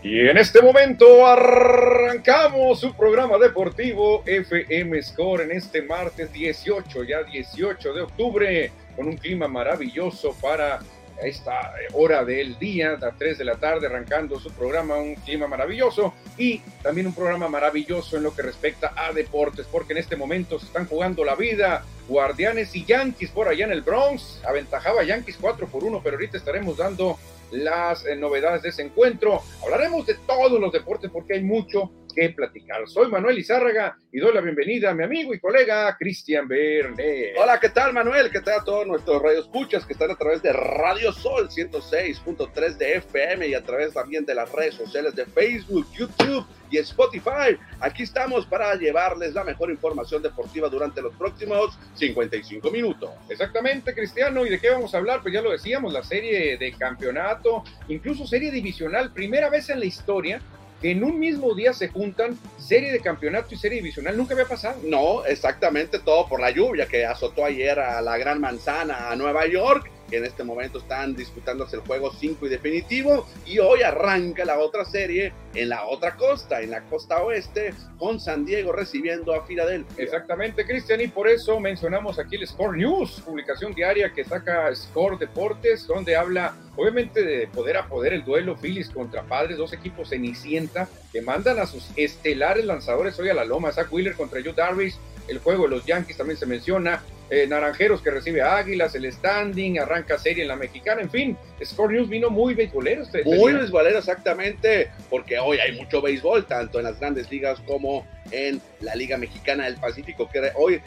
Y 0.00 0.28
en 0.28 0.38
este 0.38 0.62
momento 0.62 1.26
arrancamos 1.26 2.78
su 2.78 2.94
programa 2.94 3.36
deportivo 3.36 4.22
FM 4.24 5.02
Score 5.02 5.42
en 5.42 5.50
este 5.50 5.82
martes 5.82 6.32
18, 6.32 7.02
ya 7.02 7.24
18 7.24 7.92
de 7.92 8.02
octubre, 8.02 8.72
con 8.94 9.08
un 9.08 9.16
clima 9.16 9.48
maravilloso 9.48 10.36
para 10.40 10.78
esta 11.20 11.74
hora 11.94 12.24
del 12.24 12.56
día, 12.60 12.92
a 12.92 13.10
3 13.10 13.38
de 13.38 13.44
la 13.44 13.56
tarde, 13.56 13.88
arrancando 13.88 14.38
su 14.38 14.52
programa, 14.52 14.98
un 14.98 15.16
clima 15.16 15.48
maravilloso 15.48 16.14
y 16.36 16.60
también 16.80 17.08
un 17.08 17.14
programa 17.14 17.48
maravilloso 17.48 18.16
en 18.16 18.22
lo 18.22 18.32
que 18.32 18.42
respecta 18.42 18.92
a 18.94 19.12
deportes, 19.12 19.66
porque 19.66 19.94
en 19.94 19.98
este 19.98 20.14
momento 20.14 20.60
se 20.60 20.66
están 20.66 20.86
jugando 20.86 21.24
la 21.24 21.34
vida. 21.34 21.84
Guardianes 22.06 22.74
y 22.76 22.84
Yankees 22.84 23.30
por 23.30 23.48
allá 23.48 23.64
en 23.64 23.72
el 23.72 23.82
Bronx, 23.82 24.40
aventajaba 24.46 25.02
Yankees 25.02 25.36
4 25.40 25.66
por 25.66 25.82
1, 25.82 26.00
pero 26.04 26.16
ahorita 26.16 26.38
estaremos 26.38 26.76
dando 26.76 27.18
las 27.50 28.04
eh, 28.06 28.16
novedades 28.16 28.62
de 28.62 28.68
ese 28.70 28.82
encuentro. 28.82 29.42
Hablaremos 29.62 30.06
de 30.06 30.14
todos 30.26 30.60
los 30.60 30.72
deportes 30.72 31.10
porque 31.10 31.34
hay 31.34 31.42
mucho 31.42 31.90
que 32.18 32.30
platicar. 32.30 32.88
Soy 32.88 33.08
Manuel 33.08 33.38
Izárraga 33.38 33.96
y 34.10 34.18
doy 34.18 34.34
la 34.34 34.40
bienvenida 34.40 34.90
a 34.90 34.94
mi 34.94 35.04
amigo 35.04 35.32
y 35.32 35.38
colega 35.38 35.96
Cristian 35.96 36.48
Verne. 36.48 37.32
Hola, 37.40 37.60
¿qué 37.60 37.68
tal 37.68 37.92
Manuel? 37.92 38.28
¿Qué 38.30 38.40
tal 38.40 38.60
a 38.60 38.64
todos 38.64 38.86
nuestros 38.88 39.22
radioescuchas 39.22 39.86
que 39.86 39.92
están 39.92 40.10
a 40.10 40.16
través 40.16 40.42
de 40.42 40.52
Radio 40.52 41.12
Sol 41.12 41.48
106.3 41.48 42.76
de 42.76 42.96
FM 42.96 43.46
y 43.46 43.54
a 43.54 43.62
través 43.62 43.94
también 43.94 44.24
de 44.24 44.34
las 44.34 44.50
redes 44.50 44.74
sociales 44.74 45.14
de 45.14 45.26
Facebook, 45.26 45.86
YouTube 45.92 46.44
y 46.70 46.78
Spotify. 46.78 47.56
Aquí 47.80 48.02
estamos 48.02 48.46
para 48.46 48.74
llevarles 48.74 49.32
la 49.34 49.44
mejor 49.44 49.70
información 49.70 50.20
deportiva 50.20 50.68
durante 50.68 51.00
los 51.00 51.14
próximos 51.14 51.78
55 51.94 52.70
minutos. 52.70 53.10
Exactamente, 53.28 53.94
Cristiano. 53.94 54.44
¿Y 54.44 54.50
de 54.50 54.58
qué 54.58 54.70
vamos 54.70 54.92
a 54.92 54.98
hablar? 54.98 55.22
Pues 55.22 55.32
ya 55.32 55.40
lo 55.40 55.52
decíamos, 55.52 55.92
la 55.92 56.02
serie 56.02 56.58
de 56.58 56.72
campeonato, 56.72 57.62
incluso 57.86 58.26
serie 58.26 58.50
divisional, 58.50 59.12
primera 59.12 59.48
vez 59.48 59.70
en 59.70 59.78
la 59.78 59.86
historia 59.86 60.42
que 60.80 60.92
en 60.92 61.02
un 61.04 61.18
mismo 61.18 61.54
día 61.54 61.72
se 61.72 61.88
juntan 61.88 62.38
serie 62.58 62.92
de 62.92 63.00
campeonato 63.00 63.54
y 63.54 63.58
serie 63.58 63.78
divisional. 63.78 64.16
Nunca 64.16 64.34
había 64.34 64.46
pasado. 64.46 64.80
No, 64.84 65.24
exactamente 65.24 65.98
todo 65.98 66.28
por 66.28 66.40
la 66.40 66.50
lluvia 66.50 66.86
que 66.86 67.04
azotó 67.04 67.44
ayer 67.44 67.78
a 67.78 68.00
la 68.00 68.16
Gran 68.18 68.40
Manzana, 68.40 69.10
a 69.10 69.16
Nueva 69.16 69.46
York 69.46 69.90
que 70.08 70.18
en 70.18 70.24
este 70.24 70.44
momento 70.44 70.78
están 70.78 71.14
disputándose 71.14 71.76
el 71.76 71.82
juego 71.82 72.12
5 72.12 72.46
y 72.46 72.48
definitivo. 72.48 73.26
Y 73.46 73.58
hoy 73.58 73.82
arranca 73.82 74.44
la 74.44 74.58
otra 74.58 74.84
serie 74.84 75.32
en 75.54 75.68
la 75.68 75.86
otra 75.86 76.16
costa, 76.16 76.60
en 76.60 76.70
la 76.70 76.82
costa 76.82 77.22
oeste, 77.22 77.74
con 77.98 78.20
San 78.20 78.44
Diego 78.44 78.72
recibiendo 78.72 79.34
a 79.34 79.44
Filadelfia. 79.44 80.04
Exactamente, 80.04 80.64
Cristian, 80.64 81.00
y 81.00 81.08
por 81.08 81.28
eso 81.28 81.58
mencionamos 81.60 82.18
aquí 82.18 82.36
el 82.36 82.46
Score 82.46 82.76
News, 82.76 83.22
publicación 83.24 83.74
diaria 83.74 84.12
que 84.12 84.24
saca 84.24 84.74
Score 84.74 85.18
Deportes, 85.18 85.86
donde 85.86 86.16
habla 86.16 86.54
obviamente 86.76 87.24
de 87.24 87.48
poder 87.48 87.76
a 87.76 87.88
poder 87.88 88.12
el 88.12 88.24
duelo 88.24 88.56
Phillies 88.56 88.90
contra 88.90 89.24
Padres, 89.24 89.58
dos 89.58 89.72
equipos 89.72 90.10
cenicienta 90.10 90.88
que 91.12 91.20
mandan 91.20 91.58
a 91.58 91.66
sus 91.66 91.88
estelares 91.96 92.64
lanzadores 92.64 93.18
hoy 93.18 93.28
a 93.28 93.34
la 93.34 93.44
loma, 93.44 93.72
Zach 93.72 93.92
Wheeler 93.92 94.14
contra 94.14 94.40
Joe 94.42 94.52
Darvish, 94.52 94.94
el 95.26 95.38
juego 95.40 95.64
de 95.64 95.70
los 95.70 95.84
Yankees 95.84 96.16
también 96.16 96.38
se 96.38 96.46
menciona, 96.46 97.02
eh, 97.30 97.46
Naranjeros 97.46 98.02
que 98.02 98.10
recibe 98.10 98.42
Águilas, 98.42 98.94
el 98.94 99.10
standing, 99.12 99.78
arranca 99.78 100.18
serie 100.18 100.42
en 100.42 100.48
la 100.48 100.56
mexicana, 100.56 101.02
en 101.02 101.10
fin, 101.10 101.38
Score 101.64 101.92
News 101.92 102.08
vino 102.08 102.30
muy 102.30 102.54
beisbolero. 102.54 103.02
Este, 103.02 103.20
este 103.20 103.36
muy 103.36 103.52
beisbolero, 103.52 103.98
exactamente, 103.98 104.90
porque 105.10 105.38
hoy 105.38 105.58
hay 105.58 105.72
mucho 105.72 106.00
béisbol, 106.00 106.46
tanto 106.46 106.78
en 106.78 106.84
las 106.84 106.98
grandes 106.98 107.30
ligas 107.30 107.58
como 107.66 108.06
en 108.30 108.60
la 108.80 108.94
Liga 108.94 109.16
Mexicana 109.16 109.64
del 109.64 109.76
Pacífico, 109.76 110.28
que 110.28 110.52
hoy 110.54 110.80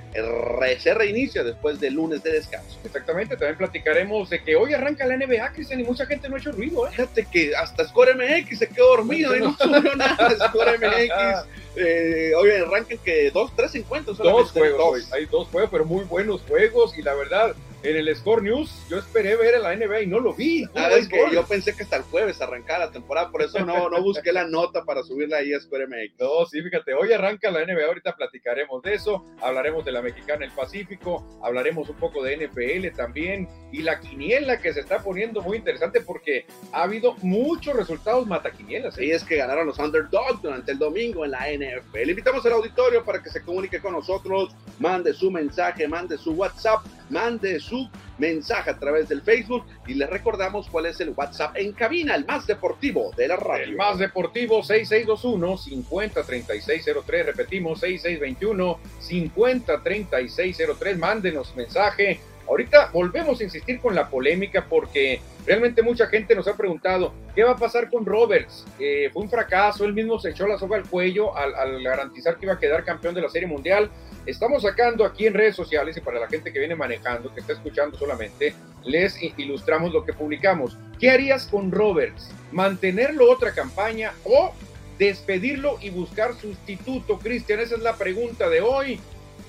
se 0.79 0.93
reinicia 0.93 1.43
después 1.43 1.79
del 1.79 1.95
lunes 1.95 2.23
de 2.23 2.33
descanso. 2.33 2.79
Exactamente, 2.83 3.35
también 3.35 3.57
platicaremos 3.57 4.29
de 4.29 4.43
que 4.43 4.55
hoy 4.55 4.73
arranca 4.73 5.05
la 5.05 5.17
NBA, 5.17 5.51
Cristian, 5.53 5.79
y 5.79 5.83
mucha 5.83 6.05
gente 6.05 6.29
no 6.29 6.35
ha 6.35 6.39
hecho 6.39 6.51
ruido. 6.51 6.87
¿eh? 6.87 6.91
Fíjate 6.91 7.25
que 7.31 7.55
hasta 7.55 7.87
Score 7.87 8.15
MX 8.15 8.59
se 8.59 8.67
quedó 8.67 8.97
dormido 8.97 9.35
y 9.35 9.39
no 9.39 9.55
subió 9.59 9.95
nada 9.95 10.29
Score 10.49 10.77
MX. 10.77 11.47
Eh, 11.75 12.33
hoy 12.37 12.51
arrancan 12.51 12.97
que 12.97 13.31
dos, 13.31 13.51
tres 13.55 13.73
encuentros. 13.75 14.17
Dos 14.17 14.51
juegos, 14.51 15.11
hay 15.13 15.25
dos 15.25 15.47
juegos, 15.47 15.69
pero 15.71 15.85
muy 15.85 16.03
buenos 16.05 16.41
juegos 16.41 16.97
y 16.97 17.01
la 17.01 17.13
verdad, 17.13 17.55
en 17.83 17.95
el 17.95 18.15
Score 18.15 18.43
News 18.43 18.85
yo 18.89 18.99
esperé 18.99 19.35
ver 19.35 19.55
a 19.55 19.59
la 19.59 19.75
NBA 19.75 20.01
y 20.03 20.07
no 20.07 20.19
lo 20.19 20.33
vi. 20.33 20.65
Ah, 20.75 20.89
es 20.91 21.07
que 21.07 21.17
yo 21.31 21.45
pensé 21.45 21.75
que 21.75 21.83
hasta 21.83 21.97
el 21.97 22.03
jueves 22.03 22.41
arrancaba 22.41 22.85
la 22.85 22.91
temporada, 22.91 23.31
por 23.31 23.41
eso 23.41 23.59
no, 23.65 23.89
no 23.89 24.01
busqué 24.01 24.31
la 24.31 24.45
nota 24.45 24.83
para 24.83 25.03
subirla 25.03 25.37
ahí 25.37 25.53
a 25.53 25.59
Score 25.59 25.87
MX. 25.87 26.19
No, 26.19 26.45
sí, 26.45 26.61
fíjate, 26.61 26.93
hoy 26.93 27.11
arranca 27.13 27.49
la 27.49 27.65
NBA, 27.65 27.85
ahorita 27.85 28.15
platicaremos 28.15 28.81
de 28.83 28.93
eso, 28.93 29.25
hablaremos 29.41 29.83
de 29.85 29.91
la 29.91 30.01
mexicana 30.01 30.45
el 30.45 30.51
Pacífico, 30.51 31.39
hablaremos 31.41 31.89
un 31.89 31.95
poco 31.95 32.23
de 32.23 32.37
NFL 32.37 32.95
también 32.95 33.47
y 33.71 33.81
la 33.81 33.99
quiniela 33.99 34.59
que 34.59 34.73
se 34.73 34.81
está 34.81 34.99
poniendo 35.01 35.41
muy 35.41 35.57
interesante 35.57 36.01
porque 36.01 36.45
ha 36.71 36.83
habido 36.83 37.15
muchos 37.21 37.75
resultados 37.75 38.27
mataquinielas. 38.27 38.97
¿eh? 38.97 39.05
Y 39.05 39.11
es 39.11 39.23
que 39.23 39.37
ganaron 39.37 39.67
los 39.67 39.79
underdogs 39.79 40.41
durante 40.41 40.71
el 40.71 40.77
domingo 40.77 41.25
en 41.25 41.31
la 41.31 41.47
NFL. 41.51 42.09
invitamos 42.09 42.45
al 42.45 42.53
auditorio 42.53 43.03
para 43.03 43.21
que 43.21 43.29
se 43.29 43.41
comunique 43.41 43.79
con 43.79 43.93
nosotros, 43.93 44.55
mande 44.79 45.13
su 45.13 45.31
mensaje, 45.31 45.87
mande 45.87 46.17
su 46.17 46.33
WhatsApp, 46.33 46.85
mande 47.09 47.59
su 47.59 47.70
mensaje 48.17 48.69
a 48.69 48.77
través 48.77 49.09
del 49.09 49.21
Facebook 49.21 49.65
y 49.87 49.93
les 49.95 50.09
recordamos 50.09 50.67
cuál 50.69 50.85
es 50.87 50.99
el 50.99 51.13
WhatsApp 51.15 51.55
en 51.57 51.73
cabina, 51.73 52.15
el 52.15 52.25
más 52.25 52.47
deportivo 52.47 53.11
de 53.15 53.27
la 53.27 53.35
radio. 53.35 53.63
El 53.63 53.75
más 53.75 53.99
deportivo 53.99 54.63
6621 54.63 55.57
503603, 55.57 57.25
repetimos 57.25 57.79
6621 57.79 58.79
503603, 58.99 60.97
mándenos 60.97 61.55
mensaje 61.55 62.19
Ahorita 62.51 62.89
volvemos 62.91 63.39
a 63.39 63.45
insistir 63.45 63.79
con 63.79 63.95
la 63.95 64.09
polémica 64.09 64.65
porque 64.67 65.21
realmente 65.45 65.81
mucha 65.81 66.07
gente 66.07 66.35
nos 66.35 66.49
ha 66.49 66.57
preguntado, 66.57 67.13
¿qué 67.33 67.45
va 67.45 67.51
a 67.51 67.55
pasar 67.55 67.89
con 67.89 68.05
Roberts? 68.05 68.65
Eh, 68.77 69.09
fue 69.13 69.23
un 69.23 69.29
fracaso, 69.29 69.85
él 69.85 69.93
mismo 69.93 70.19
se 70.19 70.31
echó 70.31 70.45
la 70.45 70.57
soga 70.57 70.75
al 70.75 70.83
cuello 70.83 71.33
al, 71.37 71.81
garantizar 71.81 72.35
que 72.35 72.47
iba 72.47 72.55
a 72.55 72.59
quedar 72.59 72.83
campeón 72.83 73.15
de 73.15 73.21
la 73.21 73.29
Serie 73.29 73.47
Mundial. 73.47 73.89
Estamos 74.25 74.63
sacando 74.63 75.05
aquí 75.05 75.27
en 75.27 75.33
redes 75.33 75.55
sociales 75.55 75.95
y 75.95 76.01
para 76.01 76.19
la 76.19 76.27
gente 76.27 76.51
que 76.51 76.59
viene 76.59 76.75
manejando, 76.75 77.33
que 77.33 77.39
está 77.39 77.53
escuchando 77.53 77.97
solamente, 77.97 78.53
les 78.83 79.17
ilustramos 79.37 79.93
lo 79.93 80.03
que 80.03 80.11
publicamos. 80.11 80.77
¿Qué 80.99 81.09
harías 81.09 81.47
con 81.47 81.71
Roberts? 81.71 82.31
¿Mantenerlo 82.51 83.31
otra 83.31 83.53
campaña 83.53 84.11
o 84.25 84.51
despedirlo 84.99 85.77
y 85.79 85.89
buscar 85.89 86.35
sustituto? 86.35 87.17
Cristian, 87.17 87.61
esa 87.61 87.75
es 87.75 87.81
la 87.81 87.95
pregunta 87.95 88.49
de 88.49 88.59
hoy. 88.59 88.99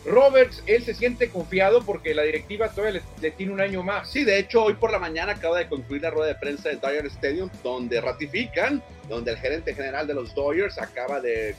Roberts, 0.04 0.62
él 0.66 0.82
se 0.82 0.94
siente 0.94 1.30
confiado 1.30 1.82
porque 1.82 2.14
la 2.14 2.22
directiva 2.22 2.68
todavía 2.68 3.02
le, 3.20 3.30
tiene 3.30 3.52
un 3.52 3.60
año 3.60 3.82
más. 3.82 4.10
Sí, 4.10 4.24
de 4.24 4.38
hecho, 4.38 4.64
hoy 4.64 4.74
por 4.74 4.90
la 4.90 4.98
mañana 4.98 5.32
acaba 5.32 5.58
de 5.58 5.68
concluir 5.68 6.02
la 6.02 6.10
rueda 6.10 6.28
de 6.28 6.34
prensa 6.34 6.70
de 6.70 6.76
Dodger 6.76 7.06
Stadium, 7.06 7.50
donde 7.62 8.00
ratifican, 8.00 8.82
donde 9.08 9.32
el 9.32 9.38
gerente 9.38 9.74
general 9.74 10.06
de 10.06 10.14
los 10.14 10.34
Dodgers 10.34 10.78
acaba 10.78 11.20
de, 11.20 11.54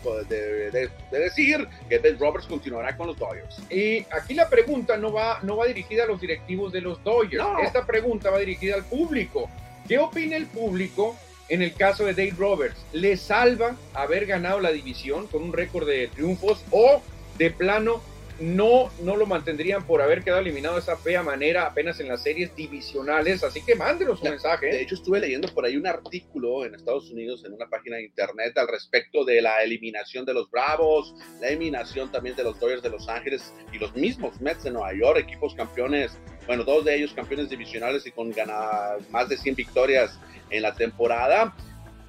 decir 1.11 1.67
que 1.87 1.99
Ben 1.99 2.19
Roberts 2.19 2.47
continuará 2.47 2.97
con 2.97 3.07
los 3.07 3.17
Dodgers. 3.17 3.59
Y 3.69 4.05
aquí 4.11 4.33
la 4.33 4.49
pregunta 4.49 4.97
no 4.97 5.13
va, 5.13 5.39
no 5.43 5.57
va 5.57 5.65
dirigida 5.65 6.03
a 6.03 6.07
los 6.07 6.19
directivos 6.19 6.73
de 6.73 6.81
los 6.81 7.01
Dodgers. 7.03 7.45
Esta 7.63 7.85
pregunta 7.85 8.29
va 8.29 8.39
dirigida 8.39 8.75
al 8.75 8.83
público. 8.83 9.49
¿Qué 9.87 9.99
opina 9.99 10.35
el 10.35 10.47
público 10.47 11.15
en 11.47 11.61
el 11.61 11.73
caso 11.73 12.05
de 12.05 12.13
Dave 12.13 12.33
Roberts? 12.37 12.85
¿Le 12.91 13.15
salva 13.15 13.75
haber 13.93 14.25
ganado 14.25 14.59
la 14.59 14.71
división 14.71 15.27
con 15.27 15.43
un 15.43 15.53
récord 15.53 15.87
de 15.87 16.07
triunfos 16.07 16.63
o 16.71 17.01
de 17.37 17.51
plano 17.51 18.01
no, 18.39 18.91
no 19.01 19.15
lo 19.15 19.25
mantendrían 19.25 19.85
por 19.85 20.01
haber 20.01 20.23
quedado 20.23 20.41
eliminado 20.41 20.75
de 20.75 20.81
esa 20.81 20.97
fea 20.97 21.21
manera 21.21 21.65
apenas 21.65 21.99
en 21.99 22.07
las 22.07 22.23
series 22.23 22.55
divisionales. 22.55 23.43
Así 23.43 23.61
que 23.63 23.75
mándenos 23.75 24.21
un 24.21 24.29
mensaje. 24.31 24.67
De 24.67 24.81
hecho, 24.81 24.95
estuve 24.95 25.19
leyendo 25.19 25.47
por 25.53 25.65
ahí 25.65 25.77
un 25.77 25.87
artículo 25.87 26.65
en 26.65 26.75
Estados 26.75 27.11
Unidos, 27.11 27.43
en 27.45 27.53
una 27.53 27.69
página 27.69 27.97
de 27.97 28.05
internet, 28.05 28.57
al 28.57 28.67
respecto 28.67 29.23
de 29.23 29.41
la 29.41 29.63
eliminación 29.63 30.25
de 30.25 30.33
los 30.33 30.49
Bravos, 30.49 31.13
la 31.39 31.49
eliminación 31.49 32.11
también 32.11 32.35
de 32.35 32.43
los 32.43 32.59
Dodgers 32.59 32.81
de 32.81 32.89
Los 32.89 33.07
Ángeles 33.07 33.53
y 33.71 33.77
los 33.77 33.95
mismos 33.95 34.41
Mets 34.41 34.63
de 34.63 34.71
Nueva 34.71 34.93
York, 34.93 35.19
equipos 35.19 35.53
campeones, 35.55 36.17
bueno, 36.47 36.63
dos 36.63 36.83
de 36.85 36.95
ellos 36.95 37.13
campeones 37.13 37.49
divisionales 37.49 38.05
y 38.05 38.11
con 38.11 38.31
ganar 38.31 38.97
más 39.11 39.29
de 39.29 39.37
100 39.37 39.55
victorias 39.55 40.19
en 40.49 40.63
la 40.63 40.73
temporada 40.73 41.55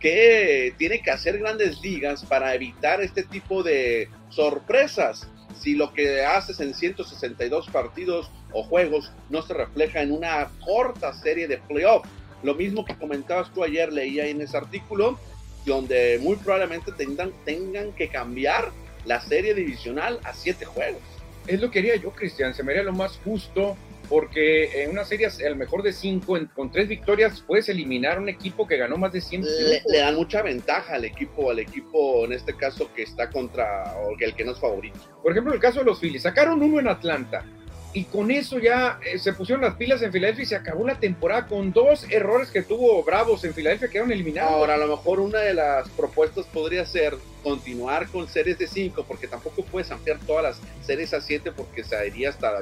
que 0.00 0.75
tiene 0.77 1.00
que 1.00 1.11
hacer 1.11 1.38
grandes 1.38 1.81
ligas 1.81 2.27
para 2.27 2.55
evitar 2.55 3.00
este 3.00 3.23
tipo 3.23 3.62
de 3.62 4.11
sorpresas 4.29 5.31
si 5.65 5.75
lo 5.75 5.95
que 5.95 6.23
haces 6.23 6.61
en 6.61 6.75
162 6.75 7.71
partidos 7.71 8.31
o 8.53 8.63
juegos 8.63 9.11
no 9.31 9.41
se 9.41 9.55
refleja 9.55 10.03
en 10.03 10.13
una 10.13 10.51
corta 10.63 11.15
serie 11.15 11.49
de 11.49 11.57
playoff. 11.57 12.07
Lo 12.43 12.55
mismo 12.55 12.85
que 12.85 12.95
comentabas 12.95 13.51
tú 13.55 13.65
ayer, 13.65 13.91
leía 13.91 14.27
en 14.27 14.43
ese 14.43 14.59
artículo, 14.59 15.19
donde 15.65 16.21
muy 16.21 16.37
probablemente 16.37 16.93
tengan, 16.93 17.33
tengan 17.47 17.93
que 17.93 18.09
cambiar 18.09 18.71
la 19.07 19.23
serie 19.23 19.55
divisional 19.55 20.21
a 20.25 20.35
siete 20.35 20.67
juegos. 20.67 21.01
Es 21.47 21.59
lo 21.63 21.71
que 21.71 21.79
haría 21.79 21.97
yo, 21.97 22.11
Cristian, 22.11 22.53
se 22.53 22.63
me 22.63 22.73
haría 22.73 22.85
lo 22.85 22.93
más 22.93 23.19
justo 23.25 23.75
porque 24.09 24.83
en 24.83 24.91
una 24.91 25.05
serie 25.05 25.29
el 25.41 25.56
mejor 25.56 25.83
de 25.83 25.93
cinco, 25.93 26.39
con 26.55 26.71
tres 26.71 26.89
victorias, 26.89 27.43
puedes 27.47 27.69
eliminar 27.69 28.19
un 28.19 28.29
equipo 28.29 28.67
que 28.67 28.77
ganó 28.77 28.97
más 28.97 29.12
de 29.12 29.21
100 29.21 29.43
le, 29.43 29.83
le, 29.87 29.99
dan 29.99 30.15
mucha 30.15 30.43
ventaja 30.43 30.95
al 30.95 31.05
equipo, 31.05 31.51
al 31.51 31.59
equipo 31.59 32.25
en 32.25 32.33
este 32.33 32.55
caso 32.55 32.91
que 32.95 33.03
está 33.03 33.31
contra, 33.31 33.95
o 33.99 34.15
el 34.19 34.35
que 34.35 34.45
no 34.45 34.53
es 34.53 34.59
favorito. 34.59 34.99
Por 35.23 35.33
ejemplo, 35.33 35.53
el 35.53 35.61
caso 35.61 35.81
de 35.81 35.87
los 35.87 36.01
Phillies, 36.01 36.23
sacaron 36.23 36.62
uno 36.62 36.81
en 36.81 36.89
Atlanta, 36.89 37.45
y 37.94 38.05
con 38.05 38.32
eso 38.32 38.58
ya 38.58 38.99
eh, 39.06 39.20
se 39.20 39.32
pusieron 39.32 39.62
las 39.62 39.76
pilas 39.76 40.02
en 40.02 40.11
Filadelfia 40.11 40.43
y 40.43 40.46
se 40.46 40.56
acabó 40.56 40.85
la 40.85 40.99
temporada 40.99 41.46
con 41.46 41.73
dos 41.73 42.05
errores 42.11 42.50
que 42.50 42.62
tuvo 42.62 43.05
Bravos 43.05 43.44
en 43.44 43.55
Filadelfia 43.55 43.88
quedaron 43.88 44.11
eliminados. 44.11 44.50
Ahora, 44.50 44.75
a 44.75 44.79
lo 44.79 44.88
mejor 44.88 45.20
una 45.20 45.38
de 45.38 45.55
las 45.55 45.88
propuestas 45.91 46.44
podría 46.46 46.85
ser 46.85 47.14
continuar 47.44 48.08
con 48.08 48.26
series 48.26 48.58
de 48.58 48.67
5, 48.67 49.05
porque 49.06 49.29
tampoco 49.29 49.62
puedes 49.62 49.93
ampliar 49.93 50.19
todas 50.26 50.43
las 50.43 50.61
series 50.85 51.14
a 51.14 51.20
7 51.20 51.52
porque 51.52 51.85
se 51.85 52.05
iría 52.05 52.31
hasta 52.31 52.52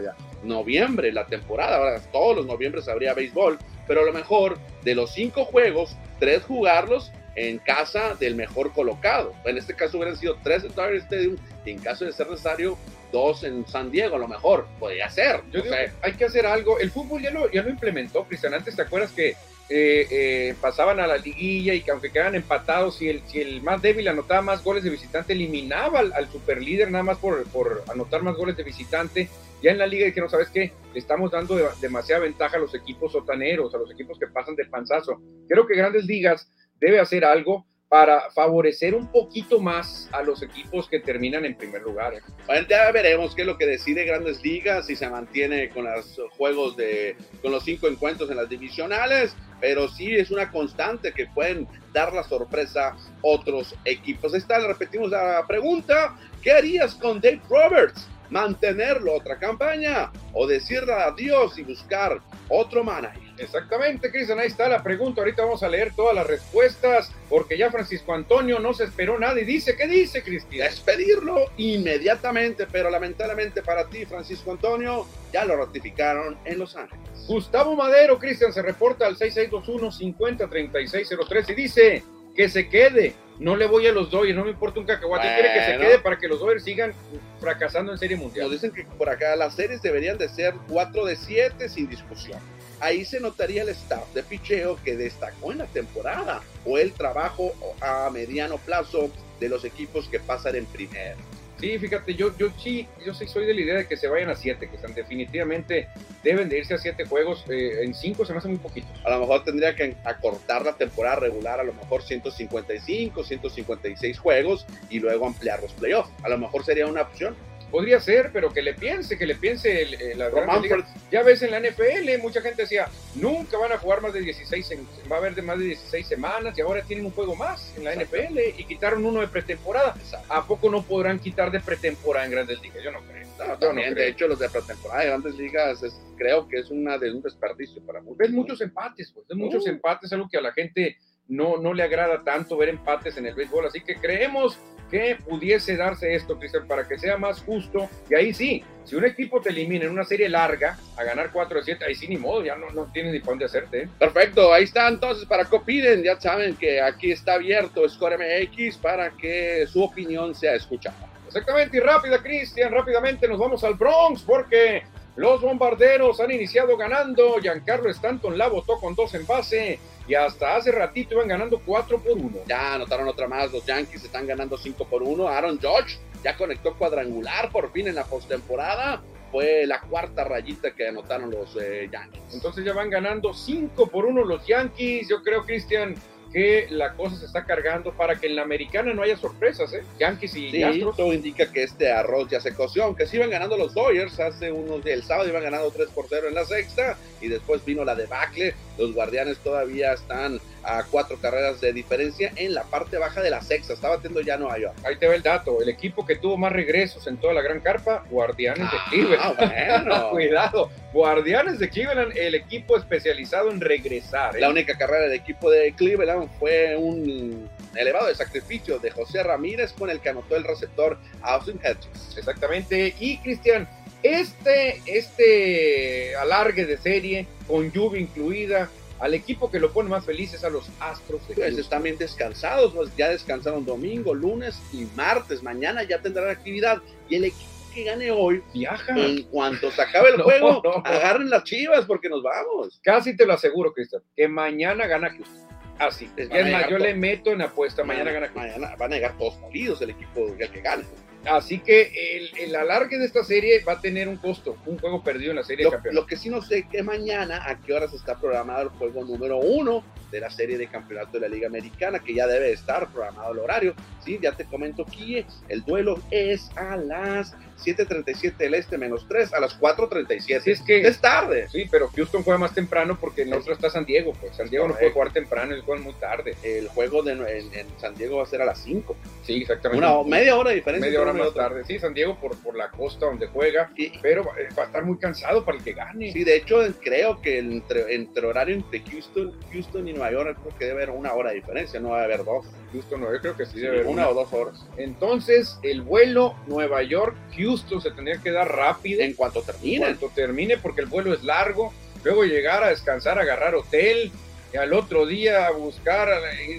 noviembre 0.45 1.11
la 1.13 1.25
temporada. 1.25 1.79
Ahora, 1.79 2.01
todos 2.13 2.37
los 2.37 2.47
noviembres 2.47 2.87
habría 2.87 3.15
béisbol, 3.15 3.59
pero 3.87 4.03
a 4.03 4.05
lo 4.05 4.13
mejor 4.13 4.59
de 4.85 4.95
los 4.95 5.15
5 5.15 5.47
juegos, 5.47 5.97
3 6.21 6.43
jugarlos 6.43 7.11
en 7.37 7.59
casa 7.59 8.17
del 8.21 8.35
mejor 8.35 8.73
colocado. 8.73 9.33
En 9.47 9.57
este 9.57 9.75
caso 9.75 9.97
hubieran 9.97 10.19
sido 10.19 10.37
3 10.43 10.65
en 10.65 10.75
Dodger 10.75 10.97
Stadium 10.97 11.37
y 11.65 11.71
en 11.71 11.79
caso 11.79 12.05
de 12.05 12.13
ser 12.13 12.29
necesario 12.29 12.77
dos 13.13 13.45
en 13.45 13.67
San 13.69 13.91
Diego, 13.91 14.17
a 14.17 14.19
lo 14.19 14.27
mejor, 14.27 14.67
podría 14.81 15.09
ser. 15.11 15.43
Yo 15.53 15.63
digo, 15.63 15.75
hay 16.03 16.13
que 16.15 16.25
hacer 16.25 16.47
algo. 16.47 16.79
El 16.79 16.91
fútbol 16.91 17.23
ya 17.23 17.31
lo, 17.31 17.51
ya 17.51 17.63
lo 17.63 17.71
implementó, 17.71 18.25
Cristian. 18.25 18.55
Antes, 18.55 18.75
¿te 18.75 18.83
acuerdas 18.83 19.13
que 19.13 19.37
eh, 19.75 20.07
eh, 20.11 20.55
pasaban 20.61 21.01
a 21.01 21.07
la 21.07 21.17
liguilla 21.17 21.73
y 21.73 21.83
que 21.83 21.93
aunque 21.93 22.11
quedaban 22.11 22.35
empatados, 22.35 22.97
si 22.97 23.09
el, 23.09 23.23
si 23.27 23.41
el 23.41 23.63
más 23.63 23.81
débil 23.81 24.09
anotaba 24.09 24.43
más 24.43 24.63
goles 24.63 24.83
de 24.83 24.91
visitante, 24.91 25.33
eliminaba 25.33 26.01
al, 26.01 26.13
al 26.13 26.31
superlíder 26.31 26.91
nada 26.91 27.05
más 27.05 27.19
por, 27.19 27.45
por, 27.45 27.85
anotar 27.89 28.23
más 28.23 28.37
goles 28.37 28.57
de 28.57 28.65
visitante. 28.65 29.29
Ya 29.63 29.71
en 29.71 29.79
la 29.79 29.87
liga 29.87 30.05
dijeron, 30.05 30.29
¿sabes 30.29 30.49
qué? 30.49 30.73
Le 30.93 30.99
estamos 30.99 31.31
dando 31.31 31.55
de, 31.55 31.65
demasiada 31.81 32.23
ventaja 32.23 32.57
a 32.57 32.61
los 32.61 32.75
equipos 32.75 33.13
sotaneros, 33.13 33.75
a 33.75 33.79
los 33.79 33.91
equipos 33.91 34.19
que 34.19 34.27
pasan 34.27 34.57
de 34.57 34.67
panzazo. 34.67 35.23
Creo 35.49 35.67
que 35.67 35.77
Grandes 35.77 36.05
Ligas 36.05 36.51
debe 36.81 36.99
hacer 36.99 37.25
algo 37.25 37.65
para 37.93 38.31
favorecer 38.31 38.95
un 38.95 39.07
poquito 39.07 39.61
más 39.61 40.09
a 40.13 40.23
los 40.23 40.43
equipos 40.43 40.89
que 40.89 40.99
terminan 40.99 41.45
en 41.45 41.55
primer 41.55 41.83
lugar. 41.83 42.15
Bueno, 42.47 42.67
ya 42.67 42.91
veremos 42.91 43.35
qué 43.35 43.43
es 43.43 43.47
lo 43.47 43.59
que 43.59 43.67
decide 43.67 44.07
Grandes 44.07 44.43
Ligas, 44.43 44.87
si 44.87 44.97
se 44.97 45.11
mantiene 45.11 45.69
con 45.69 45.85
los 45.85 46.19
juegos 46.39 46.75
de, 46.75 47.19
con 47.43 47.53
los 47.53 47.65
cinco 47.65 47.89
encuentros 47.89 48.31
en 48.31 48.39
las 48.39 48.49
divisionales, 48.49 49.37
pero 49.61 49.89
sí 49.89 50.15
es 50.15 50.31
una 50.31 50.51
constante 50.51 51.13
que 51.13 51.27
pueden 51.27 51.69
dar 51.93 52.15
la 52.15 52.23
sorpresa 52.23 52.97
otros 53.21 53.75
equipos. 53.85 54.33
Esta 54.33 54.59
repetimos 54.67 55.11
la 55.11 55.45
pregunta, 55.47 56.17
¿qué 56.43 56.53
harías 56.53 56.95
con 56.95 57.21
Dave 57.21 57.43
Roberts? 57.51 58.09
¿Mantenerlo 58.31 59.17
otra 59.17 59.39
campaña 59.39 60.11
o 60.33 60.47
decirle 60.47 60.95
adiós 60.95 61.59
y 61.59 61.63
buscar 61.63 62.23
otro 62.49 62.83
manager? 62.83 63.32
Exactamente, 63.45 64.11
Cristian, 64.11 64.39
ahí 64.39 64.47
está 64.47 64.69
la 64.69 64.83
pregunta. 64.83 65.21
Ahorita 65.21 65.43
vamos 65.45 65.63
a 65.63 65.69
leer 65.69 65.93
todas 65.95 66.15
las 66.15 66.27
respuestas, 66.27 67.13
porque 67.29 67.59
ya 67.59 67.71
Francisco 67.71 68.15
Antonio 68.15 68.59
no 68.59 68.73
se 68.75 68.85
esperó 68.85 69.19
nada 69.19 69.39
y 69.41 69.45
dice, 69.45 69.77
¿qué 69.77 69.87
dice, 69.87 70.23
Cristian? 70.23 70.69
Despedirlo 70.69 71.51
inmediatamente, 71.57 72.67
pero 72.71 72.91
lamentablemente 72.91 73.63
para 73.63 73.89
ti, 73.89 74.05
Francisco 74.07 74.53
Antonio, 74.53 75.07
ya 75.33 75.45
lo 75.45 75.57
ratificaron 75.57 76.39
en 76.45 76.59
Los 76.59 76.77
Ángeles. 76.77 77.03
Gustavo 77.27 77.75
Madero, 77.77 78.19
Cristian, 78.19 78.53
se 78.53 78.63
reporta 78.63 79.07
al 79.07 79.17
6621-503603 79.17 81.51
y 81.51 81.55
dice 81.55 82.03
que 82.35 82.49
se 82.49 82.69
quede. 82.69 83.15
No 83.39 83.57
le 83.57 83.67
voy 83.67 83.87
a 83.87 83.93
los 83.93 84.11
Dodgers, 84.11 84.37
no 84.37 84.45
me 84.45 84.51
importa 84.51 84.79
un 84.79 84.85
cacahuate, 84.87 85.27
Bueno. 85.27 85.41
quiere 85.41 85.55
que 85.55 85.65
se 85.65 85.79
quede 85.79 85.99
para 85.99 86.19
que 86.19 86.29
los 86.29 86.39
Dodgers 86.39 86.63
sigan 86.65 86.93
fracasando 87.41 87.91
en 87.91 87.99
Serie 87.99 88.17
Mundial. 88.17 88.45
Nos 88.45 88.53
dicen 88.53 88.73
que 88.73 88.85
por 88.85 89.09
acá 89.09 89.35
las 89.37 89.55
series 89.55 89.81
deberían 89.83 90.19
de 90.19 90.29
ser 90.29 90.55
4 90.69 91.05
de 91.07 91.17
7 91.17 91.69
sin 91.69 91.89
discusión. 91.89 92.39
Ahí 92.83 93.05
se 93.05 93.21
notaría 93.21 93.63
el 93.63 93.69
staff 93.69 94.13
de 94.13 94.25
picheo 94.25 94.77
que 94.83 94.97
destacó 94.97 95.53
en 95.53 95.59
la 95.59 95.67
temporada 95.67 96.43
o 96.65 96.79
el 96.79 96.93
trabajo 96.93 97.53
a 97.81 98.11
mediano 98.11 98.59
plazo 98.59 99.09
de 99.39 99.49
los 99.49 99.65
equipos 99.65 100.09
que 100.09 100.19
pasan 100.19 100.57
en 100.57 100.67
primero. 100.67 101.17
Sí, 101.61 101.79
fíjate, 101.79 102.17
yo, 102.17 102.37
yo 102.37 102.49
sí, 102.59 102.89
yo 103.07 103.15
sí 103.15 103.29
soy 103.29 103.47
de 103.47 103.55
la 103.55 103.61
idea 103.61 103.77
de 103.77 103.87
que 103.87 103.97
se 103.97 104.09
vayan 104.09 104.31
a 104.31 104.35
siete, 104.35 104.69
que 104.69 104.79
definitivamente 104.95 105.87
deben 106.25 106.49
de 106.49 106.59
irse 106.59 106.75
a 106.75 106.79
siete 106.79 107.05
juegos, 107.05 107.45
eh, 107.49 107.85
en 107.85 107.95
cinco 107.95 108.25
se 108.25 108.33
me 108.33 108.41
hace 108.41 108.49
muy 108.49 108.59
poquitos. 108.59 108.91
A 109.05 109.11
lo 109.11 109.21
mejor 109.21 109.45
tendría 109.45 109.77
que 109.77 109.95
acortar 110.03 110.65
la 110.65 110.77
temporada 110.77 111.21
regular 111.21 111.61
a 111.61 111.63
lo 111.63 111.75
mejor 111.75 112.03
155, 112.03 113.23
156 113.23 114.19
juegos 114.19 114.67
y 114.91 114.99
luego 114.99 115.29
ampliar 115.29 115.63
los 115.63 115.73
playoffs. 115.75 116.11
A 116.25 116.29
lo 116.29 116.37
mejor 116.37 116.65
sería 116.65 116.89
una 116.89 117.03
opción. 117.03 117.37
Podría 117.73 117.99
ser, 118.01 118.31
pero 118.33 118.53
que 118.53 118.61
le 118.63 118.75
piense, 118.75 119.17
que 119.19 119.27
le 119.27 119.35
piense 119.35 119.83
el, 119.83 119.95
el- 119.95 120.19
la 120.19 120.29
Román 120.29 120.63
Grandes 120.63 120.71
Ligas. 120.93 120.95
Ya 121.11 121.23
ves 121.23 121.43
en 121.43 121.51
la 121.51 121.59
NFL, 121.59 122.19
mucha 122.21 122.41
gente 122.43 122.63
decía, 122.63 122.87
nunca 123.15 123.57
van 123.59 123.73
a 123.73 123.79
jugar 123.79 124.03
más 124.03 124.13
de 124.13 124.21
16, 124.21 124.71
en- 124.73 124.87
va 125.11 125.17
a 125.17 125.19
haber 125.19 125.35
de 125.35 125.43
más 125.43 125.59
de 125.59 125.65
16 125.65 126.07
semanas 126.07 126.57
y 126.57 126.61
ahora 126.61 126.83
tienen 126.83 127.07
un 127.07 127.13
juego 127.13 127.35
más 127.35 127.75
en 127.77 127.85
la 127.85 127.95
Exacto. 127.95 128.17
NFL 128.19 128.39
y 128.61 128.65
quitaron 128.65 129.05
uno 129.05 129.21
de 129.23 129.29
pretemporada. 129.29 129.95
¿A 130.29 130.47
poco 130.47 130.71
no 130.71 130.83
podrán 130.83 131.19
quitar 131.19 131.51
de 131.51 131.61
pretemporada 131.61 132.27
en 132.27 132.33
Grandes 132.33 132.61
Ligas? 132.61 132.85
Yo 132.85 132.93
no 132.93 133.01
creo. 133.01 133.23
No, 133.39 133.47
no 133.47 133.59
también, 133.59 133.95
creo. 133.95 134.05
de 134.05 134.11
hecho, 134.11 134.29
los 134.29 134.39
de 134.39 134.49
pretemporada 134.51 135.01
de 135.01 135.07
grandes 135.09 135.35
ligas 135.37 135.83
es- 135.83 135.99
creo 136.19 136.47
que 136.47 136.59
es 136.59 136.71
una 136.71 136.99
de 136.99 137.11
un 137.11 137.23
desperdicio 137.23 137.83
para 137.87 138.01
muchos. 138.03 138.19
ves 138.19 138.31
¿no? 138.31 138.37
muchos 138.37 138.61
empates, 138.61 139.11
pues, 139.13 139.27
ves 139.27 139.39
muchos 139.39 139.65
Uh. 139.67 139.71
empates, 139.71 140.13
algo 140.13 140.29
que 140.31 140.37
a 140.37 140.43
la 140.43 140.53
gente 140.53 140.99
no, 141.27 141.57
no 141.57 141.73
le 141.73 141.83
agrada 141.83 142.23
tanto 142.23 142.57
ver 142.59 142.69
empates 142.69 143.17
en 143.17 143.25
el 143.27 143.35
béisbol, 143.35 143.67
así 143.67 143.81
que 143.81 143.97
creemos 143.97 144.59
que 144.93 145.17
pudiese 145.17 145.75
darse 145.75 146.15
esto, 146.15 146.39
Cristian, 146.39 146.69
para 146.69 146.87
que 146.87 146.99
sea 146.99 147.17
más 147.17 147.41
justo, 147.41 147.89
y 148.11 148.15
ahí 148.15 148.35
sí, 148.35 148.63
si 148.85 148.95
un 148.95 149.07
equipo 149.07 149.41
te 149.41 149.49
elimina 149.49 149.87
en 149.87 149.91
una 149.91 150.05
serie 150.05 150.29
larga 150.29 150.79
a 150.99 151.03
ganar 151.03 151.31
4 151.33 151.59
de 151.59 151.65
7, 151.65 151.85
ahí 151.87 151.95
sí 151.95 152.07
ni 152.09 152.19
modo, 152.19 152.45
ya 152.45 152.57
no, 152.57 152.69
no 152.71 152.93
tienes 152.93 153.15
ni 153.15 153.21
para 153.21 153.31
dónde 153.31 153.47
hacerte. 153.47 153.83
¿eh? 153.85 153.89
Perfecto, 153.99 154.53
ahí 154.53 154.65
está 154.65 154.87
entonces 154.89 155.25
para 155.25 155.47
que 155.47 155.57
opinen, 155.57 156.03
ya 156.03 156.21
saben 156.21 156.57
que 156.57 156.83
aquí 156.83 157.11
está 157.11 157.35
abierto 157.35 157.89
Score 157.89 158.19
MX 158.19 158.77
para 158.77 159.11
que 159.13 159.67
su 159.67 159.83
opinión 159.83 160.35
sea 160.35 160.55
escuchada. 160.55 161.09
Exactamente, 161.27 161.79
y 161.79 161.81
rápida, 161.81 162.23
Cristian, 162.23 162.71
rápidamente 162.71 163.27
nos 163.27 163.39
vamos 163.39 163.65
al 163.65 163.75
Bronx, 163.75 164.21
porque 164.21 164.83
los 165.17 165.41
bombarderos 165.41 166.21
han 166.21 166.31
iniciado 166.31 166.77
ganando, 166.77 167.39
Giancarlo 167.41 167.89
Stanton 167.89 168.37
la 168.37 168.49
votó 168.49 168.79
con 168.79 168.95
dos 168.95 169.15
en 169.15 169.27
base, 169.27 169.79
y 170.09 170.15
hasta 170.15 170.57
hace 170.57 170.73
ratito 170.73 171.15
iban 171.15 171.29
ganando 171.29 171.61
4 171.65 171.99
por 172.01 172.13
1. 172.13 172.31
Ya 172.49 172.75
anotaron 172.75 173.07
otra 173.09 173.29
más, 173.29 173.53
los 173.53 173.65
Yankees 173.65 174.05
están 174.05 174.27
ganando 174.27 174.57
5 174.59 174.87
por 174.89 175.03
1. 175.03 175.29
Aaron 175.29 175.59
Judge 175.61 175.99
ya 176.25 176.37
conectó 176.37 176.75
cuadrangular 176.75 177.51
por 177.51 177.73
fin 177.73 177.89
en 177.89 177.95
la 177.95 178.05
postemporada. 178.05 179.03
Fue 179.31 179.67
la 179.67 179.81
cuarta 179.81 180.25
rayita 180.25 180.73
que 180.73 180.89
anotaron 180.89 181.31
los 181.31 181.57
eh, 181.61 181.89
Yankees. 181.91 182.21
Entonces 182.35 182.65
ya 182.65 182.73
van 182.75 182.91
ganando 182.91 183.33
5 183.33 183.87
por 183.89 184.05
1 184.05 184.25
los 184.25 184.47
Yankees. 184.47 185.09
Yo 185.09 185.23
creo, 185.23 185.45
Cristian, 185.47 185.95
que 186.33 186.67
la 186.71 186.95
cosa 186.95 187.17
se 187.17 187.27
está 187.27 187.45
cargando 187.45 187.93
para 187.93 188.17
que 188.19 188.27
en 188.27 188.37
la 188.37 188.43
americana 188.43 188.93
no 188.95 189.03
haya 189.03 189.17
sorpresas, 189.19 189.73
¿eh? 189.75 189.83
Yankees 189.99 190.35
y 190.37 190.51
Sí, 190.51 190.63
Astros. 190.63 190.97
todo 190.97 191.13
indica 191.13 191.51
que 191.53 191.63
este 191.63 191.93
arroz 191.93 192.29
ya 192.31 192.41
se 192.41 192.55
coció, 192.55 192.85
aunque 192.85 193.07
sí 193.07 193.17
iban 193.19 193.29
ganando 193.31 193.57
los 193.59 193.75
Dodgers 193.75 194.19
hace 194.19 194.51
unos 194.51 194.83
días, 194.83 194.97
el 194.99 195.03
sábado 195.05 195.29
iban 195.29 195.43
ganando 195.43 195.71
3 195.71 195.89
por 195.91 196.07
0 196.09 196.29
en 196.29 196.35
la 196.35 196.45
sexta 196.47 196.97
y 197.21 197.29
después 197.29 197.63
vino 197.67 197.85
la 197.85 197.95
debacle, 197.95 198.55
los 198.83 198.95
guardianes 198.95 199.39
todavía 199.39 199.93
están 199.93 200.41
a 200.65 200.85
cuatro 200.85 201.17
carreras 201.21 201.61
de 201.61 201.73
diferencia 201.73 202.33
en 202.37 202.55
la 202.55 202.63
parte 202.65 202.97
baja 202.99 203.21
de 203.21 203.31
la 203.31 203.41
sexta, 203.43 203.73
está 203.73 203.89
batiendo 203.89 204.21
ya 204.21 204.37
Nueva 204.37 204.59
York. 204.59 204.75
Ahí 204.85 204.97
te 204.97 205.09
va 205.09 205.15
el 205.15 205.23
dato. 205.23 205.61
El 205.61 205.69
equipo 205.69 206.07
que 206.07 206.17
tuvo 206.17 206.37
más 206.37 206.53
regresos 206.53 207.07
en 207.07 207.17
toda 207.17 207.33
la 207.33 207.43
gran 207.43 207.61
carpa, 207.61 208.05
Guardianes 208.11 208.71
de 208.71 208.77
Ah, 208.79 208.87
Cleveland. 208.91 209.37
bueno. 209.85 210.11
Cuidado. 210.11 210.71
Guardianes 210.93 211.59
de 211.59 211.69
Cleveland, 211.69 212.17
el 212.17 212.35
equipo 212.35 212.77
especializado 212.77 213.51
en 213.51 213.61
regresar. 213.61 214.37
¿eh? 214.37 214.41
La 214.41 214.51
única 214.51 214.77
carrera 214.77 215.05
del 215.05 215.15
equipo 215.15 215.51
de 215.51 215.73
Cleveland 215.73 216.29
fue 216.39 216.77
un 216.77 217.49
elevado 217.75 218.07
de 218.09 218.15
sacrificio 218.15 218.79
de 218.79 218.91
José 218.91 219.23
Ramírez 219.23 219.73
con 219.73 219.89
el 219.91 220.01
que 220.01 220.11
anotó 220.11 220.37
el 220.37 220.45
receptor 220.45 220.99
Austin 221.23 221.59
Hedges. 221.65 222.17
Exactamente. 222.19 222.95
Y 223.01 223.17
Cristian, 223.19 223.67
este, 224.03 224.83
este 224.87 226.15
alargue 226.17 226.67
de 226.67 226.77
serie, 226.79 227.27
con 227.47 227.71
lluvia 227.73 228.01
incluida, 228.01 228.71
al 229.01 229.15
equipo 229.15 229.51
que 229.51 229.59
lo 229.59 229.73
pone 229.73 229.89
más 229.89 230.05
feliz 230.05 230.33
es 230.33 230.45
a 230.45 230.51
los 230.51 230.69
Astros 230.79 231.27
de 231.29 231.35
Pues 231.35 231.59
están 231.59 231.83
bien 231.83 231.99
descansados, 231.99 232.73
pues 232.73 232.95
ya 232.97 233.09
descansaron 233.09 233.65
domingo, 233.65 234.15
lunes 234.15 234.61
y 234.73 234.87
martes. 234.97 235.43
Mañana 235.43 235.83
ya 235.83 236.01
tendrán 236.01 236.31
actividad 236.31 236.81
y 237.09 237.17
el 237.17 237.25
equipo 237.25 237.51
que 237.75 237.85
gane 237.85 238.11
hoy, 238.13 238.43
Viaja. 238.55 238.95
en 238.97 239.23
cuanto 239.25 239.71
se 239.73 239.83
acabe 239.83 240.11
el 240.11 240.17
No, 240.19 240.25
juego, 240.25 240.61
no. 240.63 240.83
agarren 240.85 241.31
las 241.31 241.43
chivas 241.45 241.85
porque 241.85 242.09
nos 242.09 242.23
vamos. 242.23 242.79
Casi 242.83 243.17
te 243.17 243.27
lo 243.27 243.33
aseguro, 243.33 243.73
Cristian, 243.73 244.03
que 244.17 244.29
mañana 244.29 244.87
gana 244.87 245.09
Houston. 245.11 245.49
Así. 245.79 246.09
Es 246.17 246.29
más, 246.53 246.69
yo 246.69 246.79
le 246.79 246.95
meto 246.95 247.31
en 247.33 247.43
apuesta, 247.43 247.83
mañana 247.83 248.13
gana 248.13 248.27
Houston. 248.29 248.43
Mañana 248.61 248.77
van 248.77 248.93
a 248.93 248.95
llegar 248.95 249.19
todos 249.19 249.37
molidos 249.41 249.83
el 249.83 249.91
equipo 249.91 250.29
el 250.39 250.51
que 250.51 250.61
gane. 250.61 250.85
Así 251.25 251.61
que 251.61 251.93
el, 252.17 252.31
el 252.39 252.57
alargue 252.57 252.99
de 252.99 253.07
esta 253.07 253.23
serie 253.23 253.63
va 253.65 253.75
a 253.75 253.81
tener 253.81 254.09
un 254.09 254.17
costo, 254.17 254.57
un 254.67 254.79
juego 254.79 255.03
perdido 255.05 255.31
en 255.31 255.37
la 255.37 255.45
serie 255.45 255.65
Lo, 255.65 255.71
de 255.71 255.77
campeones. 255.77 256.01
lo 256.01 256.07
que 256.07 256.17
sí 256.17 256.29
no 256.29 256.43
sé 256.43 256.67
que 256.69 256.83
mañana 256.83 257.49
a 257.49 257.61
qué 257.61 257.73
horas 257.73 257.93
está 257.93 258.19
programado 258.19 258.63
el 258.63 258.69
juego 258.71 259.05
número 259.05 259.39
uno 259.39 259.85
de 260.13 260.21
la 260.21 260.31
serie 260.31 260.59
de 260.59 260.69
campeonato 260.69 261.13
de 261.13 261.21
la 261.21 261.29
Liga 261.29 261.49
Americana, 261.49 261.99
que 261.99 262.15
ya 262.15 262.27
debe 262.27 262.53
estar 262.53 262.89
programado 262.93 263.33
el 263.33 263.39
horario. 263.41 263.75
Sí, 264.05 264.19
ya 264.23 264.33
te 264.33 264.45
comento 264.45 264.85
que 264.85 265.25
el 265.49 265.65
duelo 265.65 266.01
es 266.11 266.51
a 266.57 266.77
las 266.77 267.35
7.37 267.65 268.37
del 268.37 268.55
este 268.55 268.77
menos 268.77 269.07
3 269.09 269.33
a 269.35 269.41
las 269.41 269.59
4.37. 269.59 270.43
es 270.47 270.61
que 270.61 270.81
es 270.87 271.01
tarde. 271.01 271.49
Sí, 271.51 271.67
pero 271.71 271.89
Houston 271.89 272.23
juega 272.23 272.39
más 272.39 272.55
temprano 272.55 272.99
porque 273.01 273.23
en 273.23 273.33
otro 273.33 273.53
está 273.53 273.71
San 273.71 273.85
Diego. 273.85 274.13
Pues 274.21 274.37
San 274.37 274.51
Diego 274.51 274.69
no 274.69 274.75
puede 274.75 274.91
jugar 274.91 275.13
temprano, 275.13 275.55
el 275.55 275.63
juega 275.63 275.83
muy 275.83 275.95
tarde. 275.95 276.37
El 276.43 276.69
juego 276.69 277.03
de, 277.03 277.13
en, 277.13 277.67
San 277.79 277.95
Diego 277.95 278.19
va 278.19 278.25
a 278.25 278.27
ser 278.27 278.43
a 278.43 278.45
las 278.45 278.59
5. 278.63 278.97
Sí, 279.23 279.43
exactamente. 279.43 279.87
Una 279.87 280.03
media 280.03 280.37
hora 280.37 280.51
de 280.51 280.57
diferencia. 280.57 280.89
Media 280.89 281.01
hora 281.01 281.13
más 281.13 281.33
tarde. 281.33 281.65
Sí, 281.65 281.79
San 281.79 281.95
Diego 281.95 282.19
por, 282.19 282.37
por 282.43 282.57
la 282.57 282.71
costa 282.71 283.07
donde 283.07 283.29
juega, 283.29 283.71
pero 284.03 284.25
va 284.25 284.63
a 284.63 284.67
estar 284.67 284.85
muy 284.85 284.99
cansado 284.99 285.45
para 285.45 285.59
el 285.59 285.65
que 285.65 285.73
gane. 285.73 286.13
Sí, 286.13 286.25
de 286.25 286.37
hecho, 286.37 286.59
creo 286.81 287.21
que 287.23 287.39
entre, 287.39 287.95
entre 287.95 288.27
horario 288.27 288.57
entre 288.57 288.81
Houston, 288.81 289.33
Houston 289.53 289.89
y 289.89 289.93
Nueva 289.93 290.02
York, 290.11 290.39
creo 290.43 290.59
que 290.59 290.65
debe 290.65 290.83
haber 290.83 290.97
una 290.97 291.13
hora 291.13 291.31
de 291.31 291.37
diferencia, 291.37 291.79
no 291.79 291.95
a 291.95 292.03
haber 292.03 292.25
dos. 292.25 292.47
Houston, 292.73 293.01
Nueva 293.01 293.15
York, 293.15 293.23
creo 293.23 293.37
que 293.37 293.47
sí, 293.47 293.61
debe 293.61 293.77
haber 293.77 293.87
una, 293.87 294.09
o 294.09 294.15
dos 294.15 294.33
horas. 294.33 294.67
Entonces, 294.77 295.59
el 295.63 295.83
vuelo 295.83 296.35
Nueva 296.47 296.83
York-Houston 296.83 297.81
se 297.81 297.91
tendría 297.91 298.19
que 298.19 298.33
dar 298.33 298.51
rápido. 298.51 299.03
En 299.03 299.15
cuanto 299.15 299.43
termine. 299.43 299.77
En 299.77 299.97
cuanto 299.97 300.09
termine, 300.15 300.57
porque 300.59 300.81
el 300.81 300.87
vuelo 300.87 301.13
es 301.13 301.23
largo. 301.23 301.73
Luego 302.03 302.25
llegar 302.25 302.65
a 302.65 302.69
descansar, 302.71 303.19
agarrar 303.19 303.55
hotel. 303.55 304.11
Y 304.53 304.57
al 304.57 304.73
otro 304.73 305.07
día 305.07 305.51
buscar, 305.51 306.09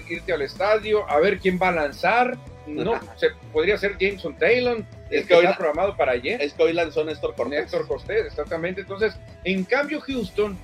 irte 0.08 0.32
al 0.32 0.42
estadio, 0.42 1.08
a 1.08 1.20
ver 1.20 1.38
quién 1.38 1.58
va 1.62 1.68
a 1.68 1.72
lanzar. 1.72 2.36
No, 2.66 2.98
se 3.16 3.28
podría 3.52 3.76
ser 3.76 3.96
Jameson 3.98 4.36
Taylor, 4.38 4.82
es 5.10 5.26
que, 5.26 5.34
hoy 5.34 5.44
está 5.44 5.56
programado 5.56 5.96
para 5.96 6.12
ayer. 6.12 6.40
Es 6.40 6.54
que 6.54 6.62
hoy 6.62 6.72
lanzó 6.72 7.04
Néstor 7.04 7.34
Cortés. 7.34 7.60
Néstor 7.60 7.86
Cortés, 7.86 8.26
exactamente. 8.26 8.80
Entonces, 8.80 9.14
en 9.44 9.64
cambio, 9.64 10.00
Houston 10.00 10.58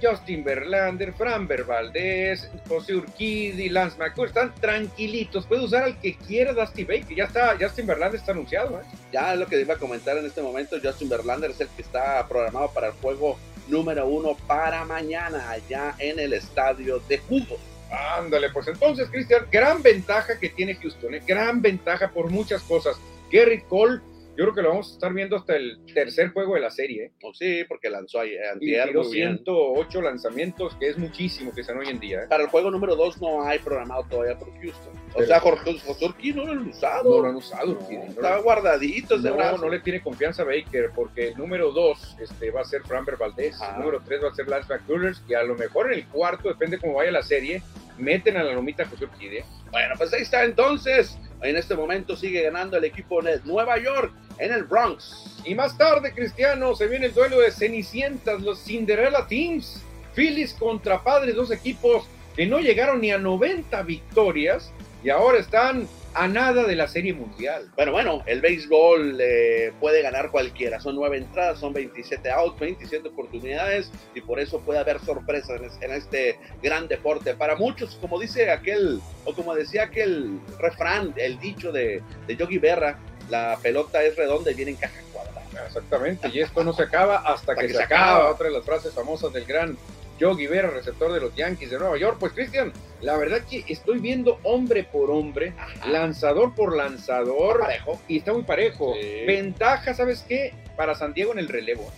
Justin 0.00 0.44
Verlander, 0.44 1.12
Fran 1.12 1.48
Valdez, 1.48 2.50
José 2.68 2.94
Urquidi, 2.94 3.68
Lance 3.68 3.98
McCullers, 3.98 4.30
están 4.30 4.54
tranquilitos. 4.54 5.46
Puede 5.46 5.64
usar 5.64 5.84
al 5.84 6.00
que 6.00 6.16
quiera 6.16 6.52
Dusty 6.52 6.84
Baker. 6.84 7.16
Ya 7.16 7.24
está, 7.24 7.56
Justin 7.60 7.86
Verlander 7.86 8.20
está 8.20 8.32
anunciado. 8.32 8.80
¿eh? 8.80 8.84
Ya 9.12 9.32
es 9.32 9.38
lo 9.38 9.46
que 9.46 9.60
iba 9.60 9.74
a 9.74 9.78
comentar 9.78 10.16
en 10.16 10.26
este 10.26 10.42
momento. 10.42 10.76
Justin 10.82 11.08
Verlander 11.08 11.50
es 11.50 11.60
el 11.60 11.68
que 11.68 11.82
está 11.82 12.26
programado 12.28 12.70
para 12.72 12.88
el 12.88 12.92
juego 12.94 13.38
número 13.68 14.06
uno 14.06 14.36
para 14.46 14.84
mañana 14.84 15.50
allá 15.50 15.94
en 15.98 16.18
el 16.18 16.32
estadio 16.32 17.00
de 17.08 17.18
Jugos. 17.18 17.60
Ándale, 17.90 18.50
pues 18.50 18.68
entonces, 18.68 19.08
Cristian, 19.10 19.46
gran 19.50 19.82
ventaja 19.82 20.38
que 20.38 20.50
tiene 20.50 20.74
Houston, 20.74 21.14
¿eh? 21.14 21.22
gran 21.26 21.62
ventaja 21.62 22.10
por 22.10 22.30
muchas 22.30 22.62
cosas. 22.62 22.96
Gary 23.30 23.62
Cole 23.62 24.00
yo 24.38 24.44
creo 24.44 24.54
que 24.54 24.62
lo 24.62 24.68
vamos 24.68 24.90
a 24.90 24.92
estar 24.92 25.12
viendo 25.12 25.34
hasta 25.34 25.56
el 25.56 25.84
tercer 25.92 26.32
juego 26.32 26.54
de 26.54 26.60
la 26.60 26.70
serie. 26.70 27.10
Oh, 27.24 27.34
sí, 27.34 27.64
porque 27.68 27.90
lanzó 27.90 28.24
y 28.24 28.36
108 28.60 30.00
lanzamientos, 30.00 30.76
que 30.76 30.90
es 30.90 30.96
muchísimo 30.96 31.52
que 31.52 31.62
están 31.62 31.76
hoy 31.76 31.88
en 31.88 31.98
día. 31.98 32.22
¿eh? 32.22 32.26
Para 32.28 32.44
el 32.44 32.48
juego 32.48 32.70
número 32.70 32.94
2 32.94 33.20
no 33.20 33.42
hay 33.42 33.58
programado 33.58 34.04
todavía 34.04 34.38
por 34.38 34.52
Houston. 34.60 34.92
O 35.14 35.24
sea, 35.24 35.40
Jorge, 35.40 35.76
José 35.80 36.14
no 36.36 36.44
lo 36.44 36.52
han 36.52 36.68
usado. 36.68 37.16
No 37.16 37.22
lo 37.22 37.28
han 37.30 37.34
usado. 37.34 37.78
estaba 37.90 38.38
guardadito 38.38 39.18
no, 39.18 39.58
no 39.58 39.68
le 39.68 39.80
tiene 39.80 40.00
confianza 40.00 40.42
a 40.42 40.44
Baker, 40.44 40.92
porque 40.94 41.30
el 41.30 41.36
número 41.36 41.72
2 41.72 42.18
este, 42.20 42.52
va 42.52 42.60
a 42.60 42.64
ser 42.64 42.82
Framber 42.82 43.16
Valdez, 43.16 43.56
el 43.60 43.80
número 43.80 44.00
3 44.04 44.22
va 44.22 44.28
a 44.28 44.34
ser 44.34 44.46
Lance 44.46 44.72
McCullers, 44.72 45.20
y 45.28 45.34
a 45.34 45.42
lo 45.42 45.56
mejor 45.56 45.92
en 45.92 45.98
el 45.98 46.06
cuarto, 46.06 46.48
depende 46.48 46.78
cómo 46.78 46.94
vaya 46.94 47.10
la 47.10 47.24
serie, 47.24 47.60
meten 47.98 48.36
a 48.36 48.44
la 48.44 48.52
lomita 48.52 48.86
José 48.86 49.06
Urquide. 49.06 49.44
Bueno, 49.72 49.96
pues 49.98 50.12
ahí 50.12 50.22
está 50.22 50.44
entonces. 50.44 51.18
En 51.42 51.56
este 51.56 51.74
momento 51.74 52.16
sigue 52.16 52.42
ganando 52.42 52.76
el 52.76 52.84
equipo 52.84 53.20
de 53.22 53.40
Nueva 53.44 53.78
York 53.78 54.12
en 54.38 54.52
el 54.52 54.64
Bronx. 54.64 55.38
Y 55.44 55.54
más 55.54 55.76
tarde, 55.76 56.12
Cristiano, 56.12 56.74
se 56.74 56.86
viene 56.86 57.06
el 57.06 57.14
duelo 57.14 57.40
de 57.40 57.50
Cenicientas, 57.50 58.40
los 58.40 58.62
Cinderella 58.62 59.26
Teams. 59.26 59.82
Phillies 60.14 60.52
contra 60.54 61.04
Padres, 61.04 61.36
dos 61.36 61.52
equipos 61.52 62.04
que 62.34 62.44
no 62.44 62.58
llegaron 62.58 63.00
ni 63.00 63.12
a 63.12 63.18
90 63.18 63.82
victorias 63.82 64.72
y 65.04 65.10
ahora 65.10 65.38
están 65.38 65.86
a 66.14 66.26
nada 66.26 66.64
de 66.64 66.74
la 66.74 66.88
Serie 66.88 67.12
Mundial. 67.12 67.70
Bueno, 67.76 67.92
bueno, 67.92 68.22
el 68.26 68.40
béisbol 68.40 69.18
eh, 69.20 69.72
puede 69.78 70.02
ganar 70.02 70.30
cualquiera. 70.30 70.80
Son 70.80 70.96
nueve 70.96 71.18
entradas, 71.18 71.60
son 71.60 71.72
27 71.72 72.30
outs, 72.30 72.58
27 72.58 73.08
oportunidades 73.08 73.92
y 74.14 74.20
por 74.20 74.40
eso 74.40 74.60
puede 74.60 74.80
haber 74.80 74.98
sorpresas 75.00 75.60
en, 75.80 75.92
este 75.92 76.38
gran 76.62 76.88
deporte. 76.88 77.34
Para 77.34 77.54
muchos, 77.54 77.96
como 78.00 78.18
dice 78.18 78.50
aquel, 78.50 79.00
o 79.24 79.32
como 79.34 79.54
decía 79.54 79.84
aquel 79.84 80.40
refrán, 80.58 81.14
el 81.16 81.38
dicho 81.38 81.70
de, 81.70 82.02
de 82.26 82.36
Yogi 82.36 82.58
Berra, 82.58 82.98
la 83.28 83.58
pelota 83.62 84.02
es 84.02 84.16
redonda 84.16 84.50
y 84.50 84.54
viene 84.54 84.72
en 84.72 84.76
caja 84.76 85.00
cuadrada. 85.12 85.42
Exactamente, 85.66 86.28
y 86.28 86.40
esto 86.40 86.62
no 86.62 86.72
se 86.72 86.84
acaba 86.84 87.18
hasta, 87.18 87.54
que, 87.54 87.68
se, 87.68 87.82
acaba. 87.82 88.30
Otra 88.30 88.48
de 88.48 88.54
las 88.54 88.64
frases 88.64 88.92
famosas 88.92 89.32
del 89.32 89.44
gran 89.44 89.76
Yogi 90.18 90.46
Berra, 90.46 90.70
receptor 90.70 91.12
de 91.12 91.20
los 91.20 91.34
Yankees 91.34 91.70
de 91.70 91.78
Nueva 91.78 91.96
York. 91.98 92.16
Pues 92.20 92.32
Cristian, 92.32 92.72
la 93.00 93.16
verdad 93.16 93.42
que 93.48 93.64
estoy 93.68 93.98
viendo 93.98 94.38
hombre 94.42 94.84
por 94.84 95.10
hombre, 95.10 95.54
lanzador 95.86 96.54
por 96.54 96.76
lanzador, 96.76 97.64
y 98.06 98.18
está 98.18 98.32
muy 98.32 98.42
parejo. 98.42 98.94
Ventaja, 99.26 99.94
¿sabes 99.94 100.24
qué? 100.28 100.52
Para 100.76 100.94
San 100.94 101.12
Diego 101.12 101.32
en 101.32 101.38
el 101.38 101.48
relevo 101.48 101.90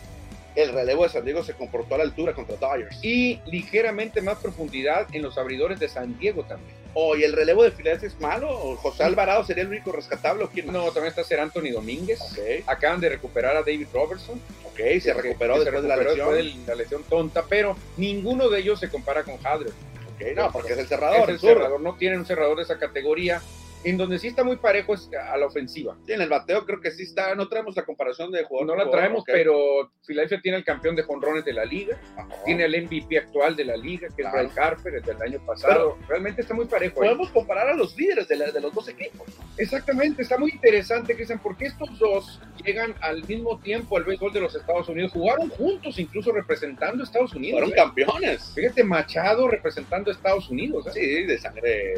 el 0.63 0.73
relevo 0.73 1.05
de 1.05 1.11
San 1.11 1.25
Diego 1.25 1.43
se 1.43 1.55
comportó 1.55 1.95
a 1.95 1.99
la 1.99 2.05
altura 2.05 2.35
contra 2.35 2.57
Dodgers. 2.57 2.99
Y 3.03 3.41
ligeramente 3.47 4.21
más 4.21 4.39
profundidad 4.39 5.07
en 5.13 5.23
los 5.23 5.39
abridores 5.39 5.79
de 5.81 5.89
San 5.89 6.19
Diego 6.19 6.45
también. 6.45 6.75
¿O 6.95 7.17
y 7.17 7.23
el 7.23 7.33
relevo 7.33 7.63
de 7.63 7.71
Filadelfia 7.71 8.09
es 8.09 8.21
malo? 8.21 8.49
¿O 8.51 8.77
José 8.77 9.05
Alvarado 9.05 9.45
sería 9.45 9.63
el 9.63 9.69
único 9.69 9.93
rescatable? 9.93 10.45
¿o 10.45 10.49
quién 10.49 10.73
No, 10.73 10.85
también 10.87 11.07
está 11.07 11.23
Ser 11.23 11.41
Anthony 11.41 11.71
Domínguez. 11.73 12.21
Acaban 12.67 13.01
de 13.01 13.09
recuperar 13.09 13.57
a 13.57 13.61
David 13.61 13.87
Robertson. 13.93 14.41
Ok, 14.65 15.01
se, 15.01 15.13
recuperó, 15.15 15.59
después, 15.61 15.83
de 15.83 15.89
la 15.89 15.97
lesión. 15.97 16.67
la 16.67 16.75
lesión 16.75 17.05
tonta, 17.05 17.45
pero 17.49 17.77
ninguno 17.97 18.49
de 18.49 18.61
ellos 18.61 18.81
se 18.81 18.89
compara 18.89 19.23
con 19.23 19.35
Hadler. 19.45 19.73
Ok, 20.15 20.37
no, 20.37 20.51
porque 20.51 20.73
es 20.73 20.79
el 20.79 20.87
cerrador. 20.89 21.23
Es 21.23 21.29
el 21.29 21.41
cerrador, 21.41 21.81
no 21.81 21.95
tienen 21.95 22.21
un 22.21 22.27
cerrador 22.27 22.57
de 22.57 22.65
esa 22.65 22.79
categoría 22.79 23.41
en 23.83 23.97
donde 23.97 24.19
sí 24.19 24.29
está 24.29 24.45
muy 24.45 24.57
parejo 24.57 24.95
es 24.95 25.09
a 25.13 25.37
la 25.37 25.47
ofensiva. 25.47 25.97
Sí, 26.07 26.13
en 26.13 26.21
el 26.21 26.29
bateo 26.29 26.67
creo 26.67 26.81
que 26.81 26.91
sí 26.91 27.05
está, 27.05 27.35
no 27.35 27.49
traemos 27.49 27.75
la 27.77 27.85
comparación 27.85 28.31
de 28.31 28.45
jugador. 28.45 28.77
No 28.77 28.85
la 28.85 28.91
traemos, 28.91 29.25
pero 29.27 29.91
Philadelphia 30.07 30.41
tiene 30.43 30.59
el 30.59 30.65
campeón 30.65 30.97
de 30.97 31.03
jonrones 31.03 31.45
de 31.45 31.53
la 31.53 31.65
liga, 31.65 31.99
tiene 32.45 32.65
el 32.65 32.85
MVP 32.85 33.19
actual 33.19 33.57
de 33.57 33.65
la 33.65 33.77
liga, 33.77 34.09
que 34.15 34.23
es 34.23 34.33
Bryce 34.33 34.61
Harper, 34.61 34.95
el 34.95 35.03
del 35.03 35.23
año 35.23 35.45
pasado. 35.47 35.97
Realmente 36.09 36.43
está 36.43 36.55
muy 36.55 36.67
parejo. 36.67 36.97
Podemos 36.97 37.31
comparar 37.31 37.69
a 37.69 37.75
los 37.75 37.97
líderes 37.97 38.29
de, 38.29 38.53
de, 38.53 38.61
los 38.61 38.75
dos 38.75 38.89
equipos. 38.89 39.27
Exactamente, 39.57 40.23
está 40.23 40.37
muy 40.37 40.51
interesante, 40.51 41.15
Cristian, 41.15 41.41
porque 41.43 41.67
estos 41.67 41.99
dos 41.99 42.41
llegan 42.65 42.95
al 43.01 43.25
mismo 43.27 43.59
tiempo 43.61 43.97
al 43.97 44.05
béisbol 44.05 44.33
de 44.33 44.41
los 44.41 44.55
Estados 44.55 44.89
Unidos, 44.89 45.13
jugaron 45.13 45.49
juntos, 45.49 45.99
incluso 45.99 46.33
representando 46.33 47.03
a 47.03 47.07
Estados 47.07 47.35
Unidos. 47.35 47.61
Fueron 47.61 47.71
¿eh? 47.71 47.77
campeones. 47.77 48.53
Fíjate, 48.55 48.85
Machado 48.85 49.49
representando 49.49 50.11
a 50.11 50.15
Estados 50.15 50.51
Unidos. 50.51 50.87
¿eh? 50.89 50.91
Sí, 50.93 51.25
de 51.25 51.39
sangre 51.39 51.95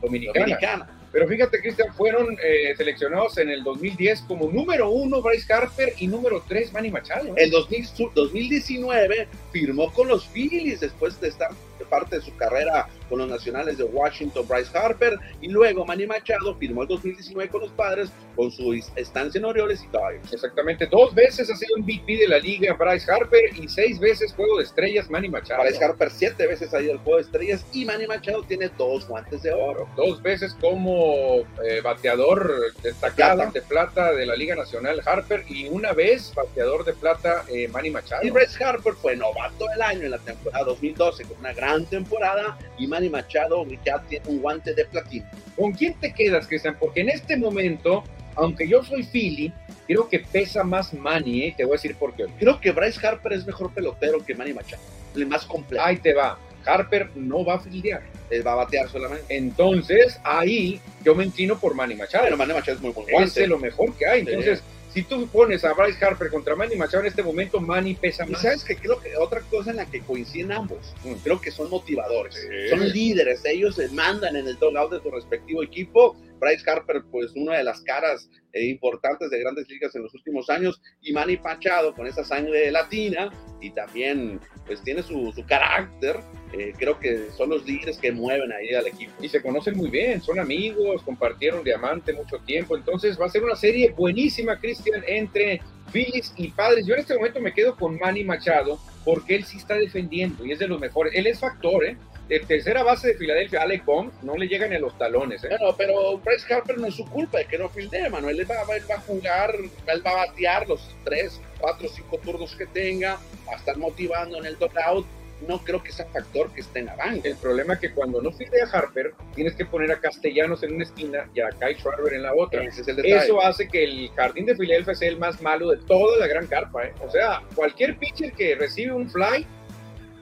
dominicana. 0.00 0.88
Pero 1.12 1.28
fíjate, 1.28 1.60
Cristian, 1.60 1.94
fueron 1.94 2.36
eh, 2.42 2.74
seleccionados 2.76 3.38
en 3.38 3.50
el 3.50 3.62
2010 3.62 4.22
como 4.22 4.50
número 4.50 4.90
uno 4.90 5.22
Bryce 5.22 5.52
Harper 5.52 5.94
y 5.98 6.06
número 6.06 6.42
tres 6.46 6.72
Manny 6.72 6.90
Machado. 6.90 7.34
En 7.36 7.50
2019 7.50 9.28
firmó 9.52 9.92
con 9.92 10.08
los 10.08 10.26
Phillies 10.28 10.80
después 10.80 11.20
de 11.20 11.28
estar 11.28 11.50
parte 11.84 12.16
de 12.16 12.22
su 12.22 12.34
carrera 12.36 12.88
con 13.08 13.18
los 13.18 13.28
nacionales 13.28 13.78
de 13.78 13.84
Washington, 13.84 14.46
Bryce 14.48 14.76
Harper, 14.76 15.18
y 15.40 15.48
luego 15.48 15.84
Manny 15.84 16.06
Machado 16.06 16.54
firmó 16.56 16.82
el 16.82 16.88
2019 16.88 17.50
con 17.50 17.60
los 17.60 17.70
padres 17.70 18.10
con 18.34 18.50
su 18.50 18.72
estancia 18.96 19.38
en 19.38 19.44
Orioles 19.44 19.82
y 19.82 19.86
Dodgers. 19.88 20.32
Exactamente, 20.32 20.86
dos 20.86 21.14
veces 21.14 21.50
ha 21.50 21.56
sido 21.56 21.78
MVP 21.78 22.16
de 22.16 22.28
la 22.28 22.38
liga 22.38 22.74
Bryce 22.74 23.10
Harper 23.10 23.56
y 23.56 23.68
seis 23.68 23.98
veces 23.98 24.32
juego 24.34 24.58
de 24.58 24.64
estrellas 24.64 25.08
Manny 25.10 25.28
Machado. 25.28 25.62
Bryce 25.62 25.82
Harper 25.82 26.10
siete 26.10 26.46
veces 26.46 26.72
ha 26.74 26.80
ido 26.80 26.92
al 26.92 26.98
juego 26.98 27.16
de 27.18 27.24
estrellas 27.24 27.64
y 27.72 27.84
Manny 27.84 28.06
Machado 28.06 28.42
tiene 28.42 28.70
dos 28.76 29.06
guantes 29.08 29.42
de 29.42 29.52
oro. 29.52 29.88
Dos 29.96 30.22
veces 30.22 30.54
como 30.60 31.44
eh, 31.64 31.80
bateador 31.82 32.74
destacado 32.82 33.50
de 33.50 33.62
plata 33.62 34.12
de 34.12 34.26
la 34.26 34.36
Liga 34.36 34.54
Nacional 34.54 35.02
Harper 35.04 35.44
y 35.48 35.68
una 35.68 35.92
vez 35.92 36.32
bateador 36.34 36.84
de 36.84 36.92
plata 36.92 37.44
eh, 37.48 37.68
Manny 37.68 37.90
Machado. 37.90 38.24
Y 38.24 38.30
Bryce 38.30 38.62
Harper 38.62 38.94
fue 38.94 39.16
novato 39.16 39.66
del 39.68 39.82
año 39.82 40.02
en 40.02 40.10
la 40.10 40.18
temporada 40.18 40.64
2012 40.64 41.24
con 41.24 41.38
una 41.38 41.52
gran 41.52 41.65
temporada 41.88 42.58
y 42.78 42.86
Manny 42.86 43.08
Machado 43.08 43.66
ya 43.84 44.00
tiene 44.08 44.28
un 44.28 44.40
guante 44.40 44.74
de 44.74 44.84
platino. 44.84 45.26
¿Con 45.56 45.72
quién 45.72 45.94
te 45.94 46.12
quedas, 46.12 46.46
Cristian? 46.46 46.76
Porque 46.78 47.00
en 47.00 47.10
este 47.10 47.36
momento, 47.36 48.04
aunque 48.34 48.68
yo 48.68 48.82
soy 48.82 49.02
Philly, 49.02 49.52
creo 49.86 50.08
que 50.08 50.20
pesa 50.20 50.64
más 50.64 50.92
Manny, 50.94 51.44
¿eh? 51.44 51.54
te 51.56 51.64
voy 51.64 51.74
a 51.74 51.76
decir 51.76 51.96
por 51.96 52.14
qué. 52.14 52.26
Creo 52.38 52.60
que 52.60 52.72
Bryce 52.72 53.04
Harper 53.06 53.32
es 53.32 53.46
mejor 53.46 53.72
pelotero 53.72 54.24
que 54.24 54.34
Manny 54.34 54.52
Machado, 54.52 54.82
el 55.14 55.26
más 55.26 55.44
completo. 55.44 55.84
Ahí 55.84 55.96
te 55.96 56.14
va. 56.14 56.38
Harper 56.64 57.10
no 57.14 57.44
va 57.44 57.54
a 57.54 57.60
fildear. 57.60 58.02
Él 58.28 58.44
va 58.44 58.52
a 58.52 58.56
batear 58.56 58.88
solamente. 58.88 59.36
Entonces, 59.36 60.18
ahí 60.24 60.80
yo 61.04 61.14
me 61.14 61.24
inclino 61.24 61.58
por 61.58 61.74
Manny 61.74 61.94
Machado. 61.94 62.24
Pero 62.24 62.36
Manny 62.36 62.54
Machado 62.54 62.76
es 62.76 62.82
muy 62.82 62.90
buen 62.90 63.06
guante. 63.08 63.42
Es 63.42 63.48
lo 63.48 63.58
mejor 63.58 63.94
que 63.94 64.06
hay. 64.06 64.20
Entonces, 64.20 64.62
si 64.92 65.02
tú 65.02 65.26
pones 65.28 65.64
a 65.64 65.74
Bryce 65.74 66.02
Harper 66.04 66.30
contra 66.30 66.56
Manny 66.56 66.76
Machado 66.76 67.02
en 67.02 67.08
este 67.08 67.22
momento, 67.22 67.60
Manny 67.60 67.94
pesa 67.94 68.24
más. 68.24 68.40
Y 68.40 68.42
sabes 68.42 68.64
que 68.64 68.76
creo 68.76 68.98
que 69.00 69.16
otra 69.16 69.40
cosa 69.42 69.70
en 69.70 69.76
la 69.76 69.86
que 69.86 70.00
coinciden 70.00 70.52
ambos, 70.52 70.94
mm. 71.04 71.14
creo 71.22 71.40
que 71.40 71.50
son 71.50 71.68
motivadores, 71.70 72.36
son 72.70 72.88
líderes, 72.88 73.44
ellos 73.44 73.78
mandan 73.92 74.36
en 74.36 74.48
el 74.48 74.58
dugout 74.58 74.92
de 74.92 75.02
su 75.02 75.10
respectivo 75.10 75.62
equipo 75.62 76.16
Bryce 76.38 76.68
Harper, 76.68 77.02
pues 77.10 77.32
una 77.34 77.56
de 77.56 77.64
las 77.64 77.80
caras 77.82 78.30
eh, 78.52 78.66
importantes 78.66 79.30
de 79.30 79.40
grandes 79.40 79.68
ligas 79.68 79.94
en 79.94 80.02
los 80.02 80.14
últimos 80.14 80.48
años, 80.50 80.80
y 81.02 81.12
Manny 81.12 81.36
Pachado 81.36 81.94
con 81.94 82.06
esa 82.06 82.24
sangre 82.24 82.70
latina 82.70 83.30
y 83.60 83.70
también 83.70 84.40
pues 84.66 84.82
tiene 84.82 85.02
su, 85.02 85.32
su 85.32 85.44
carácter, 85.44 86.16
eh, 86.52 86.72
creo 86.76 86.98
que 86.98 87.30
son 87.36 87.50
los 87.50 87.64
líderes 87.64 87.98
que 87.98 88.12
mueven 88.12 88.52
ahí 88.52 88.74
al 88.74 88.86
equipo. 88.86 89.12
Y 89.20 89.28
se 89.28 89.42
conocen 89.42 89.76
muy 89.76 89.90
bien, 89.90 90.20
son 90.20 90.38
amigos, 90.38 91.02
compartieron 91.02 91.62
diamante 91.62 92.12
mucho 92.12 92.38
tiempo, 92.38 92.76
entonces 92.76 93.20
va 93.20 93.26
a 93.26 93.30
ser 93.30 93.44
una 93.44 93.56
serie 93.56 93.90
buenísima, 93.90 94.58
Cristian, 94.58 95.02
entre 95.06 95.60
Phillies 95.92 96.32
y 96.36 96.48
Padres. 96.48 96.86
Yo 96.86 96.94
en 96.94 97.00
este 97.00 97.14
momento 97.14 97.40
me 97.40 97.52
quedo 97.52 97.76
con 97.76 97.98
Manny 97.98 98.24
Machado 98.24 98.78
porque 99.04 99.36
él 99.36 99.44
sí 99.44 99.58
está 99.58 99.74
defendiendo 99.74 100.44
y 100.44 100.52
es 100.52 100.58
de 100.58 100.68
los 100.68 100.80
mejores. 100.80 101.12
Él 101.14 101.26
es 101.26 101.40
factor, 101.40 101.84
¿eh? 101.84 101.96
De 102.28 102.40
tercera 102.40 102.82
base 102.82 103.08
de 103.08 103.14
Filadelfia, 103.14 103.62
Alec 103.62 103.84
Bohm, 103.84 104.10
no 104.22 104.36
le 104.36 104.48
llegan 104.48 104.72
a 104.72 104.78
los 104.78 104.96
talones. 104.98 105.44
¿eh? 105.44 105.48
Bueno, 105.48 105.74
pero 105.76 106.18
Bryce 106.18 106.52
Harper 106.52 106.78
no 106.78 106.88
es 106.88 106.94
su 106.94 107.04
culpa 107.06 107.38
de 107.38 107.46
que 107.46 107.58
no 107.58 107.68
fildee, 107.68 108.08
Manuel. 108.08 108.40
Él 108.40 108.50
va, 108.50 108.74
él 108.74 108.82
va 108.90 108.94
a 108.96 109.00
jugar, 109.00 109.54
él 109.86 110.06
va 110.06 110.10
a 110.10 110.26
batear 110.26 110.68
los 110.68 110.94
tres, 111.04 111.40
cuatro, 111.60 111.88
cinco 111.88 112.18
turnos 112.18 112.56
que 112.56 112.66
tenga, 112.66 113.18
va 113.46 113.52
a 113.52 113.56
estar 113.56 113.76
motivando 113.76 114.38
en 114.38 114.46
el 114.46 114.56
out. 114.86 115.06
No 115.46 115.58
creo 115.58 115.82
que 115.82 115.92
sea 115.92 116.06
factor 116.06 116.50
que 116.54 116.62
esté 116.62 116.78
en 116.78 116.86
la 116.86 116.96
banca. 116.96 117.28
El 117.28 117.36
problema 117.36 117.74
es 117.74 117.80
que 117.80 117.92
cuando 117.92 118.22
no 118.22 118.32
fildea 118.32 118.64
Harper, 118.72 119.12
tienes 119.34 119.54
que 119.54 119.66
poner 119.66 119.92
a 119.92 120.00
Castellanos 120.00 120.62
en 120.62 120.76
una 120.76 120.84
esquina 120.84 121.28
y 121.34 121.40
a 121.40 121.50
Kai 121.50 121.74
Schwarber 121.74 122.14
en 122.14 122.22
la 122.22 122.34
otra. 122.34 122.64
Ese 122.64 122.80
es 122.80 122.88
el 122.88 122.96
detalle. 122.96 123.18
Eso 123.18 123.42
hace 123.42 123.68
que 123.68 123.84
el 123.84 124.10
jardín 124.16 124.46
de 124.46 124.56
Filadelfia 124.56 124.94
sea 124.94 125.10
el 125.10 125.18
más 125.18 125.42
malo 125.42 125.70
de 125.70 125.76
toda 125.84 126.16
la 126.16 126.26
gran 126.26 126.46
carpa. 126.46 126.86
¿eh? 126.86 126.94
O 127.06 127.10
sea, 127.10 127.42
cualquier 127.54 127.98
pitcher 127.98 128.32
que 128.32 128.54
recibe 128.54 128.92
un 128.92 129.10
fly 129.10 129.46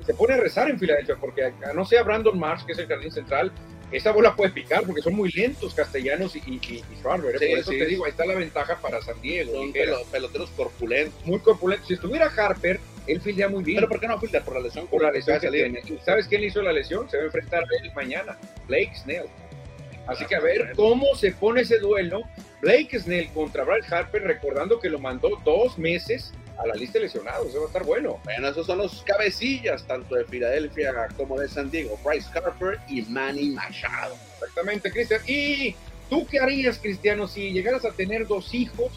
se 0.06 0.14
pone 0.14 0.34
a 0.34 0.36
rezar 0.38 0.68
en 0.70 0.78
Filadelfia, 0.78 1.16
porque 1.16 1.52
no 1.74 1.84
sea 1.84 2.02
Brandon 2.02 2.38
Marsh, 2.38 2.64
que 2.64 2.72
es 2.72 2.78
el 2.78 2.86
jardín 2.86 3.10
central, 3.10 3.52
esa 3.92 4.10
bola 4.10 4.34
puede 4.34 4.50
picar 4.50 4.82
porque 4.84 5.02
son 5.02 5.14
muy 5.14 5.30
lentos 5.30 5.74
Castellanos 5.74 6.34
y, 6.34 6.40
y, 6.46 6.60
y 6.66 6.76
¿eh? 6.78 6.82
Por 7.02 7.42
eso 7.42 7.70
te 7.70 7.86
digo, 7.86 8.04
ahí 8.04 8.10
está 8.10 8.26
la 8.26 8.34
ventaja 8.34 8.76
para 8.80 9.00
San 9.02 9.20
Diego. 9.20 9.52
Son 9.52 9.72
peloteros 10.10 10.50
corpulentos. 10.50 11.24
Muy 11.24 11.38
corpulentos. 11.38 11.86
Si 11.86 11.94
estuviera 11.94 12.26
Harper, 12.26 12.80
él 13.06 13.20
fildea 13.20 13.48
muy 13.48 13.62
bien. 13.62 13.76
Pero 13.76 13.88
¿por 13.88 14.00
qué 14.00 14.08
no 14.08 14.18
fildea? 14.18 14.42
Por 14.42 14.54
la 14.54 14.60
lesión. 14.60 14.86
Por 14.88 15.02
la 15.02 15.12
lesión 15.12 15.38
que 15.38 15.48
tiene. 15.48 15.80
¿Sabes 16.04 16.26
quién 16.26 16.42
hizo 16.42 16.60
la 16.62 16.72
lesión? 16.72 17.08
Se 17.08 17.18
va 17.18 17.22
a 17.22 17.26
enfrentar 17.26 17.62
a 17.62 17.84
él 17.84 17.92
mañana. 17.94 18.36
Blake 18.66 18.92
Snell. 18.96 19.26
Así 20.06 20.26
que 20.26 20.34
a 20.34 20.40
ver 20.40 20.72
cómo 20.74 21.14
se 21.14 21.32
pone 21.32 21.60
ese 21.60 21.78
duelo. 21.78 22.22
Blake 22.60 22.98
Snell 22.98 23.28
contra 23.28 23.62
Brad 23.64 23.84
Harper, 23.90 24.22
recordando 24.22 24.80
que 24.80 24.88
lo 24.88 24.98
mandó 24.98 25.40
dos 25.44 25.78
meses 25.78 26.32
a 26.58 26.66
la 26.66 26.74
lista 26.74 26.98
de 26.98 27.06
lesionados, 27.06 27.48
eso 27.48 27.58
va 27.58 27.64
a 27.64 27.66
estar 27.66 27.84
bueno. 27.84 28.20
Bueno, 28.24 28.48
esos 28.48 28.66
son 28.66 28.78
los 28.78 29.02
cabecillas, 29.02 29.86
tanto 29.86 30.14
de 30.14 30.24
Filadelfia 30.24 30.92
como 31.16 31.38
de 31.38 31.48
San 31.48 31.70
Diego, 31.70 31.98
Bryce 32.04 32.28
Harper 32.34 32.78
y 32.88 33.02
Manny 33.02 33.50
Machado. 33.50 34.16
Exactamente, 34.34 34.90
Cristian. 34.90 35.20
¿Y 35.26 35.74
tú 36.08 36.26
qué 36.26 36.38
harías, 36.38 36.78
Cristiano, 36.78 37.26
si 37.26 37.52
llegaras 37.52 37.84
a 37.84 37.90
tener 37.90 38.26
dos 38.26 38.54
hijos 38.54 38.92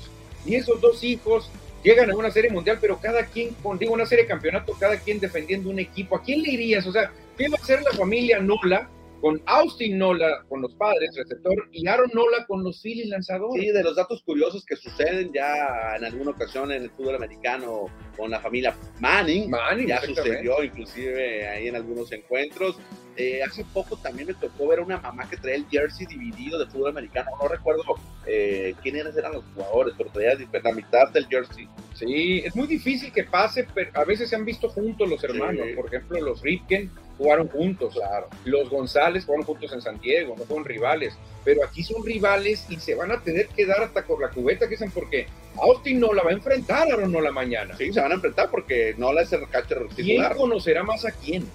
y 0.46 0.56
esos 0.56 0.80
dos 0.82 1.04
hijos 1.04 1.50
llegan 1.84 2.12
a 2.12 2.16
una 2.16 2.32
serie 2.32 2.50
mundial, 2.52 2.78
pero 2.80 3.00
cada 3.00 3.26
quien, 3.26 3.56
digo, 3.80 3.94
una 3.94 4.06
serie 4.06 4.24
de 4.26 4.30
campeonato, 4.30 4.74
cada 4.80 4.98
quien 4.98 5.20
defendiendo 5.20 5.70
un 5.70 5.80
equipo? 5.80 6.16
¿A 6.16 6.24
quién 6.24 6.42
le 6.42 6.52
irías? 6.52 6.86
O 6.86 6.92
sea, 6.92 7.12
¿qué 7.38 7.48
va 7.50 7.58
a 7.60 7.64
hacer 7.64 7.82
la 7.82 7.92
familia 7.92 8.40
Nola? 8.40 8.90
Con 9.22 9.42
Austin 9.46 9.98
Nola 9.98 10.44
con 10.48 10.62
los 10.62 10.74
padres, 10.76 11.16
receptor, 11.16 11.68
y 11.72 11.88
Aaron 11.88 12.10
Nola 12.14 12.46
con 12.48 12.64
los 12.64 12.82
Phillies 12.82 13.10
lanzadores. 13.10 13.62
Sí, 13.62 13.72
de 13.72 13.84
los 13.84 13.96
datos 13.96 14.22
curiosos 14.24 14.66
que 14.66 14.76
suceden 14.76 15.32
ya 15.34 15.96
en 15.96 16.06
alguna 16.06 16.32
ocasión 16.32 16.72
en 16.72 16.84
el 16.84 16.90
fútbol 16.92 17.16
americano 17.16 17.86
con 18.16 18.32
la 18.32 18.40
familia 18.40 18.76
Manning. 19.00 19.50
Manning 19.50 19.88
ya 19.88 20.02
sucedió 20.02 20.64
inclusive 20.64 21.48
ahí 21.48 21.68
en 21.68 21.76
algunos 21.76 22.12
encuentros. 22.12 22.78
Eh, 23.16 23.42
hace 23.42 23.66
poco 23.74 23.98
también 23.98 24.28
me 24.28 24.36
tocó 24.36 24.68
ver 24.68 24.80
una 24.80 25.00
mamá 25.00 25.28
que 25.28 25.38
traía 25.38 25.56
el 25.56 25.66
jersey 25.68 26.06
dividido 26.06 26.60
de 26.60 26.68
fútbol 26.68 26.92
americano. 26.92 27.32
No 27.42 27.48
recuerdo 27.48 27.84
eh, 28.28 28.76
quiénes 28.84 29.16
eran 29.16 29.34
los 29.34 29.44
jugadores, 29.56 29.96
pero 29.98 30.12
traía 30.12 30.38
la 30.64 30.72
mitad 30.72 31.10
del 31.12 31.26
jersey. 31.28 31.68
Sí, 31.96 32.44
es 32.46 32.56
muy 32.56 32.68
difícil 32.68 33.12
que 33.12 33.24
pase, 33.24 33.66
pero 33.74 33.90
a 33.96 34.04
veces 34.04 34.30
se 34.30 34.36
han 34.36 34.46
visto 34.46 34.70
juntos 34.70 35.10
los 35.10 35.24
hermanos. 35.24 35.66
Por 35.76 35.88
ejemplo, 35.88 36.22
los 36.22 36.42
Ripken 36.42 36.92
jugaron 37.18 37.48
juntos, 37.48 37.94
claro. 37.94 38.28
Los 38.46 38.70
González 38.70 39.26
jugaron 39.26 39.46
juntos 39.46 39.74
en 39.74 39.82
San 39.82 40.00
Diego, 40.00 40.36
no 40.38 40.44
fueron 40.46 40.66
rivales. 40.66 41.18
Pero 41.44 41.64
aquí 41.64 41.84
son 41.84 42.06
rivales 42.06 42.66
y 42.70 42.78
se 42.78 42.96
van 42.96 43.12
a 43.12 43.22
tener 43.22 43.48
que 43.48 43.66
dar 43.66 43.82
hasta 43.82 44.04
con 44.04 44.22
la 44.22 44.30
cubeta, 44.30 44.66
que 44.66 44.72
dicen, 44.72 44.92
porque 44.92 45.28
Austin 45.62 46.00
no 46.00 46.14
la 46.14 46.24
va 46.24 46.32
a 46.32 46.34
enfrentar 46.34 46.92
a 46.92 47.08
no 47.08 47.22
la 47.22 47.32
mañana. 47.32 47.76
Sí, 47.78 47.92
se 47.94 48.02
van 48.02 48.12
a 48.12 48.16
enfrentar 48.16 48.50
porque 48.52 48.94
no 48.98 49.14
la 49.14 49.22
es 49.22 49.32
el 49.34 49.48
catcher 49.50 49.80
¿Quién 49.96 50.24
conocerá 50.36 50.84
más 50.84 51.06
a 51.06 51.12
quién? 51.12 51.46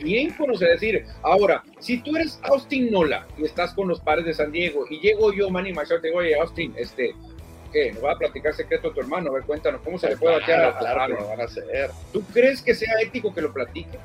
¿Quién 0.00 0.30
conoce? 0.34 0.66
decir, 0.66 1.04
ahora, 1.22 1.62
si 1.80 1.98
tú 1.98 2.16
eres 2.16 2.38
Austin 2.42 2.90
Nola 2.90 3.26
y 3.38 3.44
estás 3.44 3.72
con 3.74 3.88
los 3.88 4.00
pares 4.00 4.24
de 4.24 4.34
San 4.34 4.52
Diego 4.52 4.84
y 4.88 5.00
llego 5.00 5.32
yo, 5.32 5.50
Manny 5.50 5.72
Machado, 5.72 6.00
te 6.00 6.08
digo, 6.08 6.20
oye, 6.20 6.38
Austin, 6.38 6.74
este, 6.76 7.14
¿qué? 7.72 7.92
¿Nos 7.92 8.04
va 8.04 8.12
a 8.12 8.18
platicar 8.18 8.54
secreto 8.54 8.88
a 8.88 8.94
tu 8.94 9.00
hermano? 9.00 9.30
A 9.30 9.34
ver, 9.34 9.44
cuéntanos, 9.44 9.80
¿cómo 9.82 9.98
se 9.98 10.08
le 10.08 10.16
puede 10.16 10.38
batear 10.38 10.64
a 10.64 10.78
Claro, 10.78 11.20
lo 11.20 11.28
van 11.28 11.40
a 11.40 11.44
hacer. 11.44 11.90
¿Tú 12.12 12.22
crees 12.32 12.62
que 12.62 12.74
sea 12.74 12.92
ético 13.00 13.34
que 13.34 13.40
lo 13.40 13.52
platique? 13.52 13.98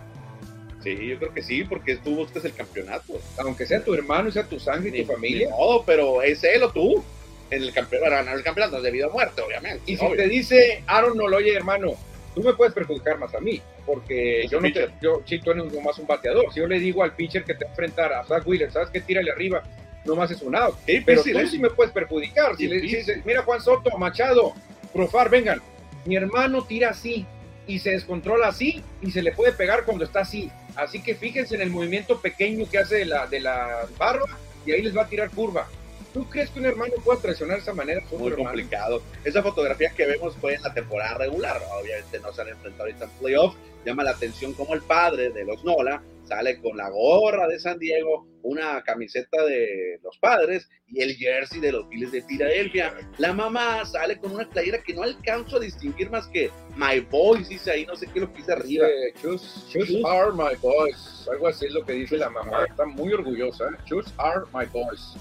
Sí, 0.83 1.07
yo 1.07 1.17
creo 1.17 1.33
que 1.33 1.43
sí, 1.43 1.63
porque 1.63 1.97
tú 1.97 2.15
buscas 2.15 2.43
el 2.45 2.53
campeonato. 2.53 3.19
Aunque 3.37 3.65
sea 3.65 3.83
tu 3.83 3.93
hermano, 3.93 4.31
sea 4.31 4.43
tu 4.43 4.59
sangre 4.59 4.97
y 4.97 5.03
tu 5.03 5.13
familia. 5.13 5.49
No, 5.49 5.83
pero 5.85 6.21
es 6.21 6.43
él 6.43 6.63
o 6.63 6.71
tú. 6.71 7.03
En 7.49 7.63
el 7.63 7.73
campeonato, 7.73 8.05
para 8.05 8.23
ganar 8.23 8.37
el 8.37 8.43
campeonato 8.43 8.81
debido 8.81 9.09
a 9.09 9.11
muerte, 9.11 9.41
obviamente. 9.41 9.81
Y 9.85 9.97
si 9.97 10.07
te 10.15 10.27
dice 10.29 10.83
Aaron, 10.87 11.17
no 11.17 11.27
lo 11.27 11.35
oye, 11.35 11.53
hermano, 11.53 11.97
tú 12.33 12.41
me 12.43 12.53
puedes 12.53 12.73
perjudicar 12.73 13.17
más 13.19 13.35
a 13.35 13.41
mí, 13.41 13.61
porque 13.85 14.47
yo 14.49 14.61
no 14.61 14.71
te, 14.71 14.87
yo, 15.01 15.21
sí, 15.25 15.39
tú 15.39 15.51
eres 15.51 15.65
más 15.83 15.99
un 15.99 16.07
bateador. 16.07 16.45
Si 16.53 16.59
yo 16.59 16.67
le 16.67 16.79
digo 16.79 17.03
al 17.03 17.13
pitcher 17.13 17.43
que 17.43 17.53
te 17.53 17.65
va 17.65 17.69
a 17.69 17.73
enfrentar 17.73 18.13
a 18.13 18.23
Zach 18.23 18.47
Wheeler, 18.47 18.71
¿sabes 18.71 18.89
qué? 18.89 19.01
Tírale 19.01 19.31
arriba, 19.31 19.63
nomás 20.05 20.31
es 20.31 20.41
un 20.41 20.55
out. 20.55 20.75
pero 21.05 21.23
tú 21.23 21.29
¿eh? 21.37 21.47
sí 21.47 21.59
me 21.59 21.69
puedes 21.69 21.91
perjudicar. 21.91 22.55
Si 22.55 22.67
le 22.67 22.79
dices, 22.79 23.25
mira 23.25 23.43
Juan 23.43 23.61
Soto, 23.61 23.97
Machado, 23.97 24.53
Profar, 24.93 25.29
vengan, 25.29 25.61
mi 26.05 26.15
hermano 26.15 26.63
tira 26.63 26.89
así 26.89 27.25
y 27.67 27.79
se 27.79 27.91
descontrola 27.91 28.47
así 28.47 28.83
y 29.01 29.11
se 29.11 29.21
le 29.21 29.31
puede 29.31 29.53
pegar 29.53 29.83
cuando 29.85 30.05
está 30.05 30.21
así. 30.21 30.51
Así 30.75 31.01
que 31.01 31.15
fíjense 31.15 31.55
en 31.55 31.62
el 31.62 31.69
movimiento 31.69 32.19
pequeño 32.19 32.69
que 32.69 32.79
hace 32.79 32.97
de 32.97 33.05
la, 33.05 33.27
de 33.27 33.39
la 33.39 33.88
barba 33.97 34.38
y 34.65 34.71
ahí 34.71 34.81
les 34.81 34.95
va 34.95 35.03
a 35.03 35.07
tirar 35.07 35.29
curva. 35.29 35.67
¿Tú 36.13 36.29
crees 36.29 36.49
que 36.49 36.60
un 36.60 36.65
hermano 36.65 36.93
pueda 37.03 37.21
traicionar 37.21 37.57
de 37.57 37.62
esa 37.62 37.73
manera? 37.73 38.01
Muy 38.12 38.34
complicado. 38.34 39.01
Esa 39.23 39.41
fotografía 39.41 39.91
que 39.91 40.05
vemos 40.05 40.36
fue 40.36 40.55
en 40.55 40.62
la 40.62 40.73
temporada 40.73 41.17
regular. 41.19 41.62
Obviamente 41.79 42.19
no 42.19 42.34
se 42.34 42.41
han 42.41 42.49
enfrentado 42.49 42.84
ahorita 42.84 43.05
en 43.05 43.12
playoff. 43.12 43.55
Llama 43.86 44.03
la 44.03 44.12
atención 44.12 44.53
como 44.53 44.73
el 44.73 44.81
padre 44.81 45.29
de 45.29 45.45
los 45.45 45.63
Nola 45.63 46.01
sale 46.23 46.60
con 46.62 46.77
la 46.77 46.89
gorra 46.89 47.47
de 47.47 47.60
San 47.60 47.79
Diego, 47.79 48.27
una 48.43 48.81
camiseta 48.84 49.43
de 49.45 49.99
los 50.03 50.17
padres 50.17 50.67
y 50.88 51.01
el 51.01 51.15
jersey 51.15 51.60
de 51.60 51.71
los 51.71 51.88
Phillies 51.88 52.12
de 52.12 52.21
Filadelfia. 52.23 52.93
La 53.17 53.34
mamá 53.34 53.86
sale 53.86 54.17
con 54.17 54.34
una 54.34 54.49
playera 54.49 54.81
que 54.81 54.93
no 54.93 55.03
alcanzo 55.03 55.57
a 55.57 55.60
distinguir 55.60 56.10
más 56.10 56.27
que 56.27 56.49
My 56.75 56.99
Boys, 56.99 57.49
dice 57.49 57.71
ahí, 57.71 57.86
no 57.86 57.95
sé 57.95 58.07
qué 58.07 58.19
lo 58.19 58.27
dice 58.27 58.51
arriba. 58.51 58.88
choose, 59.21 60.01
are 60.05 60.31
my 60.31 60.55
boys, 60.62 61.27
algo 61.31 61.47
así 61.47 61.65
es 61.65 61.73
lo 61.73 61.86
que 61.86 61.93
dice 61.93 62.17
la 62.17 62.29
mamá, 62.29 62.65
está 62.65 62.86
muy 62.86 63.13
orgullosa. 63.13 63.69
Choose 63.86 64.12
are 64.17 64.41
my 64.53 64.65
boys, 64.65 65.15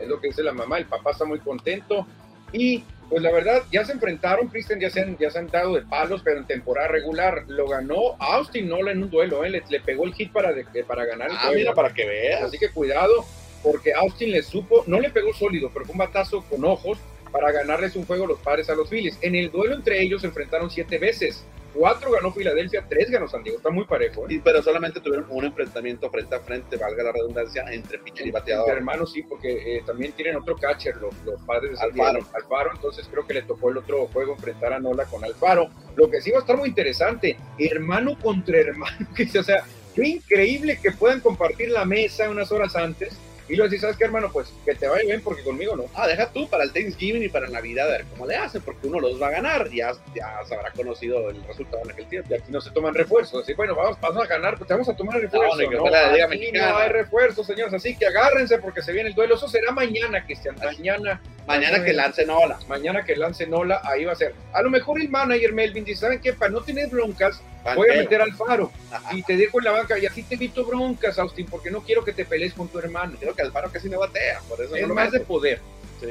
es 0.00 0.08
lo 0.08 0.20
que 0.20 0.28
dice 0.28 0.42
la 0.42 0.52
mamá, 0.52 0.78
el 0.78 0.86
papá 0.86 1.12
está 1.12 1.24
muy 1.24 1.38
contento 1.40 2.06
y 2.52 2.84
pues 3.08 3.22
la 3.22 3.32
verdad, 3.32 3.62
ya 3.70 3.84
se 3.84 3.92
enfrentaron, 3.92 4.48
Kristen, 4.48 4.80
ya 4.80 4.90
se 4.90 5.00
han, 5.00 5.16
ya 5.18 5.30
se 5.30 5.38
han 5.38 5.48
dado 5.48 5.74
de 5.74 5.82
palos, 5.82 6.22
pero 6.24 6.38
en 6.38 6.46
temporada 6.46 6.88
regular 6.88 7.44
lo 7.48 7.66
ganó 7.68 8.16
Austin 8.18 8.68
Nola 8.68 8.92
en 8.92 9.02
un 9.02 9.10
duelo, 9.10 9.44
¿eh? 9.44 9.50
le, 9.50 9.80
pegó 9.80 10.04
el 10.04 10.14
hit 10.14 10.32
para, 10.32 10.52
para 10.86 11.04
ganar 11.04 11.30
el 11.30 11.36
ah, 11.38 11.50
mira, 11.54 11.74
para 11.74 11.92
que 11.92 12.06
veas. 12.06 12.42
Así 12.42 12.58
que 12.58 12.70
cuidado, 12.70 13.24
porque 13.62 13.92
Austin 13.92 14.30
le 14.30 14.42
supo, 14.42 14.84
no 14.86 15.00
le 15.00 15.10
pegó 15.10 15.32
sólido, 15.32 15.70
pero 15.72 15.84
fue 15.84 15.92
un 15.92 15.98
batazo 15.98 16.42
con 16.48 16.64
ojos 16.64 16.98
para 17.30 17.50
ganarles 17.50 17.96
un 17.96 18.06
juego 18.06 18.26
los 18.26 18.38
padres 18.38 18.70
a 18.70 18.74
los 18.74 18.88
Phillies. 18.88 19.18
En 19.20 19.34
el 19.34 19.50
duelo 19.50 19.74
entre 19.74 20.00
ellos 20.00 20.20
se 20.20 20.28
enfrentaron 20.28 20.70
siete 20.70 20.98
veces 20.98 21.44
cuatro 21.74 22.12
ganó 22.12 22.32
Filadelfia, 22.32 22.84
tres 22.88 23.10
ganó 23.10 23.28
San 23.28 23.42
Diego. 23.42 23.58
Está 23.58 23.70
muy 23.70 23.84
parejo. 23.84 24.26
¿eh? 24.28 24.40
pero 24.42 24.62
solamente 24.62 25.00
tuvieron 25.00 25.26
un 25.28 25.44
enfrentamiento 25.44 26.08
frente 26.10 26.34
a 26.34 26.40
frente, 26.40 26.76
valga 26.76 27.02
la 27.02 27.12
redundancia, 27.12 27.64
entre 27.70 27.98
pitcher 27.98 28.26
y 28.26 28.30
bateador. 28.30 28.68
Entre 28.68 28.78
hermanos, 28.78 29.12
sí, 29.12 29.22
porque 29.22 29.76
eh, 29.76 29.82
también 29.84 30.12
tienen 30.12 30.36
otro 30.36 30.56
catcher, 30.56 30.96
los, 30.96 31.14
padres 31.46 31.72
de 31.72 31.76
San 31.76 31.90
Alfaro. 31.90 32.26
Alfaro. 32.32 32.70
Entonces 32.74 33.08
creo 33.10 33.26
que 33.26 33.34
le 33.34 33.42
tocó 33.42 33.70
el 33.70 33.78
otro 33.78 34.06
juego 34.06 34.34
enfrentar 34.34 34.72
a 34.72 34.78
Nola 34.78 35.04
con 35.06 35.24
Alfaro. 35.24 35.68
Lo 35.96 36.10
que 36.10 36.20
sí 36.20 36.30
va 36.30 36.38
a 36.38 36.40
estar 36.40 36.56
muy 36.56 36.68
interesante, 36.68 37.36
hermano 37.58 38.18
contra 38.18 38.58
hermano. 38.58 39.06
Que, 39.14 39.38
o 39.38 39.42
sea, 39.42 39.64
qué 39.94 40.06
increíble 40.06 40.78
que 40.82 40.90
puedan 40.92 41.20
compartir 41.20 41.70
la 41.70 41.84
mesa 41.84 42.28
unas 42.30 42.50
horas 42.50 42.74
antes 42.76 43.16
y 43.48 43.56
lo 43.56 43.64
decís, 43.64 43.82
¿sabes 43.82 43.96
qué, 43.96 44.04
hermano? 44.04 44.30
Pues 44.32 44.52
que 44.64 44.74
te 44.74 44.88
vaya 44.88 45.04
bien 45.04 45.20
porque 45.22 45.42
conmigo 45.42 45.76
no. 45.76 45.84
Ah, 45.94 46.06
deja 46.06 46.30
tú 46.30 46.48
para 46.48 46.64
el 46.64 46.72
Thanksgiving 46.72 47.22
y 47.22 47.28
para 47.28 47.48
Navidad 47.48 47.88
a 47.88 47.92
ver 47.92 48.04
cómo 48.10 48.26
le 48.26 48.36
hacen, 48.36 48.62
porque 48.62 48.86
uno 48.86 49.00
los 49.00 49.20
va 49.20 49.28
a 49.28 49.32
ganar, 49.32 49.68
ya, 49.70 49.92
ya 50.14 50.40
se 50.46 50.54
habrá 50.54 50.70
conocido 50.72 51.28
el 51.28 51.42
resultado 51.44 51.82
en 51.84 51.90
aquel 51.90 52.06
tiempo. 52.06 52.28
Y 52.30 52.34
aquí 52.36 52.50
no 52.50 52.60
se 52.60 52.70
toman 52.70 52.94
refuerzos. 52.94 53.42
Así, 53.42 53.52
bueno, 53.54 53.74
vamos, 53.74 54.00
vamos 54.00 54.24
a 54.24 54.26
ganar, 54.26 54.56
pues 54.56 54.68
te 54.68 54.74
vamos 54.74 54.88
a 54.88 54.96
tomar 54.96 55.20
refuerzos. 55.20 55.58
No, 55.70 55.84
no, 55.84 55.90
la 55.90 56.24
aquí 56.24 56.52
no 56.52 56.76
hay 56.76 56.88
refuerzos, 56.88 57.46
señores, 57.46 57.74
así 57.74 57.96
que 57.96 58.06
agárrense 58.06 58.58
porque 58.58 58.82
se 58.82 58.92
viene 58.92 59.10
el 59.10 59.14
duelo. 59.14 59.34
Eso 59.34 59.48
será 59.48 59.72
mañana, 59.72 60.24
Cristian. 60.24 60.56
Mañana. 60.56 61.20
Mañana 61.46 61.84
que 61.84 61.92
lance 61.92 62.24
Nola. 62.24 62.58
Mañana 62.68 63.04
que 63.04 63.16
lance 63.16 63.46
Nola, 63.46 63.82
ahí 63.84 64.04
va 64.04 64.12
a 64.12 64.16
ser. 64.16 64.34
A 64.52 64.62
lo 64.62 64.70
mejor 64.70 64.98
el 65.00 65.10
manager 65.10 65.52
Melvin 65.52 65.84
dice, 65.84 66.00
¿saben 66.00 66.20
qué? 66.20 66.32
Para 66.32 66.50
no 66.50 66.62
tener 66.62 66.88
broncas, 66.88 67.42
voy 67.74 67.90
a 67.90 67.94
meter 67.94 68.20
al 68.20 68.32
faro 68.34 68.70
y 69.12 69.22
te 69.22 69.36
dejo 69.36 69.58
en 69.58 69.64
la 69.64 69.72
banca 69.72 69.98
y 69.98 70.06
así 70.06 70.22
te 70.22 70.34
evito 70.34 70.64
broncas, 70.64 71.18
Austin, 71.18 71.46
porque 71.46 71.70
no 71.70 71.82
quiero 71.82 72.04
que 72.04 72.12
te 72.12 72.24
pelees 72.24 72.54
con 72.54 72.68
tu 72.68 72.78
hermano. 72.78 73.16
Creo 73.18 73.34
que 73.34 73.42
Alfaro 73.42 73.70
casi 73.70 73.88
no 73.88 73.98
batea, 73.98 74.40
por 74.48 74.62
eso 74.62 74.76
es 74.76 74.88
más 74.88 75.12
de 75.12 75.20
poder. 75.20 75.60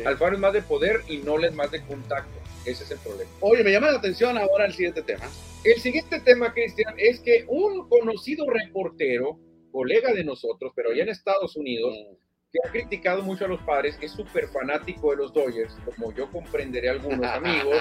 Alfaro 0.06 0.36
es 0.36 0.40
más 0.40 0.54
de 0.54 0.62
poder 0.62 1.02
y 1.08 1.18
no 1.18 1.40
es 1.40 1.54
más 1.54 1.70
de 1.72 1.82
contacto. 1.82 2.40
Ese 2.66 2.84
es 2.84 2.92
el 2.92 3.00
problema. 3.00 3.30
Oye, 3.42 3.64
me 3.64 3.72
llama 3.72 3.92
la 3.92 3.98
atención 3.98 4.38
ahora 4.38 4.66
el 4.66 4.74
siguiente 4.74 5.02
tema. 5.02 5.30
El 5.64 5.80
siguiente 5.80 6.20
tema, 6.22 6.54
Cristian, 6.54 6.96
es 6.98 7.20
que 7.20 7.46
un 7.48 7.88
conocido 7.90 8.50
reportero, 8.50 9.38
colega 9.72 10.14
de 10.14 10.24
nosotros, 10.24 10.72
pero 10.76 10.92
allá 10.92 11.04
en 11.04 11.10
Estados 11.10 11.56
Unidos, 11.56 11.94
mm. 11.94 12.16
que 12.52 12.60
ha 12.66 12.72
criticado 12.72 13.22
mucho 13.22 13.46
a 13.46 13.48
los 13.48 13.62
padres, 13.62 13.98
es 14.02 14.12
súper 14.12 14.48
fanático 14.48 15.12
de 15.12 15.18
los 15.18 15.34
Dodgers, 15.34 15.76
como 15.86 16.14
yo 16.14 16.30
comprenderé 16.32 16.90
a 16.90 16.94
algunos 16.94 17.26
amigos, 17.32 17.78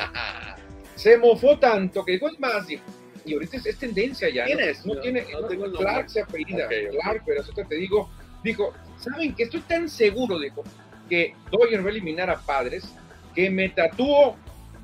se 0.96 1.16
mofó 1.16 1.58
tanto 1.58 2.04
que 2.04 2.12
dijo, 2.12 2.28
es 2.28 2.38
más, 2.38 2.66
y 3.24 3.34
ahorita 3.34 3.56
es, 3.64 3.76
tendencia 3.76 4.28
ya. 4.28 4.44
¿Quién 4.44 4.60
es? 4.60 4.84
No, 4.84 5.00
tiene, 5.00 5.24
no, 5.32 5.46
tengo 5.46 5.66
el 5.66 5.72
Clark 5.72 6.10
se 6.10 6.20
apellida, 6.20 6.68
Clark, 6.68 7.22
pero 7.26 7.40
eso 7.40 7.52
te 7.52 7.74
digo, 7.74 8.10
dijo, 8.42 8.72
¿saben 8.98 9.34
que 9.34 9.44
estoy 9.44 9.60
tan 9.60 9.88
seguro, 9.88 10.38
dijo, 10.38 10.62
que 11.08 11.34
Dodgers 11.50 11.84
va 11.84 11.88
a 11.88 11.90
eliminar 11.90 12.30
a 12.30 12.40
padres 12.40 12.84
que 13.34 13.50
me 13.50 13.68
tatúo 13.68 14.36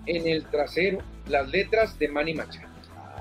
en 0.06 0.26
el 0.26 0.44
trasero 0.46 0.98
las 1.28 1.48
letras 1.48 1.98
de 1.98 2.08
Manny 2.08 2.34
Machado. 2.34 2.68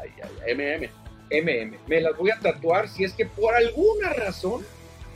Ay, 0.01 0.11
ay, 0.23 0.53
MM. 0.55 0.89
MM. 1.29 1.77
Me 1.87 2.01
las 2.01 2.15
voy 2.17 2.31
a 2.31 2.39
tatuar 2.39 2.87
si 2.87 3.03
es 3.03 3.13
que 3.13 3.25
por 3.25 3.53
alguna 3.53 4.09
razón 4.13 4.65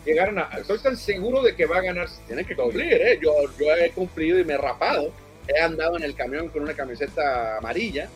llegaron 0.05 0.39
a. 0.39 0.49
Estoy 0.59 0.79
tan 0.79 0.97
seguro 0.97 1.41
de 1.41 1.55
que 1.55 1.65
va 1.65 1.77
a 1.77 1.81
ganar. 1.81 2.07
Tiene 2.27 2.43
que 2.43 2.55
cumplir, 2.55 2.93
¿eh? 2.93 3.19
Yo, 3.21 3.33
yo 3.57 3.73
he 3.75 3.91
cumplido 3.91 4.39
y 4.39 4.43
me 4.43 4.53
he 4.53 4.57
rapado. 4.57 5.13
He 5.47 5.59
andado 5.61 5.97
en 5.97 6.03
el 6.03 6.15
camión 6.15 6.49
con 6.49 6.63
una 6.63 6.73
camiseta 6.73 7.57
amarilla. 7.57 8.09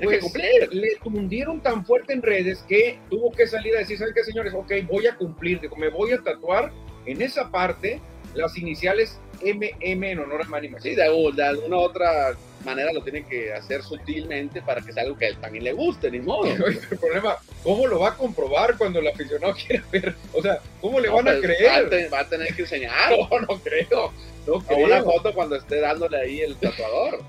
Tiene 0.00 0.08
que 0.08 0.20
pues, 0.20 0.32
cumplir. 0.32 0.68
Le 0.72 0.96
tundieron 1.02 1.60
tan 1.60 1.84
fuerte 1.84 2.12
en 2.12 2.22
redes 2.22 2.64
que 2.68 2.98
tuvo 3.08 3.32
que 3.32 3.46
salir 3.46 3.74
a 3.76 3.78
decir: 3.78 3.98
¿Saben 3.98 4.14
qué, 4.14 4.24
señores? 4.24 4.52
Ok, 4.54 4.72
voy 4.86 5.06
a 5.06 5.16
cumplir. 5.16 5.60
Digo, 5.60 5.76
me 5.76 5.88
voy 5.88 6.12
a 6.12 6.18
tatuar 6.22 6.70
en 7.06 7.22
esa 7.22 7.50
parte 7.50 8.00
las 8.34 8.58
iniciales 8.58 9.18
MM 9.42 10.04
en 10.04 10.18
honor 10.18 10.42
a 10.42 10.44
Manny 10.44 10.68
Machado. 10.68 10.90
Sí, 10.90 10.94
de, 10.94 11.36
de 11.36 11.48
alguna 11.48 11.78
otra 11.78 12.36
manera 12.64 12.92
lo 12.92 13.02
tiene 13.02 13.24
que 13.24 13.52
hacer 13.54 13.82
sutilmente 13.82 14.60
para 14.60 14.82
que 14.82 14.92
sea 14.92 15.04
algo 15.04 15.16
que 15.16 15.26
a 15.26 15.28
él 15.28 15.38
también 15.38 15.64
le 15.64 15.72
guste, 15.72 16.10
ni 16.10 16.18
modo. 16.18 16.44
el 16.66 16.98
problema, 16.98 17.36
¿cómo 17.62 17.86
lo 17.86 18.00
va 18.00 18.10
a 18.10 18.14
comprobar 18.16 18.76
cuando 18.76 18.98
el 18.98 19.06
aficionado 19.06 19.54
quiere 19.66 19.82
ver? 19.90 20.14
O 20.32 20.42
sea, 20.42 20.58
¿cómo 20.80 21.00
le 21.00 21.08
van 21.08 21.28
a 21.28 21.32
pues, 21.32 21.42
creer? 21.42 22.12
Va 22.12 22.20
a, 22.20 22.28
tener 22.28 22.54
que 22.54 22.62
enseñar. 22.62 22.92
No, 23.30 23.40
no 23.40 23.58
creo. 23.60 24.12
No 24.46 24.54
o 24.54 24.76
una 24.76 25.02
foto 25.02 25.32
cuando 25.34 25.56
esté 25.56 25.80
dándole 25.80 26.18
ahí 26.18 26.40
el 26.40 26.56
tatuador. 26.56 27.20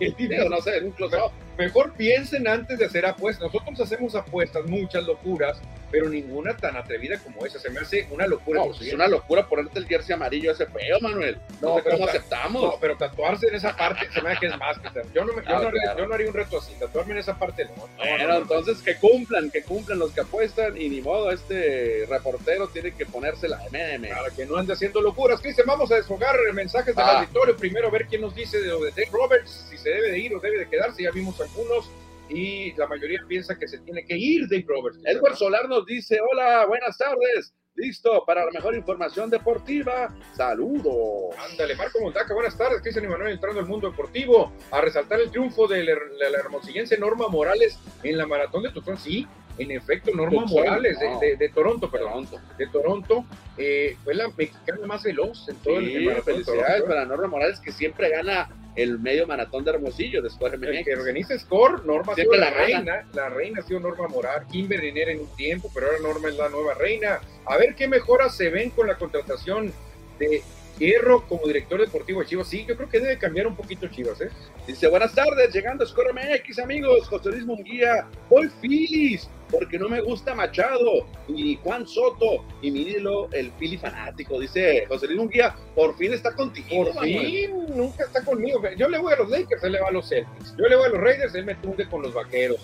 no 0.49 0.61
sé, 0.61 0.79
un 0.83 0.91
close 0.91 1.17
Mejor 1.57 1.93
piensen 1.93 2.47
antes 2.47 2.77
de 2.77 2.85
hacer 2.85 3.05
apuestas. 3.05 3.51
Nosotros 3.51 3.79
hacemos 3.79 4.15
apuestas, 4.15 4.65
muchas 4.65 5.03
locuras, 5.05 5.59
pero 5.89 6.09
ninguna 6.09 6.55
tan 6.55 6.75
atrevida 6.75 7.17
como 7.19 7.45
esa. 7.45 7.59
Se 7.59 7.69
me 7.69 7.79
hace 7.79 8.07
una 8.11 8.27
locura. 8.27 8.61
No, 8.65 8.73
es 8.73 8.93
una 8.93 9.07
locura 9.07 9.47
ponerte 9.47 9.79
el 9.79 9.87
jersey 9.87 10.13
amarillo 10.13 10.51
ese 10.51 10.65
feo, 10.67 10.99
Manuel. 11.01 11.37
No, 11.61 11.81
no 11.81 12.05
aceptamos. 12.05 12.61
No, 12.61 12.77
pero 12.79 12.97
tatuarse 12.97 13.47
en 13.47 13.55
esa 13.55 13.75
parte 13.75 14.07
se 14.11 14.21
me 14.21 14.31
hace 14.31 14.41
que 14.41 14.47
es 14.47 14.57
más. 14.57 14.77
yo, 15.13 15.25
no 15.25 15.33
yo, 15.33 15.41
no, 15.43 15.71
yo, 15.97 16.07
no 16.07 16.13
haría, 16.13 16.27
un 16.27 16.33
reto 16.33 16.59
así. 16.59 16.73
Tatuarme 16.79 17.13
en 17.13 17.19
esa 17.19 17.37
parte 17.37 17.65
no. 17.65 17.87
Bueno, 17.97 18.37
entonces 18.37 18.81
que 18.81 18.95
cumplan, 18.97 19.49
que 19.49 19.63
cumplan 19.63 19.99
los 19.99 20.11
que 20.11 20.21
apuestan 20.21 20.79
y 20.79 20.89
ni 20.89 21.01
modo, 21.01 21.31
este 21.31 22.05
reportero 22.09 22.67
tiene 22.67 22.91
que 22.91 23.05
ponerse 23.05 23.47
la 23.47 23.57
MM. 23.71 24.09
Para 24.09 24.29
que 24.31 24.45
no 24.45 24.57
ande 24.57 24.73
haciendo 24.73 25.01
locuras. 25.01 25.39
Cristian, 25.39 25.67
vamos 25.67 25.91
a 25.91 25.95
desfogar 25.95 26.35
mensajes 26.53 26.95
de 26.95 27.01
la 27.01 27.19
ah. 27.19 27.21
victoria. 27.21 27.55
Primero, 27.55 27.89
ver 27.89 28.07
quién 28.07 28.21
nos 28.21 28.35
dice 28.35 28.61
de 28.61 28.67
lo 28.67 28.83
de 28.83 28.91
Dave 28.91 29.09
Roberts, 29.11 29.65
si 29.69 29.77
se 29.77 29.89
debe 29.89 30.11
de 30.11 30.19
ir 30.19 30.35
o 30.35 30.39
debe 30.39 30.59
de 30.59 30.67
quedarse. 30.67 31.03
Ya 31.03 31.11
vimos 31.11 31.39
algunos 31.47 31.89
y 32.29 32.73
la 32.73 32.87
mayoría 32.87 33.19
piensa 33.27 33.57
que 33.57 33.67
se 33.67 33.79
tiene 33.79 34.05
que 34.05 34.17
ir 34.17 34.47
Dave 34.49 34.65
Roberts. 34.67 34.99
Edward 35.05 35.35
Solar 35.35 35.67
nos 35.69 35.85
dice, 35.85 36.19
hola, 36.31 36.65
buenas 36.65 36.97
tardes. 36.97 37.53
Listo 37.75 38.23
para 38.25 38.43
la 38.43 38.51
mejor 38.51 38.75
información 38.75 39.29
deportiva. 39.29 40.13
Saludos. 40.35 41.35
Ándale, 41.51 41.75
Marco 41.75 41.99
Montaca, 42.01 42.33
buenas 42.33 42.57
tardes. 42.57 42.81
Cristian 42.81 43.05
y 43.05 43.07
Manuel 43.07 43.33
entrando 43.33 43.59
al 43.59 43.67
mundo 43.67 43.89
deportivo 43.89 44.51
a 44.71 44.81
resaltar 44.81 45.21
el 45.21 45.29
triunfo 45.29 45.67
de 45.67 45.83
la, 45.83 46.39
hermosillense 46.39 46.97
Norma 46.97 47.27
Morales 47.27 47.79
en 48.01 48.17
la 48.17 48.25
maratón 48.25 48.63
de 48.63 48.71
Tucson. 48.71 48.97
Sí, 48.97 49.27
en 49.57 49.71
efecto, 49.71 50.11
Norma 50.13 50.45
Morales 50.45 50.97
de, 51.39 51.49
Toronto, 51.49 51.89
perdón. 51.89 52.27
De 52.57 52.67
Toronto. 52.67 53.25
Eh, 53.57 53.97
fue 54.03 54.13
la 54.13 54.27
mexicana 54.29 54.85
más 54.85 55.03
veloz 55.03 55.49
en 55.49 55.55
todo 55.57 55.79
el 55.79 56.05
maratón. 56.05 56.23
Felicidades 56.35 56.83
para 56.83 57.05
Norma 57.05 57.27
Morales 57.27 57.59
que 57.59 57.71
siempre 57.71 58.09
gana 58.09 58.49
el 58.75 58.99
medio 58.99 59.25
maratón 59.25 59.63
de 59.63 59.71
Hermosillo 59.71 60.21
después 60.21 60.59
de 60.59 60.67
El 60.67 60.85
que 60.85 60.95
organiza 60.95 61.37
Score, 61.39 61.83
Norma 61.83 62.13
Siempre 62.13 62.37
la, 62.37 62.51
reina, 62.51 63.07
la 63.13 63.29
reina 63.29 63.59
ha 63.59 63.63
sido 63.63 63.79
Norma 63.79 64.07
Morar, 64.07 64.45
Kimber 64.47 64.79
Riner 64.79 65.09
en 65.09 65.21
un 65.21 65.35
tiempo, 65.35 65.71
pero 65.73 65.87
ahora 65.87 65.99
Norma 65.99 66.29
es 66.29 66.37
la 66.37 66.49
nueva 66.49 66.75
reina. 66.75 67.19
A 67.45 67.57
ver 67.57 67.73
qué 67.73 67.87
mejoras 67.87 68.37
se 68.37 68.49
ven 68.49 68.69
con 68.69 68.85
la 68.85 68.95
contratación 68.95 69.73
de 70.19 70.43
Hierro 70.79 71.25
como 71.27 71.47
director 71.47 71.79
deportivo 71.79 72.21
de 72.21 72.27
Chivas. 72.27 72.47
Sí, 72.47 72.65
yo 72.67 72.75
creo 72.75 72.89
que 72.89 72.99
debe 72.99 73.17
cambiar 73.17 73.47
un 73.47 73.55
poquito 73.55 73.87
Chivas, 73.87 74.21
¿eh? 74.21 74.29
Dice, 74.65 74.87
buenas 74.87 75.13
tardes, 75.13 75.53
llegando 75.53 75.83
a 75.83 75.87
Score 75.87 76.13
MX, 76.13 76.59
amigos. 76.59 77.07
José 77.07 77.29
Luis 77.29 77.45
Munguía, 77.45 78.07
voy 78.29 78.49
Phillies, 78.61 79.29
porque 79.49 79.79
no 79.79 79.89
me 79.89 80.01
gusta 80.01 80.35
Machado 80.35 81.07
y 81.27 81.57
Juan 81.63 81.87
Soto 81.87 82.45
y 82.61 82.71
mi 82.71 82.87
el 83.31 83.51
Philly 83.53 83.77
fanático. 83.77 84.39
Dice 84.39 84.85
José 84.87 85.07
Luis 85.07 85.19
Munguía, 85.19 85.55
por 85.75 85.95
fin 85.97 86.13
está 86.13 86.33
contigo. 86.33 86.91
Por 86.91 87.03
fin, 87.03 87.51
nunca 87.75 88.03
está 88.03 88.23
conmigo. 88.23 88.61
Yo 88.77 88.89
le 88.89 88.97
voy 88.97 89.13
a 89.13 89.17
los 89.17 89.29
Lakers, 89.29 89.63
él 89.63 89.73
le 89.73 89.81
va 89.81 89.89
a 89.89 89.91
los 89.91 90.07
Celtics. 90.07 90.55
Yo 90.57 90.67
le 90.67 90.75
voy 90.75 90.85
a 90.85 90.89
los 90.89 91.01
Raiders, 91.01 91.35
él 91.35 91.45
me 91.45 91.55
tunde 91.55 91.87
con 91.87 92.01
los 92.01 92.13
Vaqueros. 92.13 92.59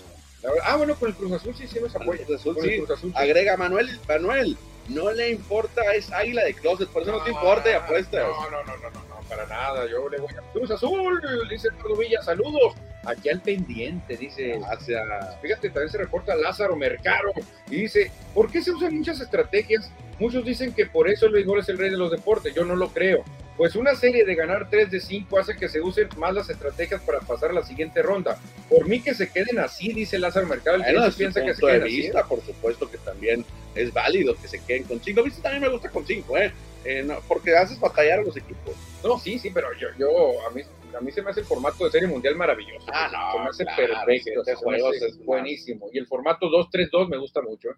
Ah, 0.63 0.75
bueno, 0.75 0.95
con 0.95 1.09
el 1.09 1.15
Cruz 1.15 1.31
Azul 1.31 1.55
sí, 1.55 1.67
sí 1.67 1.79
nos 1.79 1.95
apoya. 1.95 2.25
Cruz 2.25 2.41
Azul, 2.41 2.57
sí. 2.61 2.77
Cruz 2.77 2.91
Azul, 2.91 3.11
Agrega 3.15 3.55
Manuel, 3.57 3.89
Manuel, 4.07 4.57
no 4.89 5.11
le 5.11 5.31
importa, 5.31 5.81
es 5.93 6.11
águila 6.11 6.43
de 6.43 6.53
closet, 6.53 6.89
por 6.89 7.03
eso 7.03 7.11
no, 7.11 7.23
te 7.23 7.31
importa 7.31 7.69
y 7.69 7.73
apuestas. 7.73 8.27
No, 8.27 8.49
no, 8.49 8.63
no, 8.63 8.77
no, 8.77 8.89
no, 8.89 9.29
para 9.29 9.45
nada. 9.47 9.85
Yo 9.87 10.09
le 10.09 10.19
voy 10.19 10.31
a 10.31 10.51
Cruz 10.51 10.71
Azul, 10.71 11.21
dice 11.49 11.69
Pedro 11.71 11.95
Villa, 11.95 12.21
saludos. 12.21 12.73
Aquí 13.05 13.29
al 13.29 13.41
pendiente, 13.41 14.15
dice. 14.17 14.59
Hacia, 14.71 15.01
fíjate, 15.41 15.69
también 15.69 15.91
se 15.91 15.97
reporta 15.97 16.35
Lázaro 16.35 16.75
Mercado 16.75 17.31
y 17.69 17.81
dice: 17.81 18.11
¿Por 18.33 18.51
qué 18.51 18.61
se 18.61 18.71
usan 18.71 18.97
muchas 18.97 19.19
estrategias? 19.19 19.91
Muchos 20.19 20.45
dicen 20.45 20.73
que 20.73 20.85
por 20.85 21.09
eso 21.09 21.25
el 21.25 21.33
béisbol 21.33 21.59
es 21.59 21.69
el 21.69 21.77
rey 21.77 21.89
de 21.89 21.97
los 21.97 22.11
deportes. 22.11 22.53
Yo 22.53 22.63
no 22.63 22.75
lo 22.75 22.89
creo. 22.89 23.23
Pues 23.57 23.75
una 23.75 23.93
serie 23.93 24.25
de 24.25 24.33
ganar 24.33 24.67
3 24.69 24.89
de 24.89 24.99
5 24.99 25.37
hace 25.37 25.55
que 25.55 25.69
se 25.69 25.79
usen 25.79 26.07
más 26.17 26.33
las 26.33 26.49
estrategias 26.49 27.01
para 27.01 27.19
pasar 27.19 27.51
a 27.51 27.53
la 27.53 27.63
siguiente 27.63 28.01
ronda. 28.01 28.39
Por 28.67 28.87
mí 28.87 28.99
que 28.99 29.13
se 29.13 29.29
queden 29.29 29.59
así, 29.59 29.93
dice 29.93 30.17
Lázaro 30.17 30.47
Mercado. 30.47 30.77
El 30.83 31.13
piensa 31.13 31.43
que 31.43 31.53
se 31.53 31.61
queden 31.61 31.83
así. 31.83 32.07
¿eh? 32.07 32.13
Por 32.27 32.41
supuesto 32.41 32.89
que 32.89 32.97
también 32.97 33.45
es 33.75 33.93
válido 33.93 34.35
que 34.35 34.47
se 34.47 34.59
queden 34.59 34.83
con 34.83 34.99
5. 34.99 35.21
A 35.21 35.23
mí 35.23 35.31
también 35.41 35.61
me 35.61 35.69
gusta 35.69 35.89
con 35.89 36.05
5, 36.05 36.37
¿eh? 36.37 36.51
Eh 36.85 37.07
porque 37.27 37.55
haces 37.55 37.79
batallar 37.79 38.19
a 38.19 38.23
los 38.23 38.37
equipos. 38.37 38.75
No, 39.03 39.19
sí, 39.19 39.39
sí, 39.39 39.49
pero 39.51 39.67
yo, 39.73 39.87
yo 39.97 40.47
a 40.47 40.51
mí 40.51 40.61
a 40.95 41.01
mí 41.01 41.11
se 41.11 41.21
me 41.21 41.31
hace 41.31 41.41
el 41.41 41.45
formato 41.45 41.85
de 41.85 41.91
serie 41.91 42.07
mundial 42.07 42.35
maravilloso. 42.35 42.85
Ah, 42.93 43.09
no, 43.11 43.53
se 43.53 43.65
me 43.65 43.71
hace 43.71 43.87
perfecto, 43.87 44.43
es 44.45 45.25
buenísimo. 45.25 45.89
Y 45.91 45.97
el 45.97 46.07
formato 46.07 46.47
2-3-2 46.47 47.09
me 47.09 47.17
gusta 47.17 47.41
mucho. 47.41 47.69
¿eh? 47.69 47.75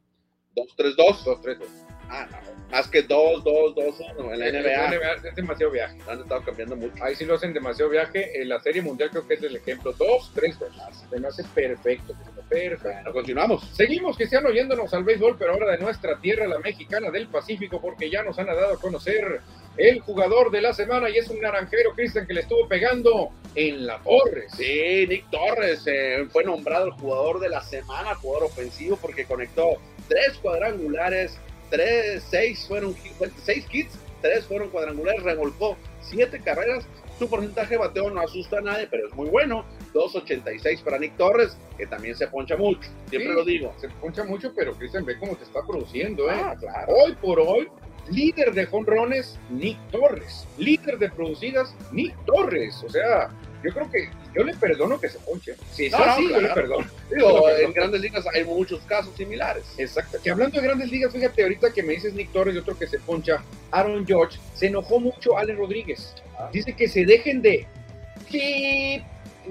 2-3-2. 0.55 0.95
2-3-2. 1.41 1.65
Ah, 2.09 2.27
no. 2.31 2.37
Más 2.71 2.87
que 2.87 3.03
2, 3.03 3.43
2, 3.43 3.75
2, 3.75 3.95
1 4.17 4.33
en 4.33 4.39
la 4.39 4.51
NBA. 4.51 5.27
es 5.27 5.35
demasiado 5.35 5.71
viaje. 5.71 5.97
Han 6.09 6.21
estado 6.21 6.43
cambiando 6.43 6.75
mucho. 6.75 7.03
Ahí 7.03 7.15
sí 7.15 7.25
lo 7.25 7.35
hacen 7.35 7.53
demasiado 7.53 7.91
viaje. 7.91 8.41
En 8.41 8.49
la 8.49 8.59
Serie 8.59 8.81
Mundial 8.81 9.11
creo 9.11 9.27
que 9.27 9.35
es 9.35 9.43
el 9.43 9.55
ejemplo. 9.55 9.93
2, 9.93 10.31
3, 10.33 10.59
2. 10.59 10.69
Se 11.09 11.19
me 11.19 11.27
hace 11.27 11.43
perfecto. 11.43 12.13
Perfecto. 12.49 12.89
Bueno, 12.89 13.13
continuamos. 13.13 13.69
Seguimos, 13.73 14.17
que 14.17 14.25
están 14.25 14.45
oyéndonos 14.45 14.93
al 14.93 15.03
béisbol, 15.03 15.37
pero 15.37 15.53
ahora 15.53 15.71
de 15.71 15.77
nuestra 15.77 16.19
tierra, 16.19 16.47
la 16.47 16.59
mexicana 16.59 17.11
del 17.11 17.27
Pacífico, 17.27 17.79
porque 17.81 18.09
ya 18.09 18.23
nos 18.23 18.37
han 18.39 18.47
dado 18.47 18.73
a 18.73 18.79
conocer 18.79 19.41
el 19.77 19.99
jugador 19.99 20.51
de 20.51 20.61
la 20.61 20.73
semana 20.73 21.09
y 21.09 21.17
es 21.17 21.29
un 21.29 21.41
naranjero, 21.41 21.93
Cristian, 21.93 22.25
que 22.25 22.33
le 22.33 22.41
estuvo 22.41 22.67
pegando 22.67 23.29
en 23.55 23.85
la 23.85 23.99
Torres. 23.99 24.51
Sí, 24.55 25.05
Nick 25.07 25.29
Torres 25.29 25.83
eh, 25.85 26.25
fue 26.31 26.43
nombrado 26.43 26.87
el 26.87 26.91
jugador 26.93 27.39
de 27.39 27.49
la 27.49 27.61
semana, 27.61 28.15
jugador 28.15 28.45
ofensivo, 28.45 28.97
porque 28.97 29.25
conectó 29.25 29.77
tres 30.07 30.37
cuadrangulares, 30.41 31.37
tres, 31.75 32.23
seis 32.29 32.65
fueron 32.67 32.95
seis 33.43 33.65
hits, 33.71 33.97
tres 34.21 34.45
fueron 34.45 34.69
cuadrangulares, 34.69 35.23
revolcó 35.23 35.77
siete 36.01 36.39
carreras. 36.39 36.85
Su 37.19 37.29
porcentaje 37.29 37.75
de 37.75 37.77
bateo 37.77 38.09
no 38.09 38.21
asusta 38.21 38.57
a 38.57 38.61
nadie, 38.61 38.87
pero 38.89 39.07
es 39.07 39.13
muy 39.13 39.29
bueno. 39.29 39.65
2.86 39.93 40.83
para 40.83 40.99
Nick 40.99 41.15
Torres, 41.15 41.57
que 41.77 41.87
también 41.87 42.15
se 42.15 42.27
poncha 42.27 42.57
mucho. 42.57 42.89
Siempre 43.09 43.33
lo 43.33 43.45
digo. 43.45 43.73
Se 43.79 43.87
poncha 43.87 44.25
mucho, 44.25 44.53
pero 44.53 44.73
Cristian 44.73 45.05
ve 45.05 45.17
cómo 45.17 45.37
se 45.37 45.43
está 45.43 45.61
produciendo. 45.65 46.29
¿eh? 46.29 46.35
Ah, 46.35 46.55
claro. 46.59 46.93
Hoy 46.93 47.15
por 47.15 47.39
hoy, 47.39 47.69
líder 48.09 48.53
de 48.53 48.65
jonrones, 48.65 49.39
Nick 49.49 49.77
Torres. 49.91 50.45
Líder 50.57 50.97
de 50.97 51.09
producidas, 51.09 51.73
Nick 51.93 52.13
Torres. 52.25 52.83
O 52.83 52.89
sea, 52.89 53.29
yo 53.63 53.71
creo 53.71 53.89
que 53.89 54.09
yo 54.35 54.43
le 54.43 54.53
perdono 54.55 54.99
que 54.99 55.09
se 55.09 55.19
ponche. 55.19 55.55
Sí, 55.71 55.89
sí, 55.89 55.95
sí, 56.17 56.29
yo 56.29 56.41
le 56.41 56.49
perdono. 56.49 56.87
Digo, 57.13 57.49
en 57.49 57.73
grandes 57.73 58.01
ligas 58.01 58.25
hay 58.33 58.43
muchos 58.43 58.81
casos 58.81 59.15
similares. 59.15 59.63
Exacto. 59.77 60.17
Que 60.23 60.31
hablando 60.31 60.59
de 60.59 60.67
grandes 60.67 60.91
ligas, 60.91 61.13
fíjate 61.13 61.43
ahorita 61.43 61.71
que 61.71 61.83
me 61.83 61.93
dices 61.93 62.13
Nick 62.13 62.31
Torres 62.31 62.55
y 62.55 62.57
otro 62.57 62.77
que 62.77 62.87
se 62.87 62.99
poncha, 62.99 63.43
Aaron 63.71 64.05
George, 64.05 64.39
se 64.53 64.67
enojó 64.67 64.99
mucho 64.99 65.37
Allen 65.37 65.57
Rodríguez. 65.57 66.13
Ah. 66.37 66.49
Dice 66.51 66.73
que 66.73 66.87
se 66.87 67.05
dejen 67.05 67.41
de 67.41 67.67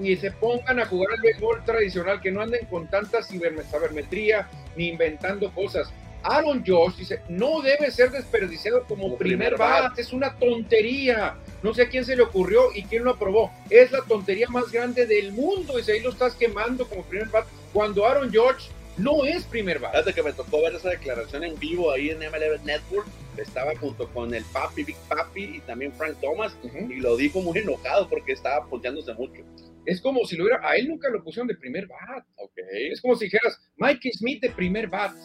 y 0.01 0.15
se 0.17 0.31
pongan 0.31 0.79
a 0.79 0.85
jugar 0.85 1.13
al 1.13 1.21
béisbol 1.21 1.63
tradicional, 1.63 2.21
que 2.21 2.31
no 2.31 2.41
anden 2.41 2.65
con 2.65 2.87
tanta 2.87 3.23
cibermetría 3.23 4.47
ni 4.75 4.89
inventando 4.89 5.51
cosas. 5.53 5.91
Aaron 6.23 6.63
Josh 6.65 6.95
dice, 6.95 7.21
no 7.29 7.61
debe 7.61 7.91
ser 7.91 8.11
desperdiciado 8.11 8.83
como, 8.87 9.15
primer, 9.17 9.57
bat. 9.57 9.97
es 9.97 10.11
una 10.11 10.35
tontería. 10.35 11.35
No 11.65 11.73
sé 11.73 11.81
a 11.81 11.89
quién 11.89 12.05
se 12.05 12.15
le 12.15 12.21
ocurrió 12.21 12.71
y 12.75 12.83
quién 12.83 13.03
lo 13.03 13.09
aprobó. 13.09 13.51
Es 13.71 13.91
la 13.91 14.03
tontería 14.03 14.47
más 14.49 14.71
grande 14.71 15.07
del 15.07 15.31
mundo. 15.31 15.79
Y 15.79 15.91
ahí 15.91 15.99
lo 15.99 16.11
estás 16.11 16.35
quemando 16.35 16.87
como 16.87 17.01
primer 17.01 17.29
bat. 17.29 17.47
Cuando 17.73 18.05
Aaron 18.05 18.29
George 18.31 18.69
no 18.97 19.25
es 19.25 19.45
primer 19.45 19.79
bat. 19.79 19.93
Fíjate 19.93 20.13
que 20.13 20.21
me 20.21 20.33
tocó 20.33 20.61
ver 20.61 20.75
esa 20.75 20.91
declaración 20.91 21.43
en 21.43 21.57
vivo 21.57 21.91
ahí 21.91 22.11
en 22.11 22.19
MLB 22.19 22.63
Network. 22.65 23.07
Estaba 23.35 23.75
junto 23.77 24.07
con 24.13 24.35
el 24.35 24.45
Papi, 24.53 24.83
Big 24.83 24.95
Papi 25.09 25.55
y 25.55 25.59
también 25.61 25.91
Frank 25.93 26.17
Thomas. 26.21 26.55
Y 26.87 26.97
lo 26.97 27.17
dijo 27.17 27.41
muy 27.41 27.57
enojado 27.57 28.07
porque 28.09 28.33
estaba 28.33 28.67
ponteándose 28.67 29.15
mucho. 29.15 29.41
Es 29.87 29.99
como 30.01 30.23
si 30.25 30.37
lo 30.37 30.43
hubiera. 30.43 30.69
A 30.69 30.75
él 30.75 30.87
nunca 30.87 31.09
lo 31.09 31.23
pusieron 31.23 31.47
de 31.47 31.55
primer 31.55 31.87
bat. 31.87 32.27
Okay. 32.35 32.91
Es 32.91 33.01
como 33.01 33.15
si 33.15 33.25
dijeras 33.25 33.59
Mike 33.77 34.11
Smith 34.13 34.39
de 34.39 34.51
primer 34.51 34.87
bat. 34.87 35.15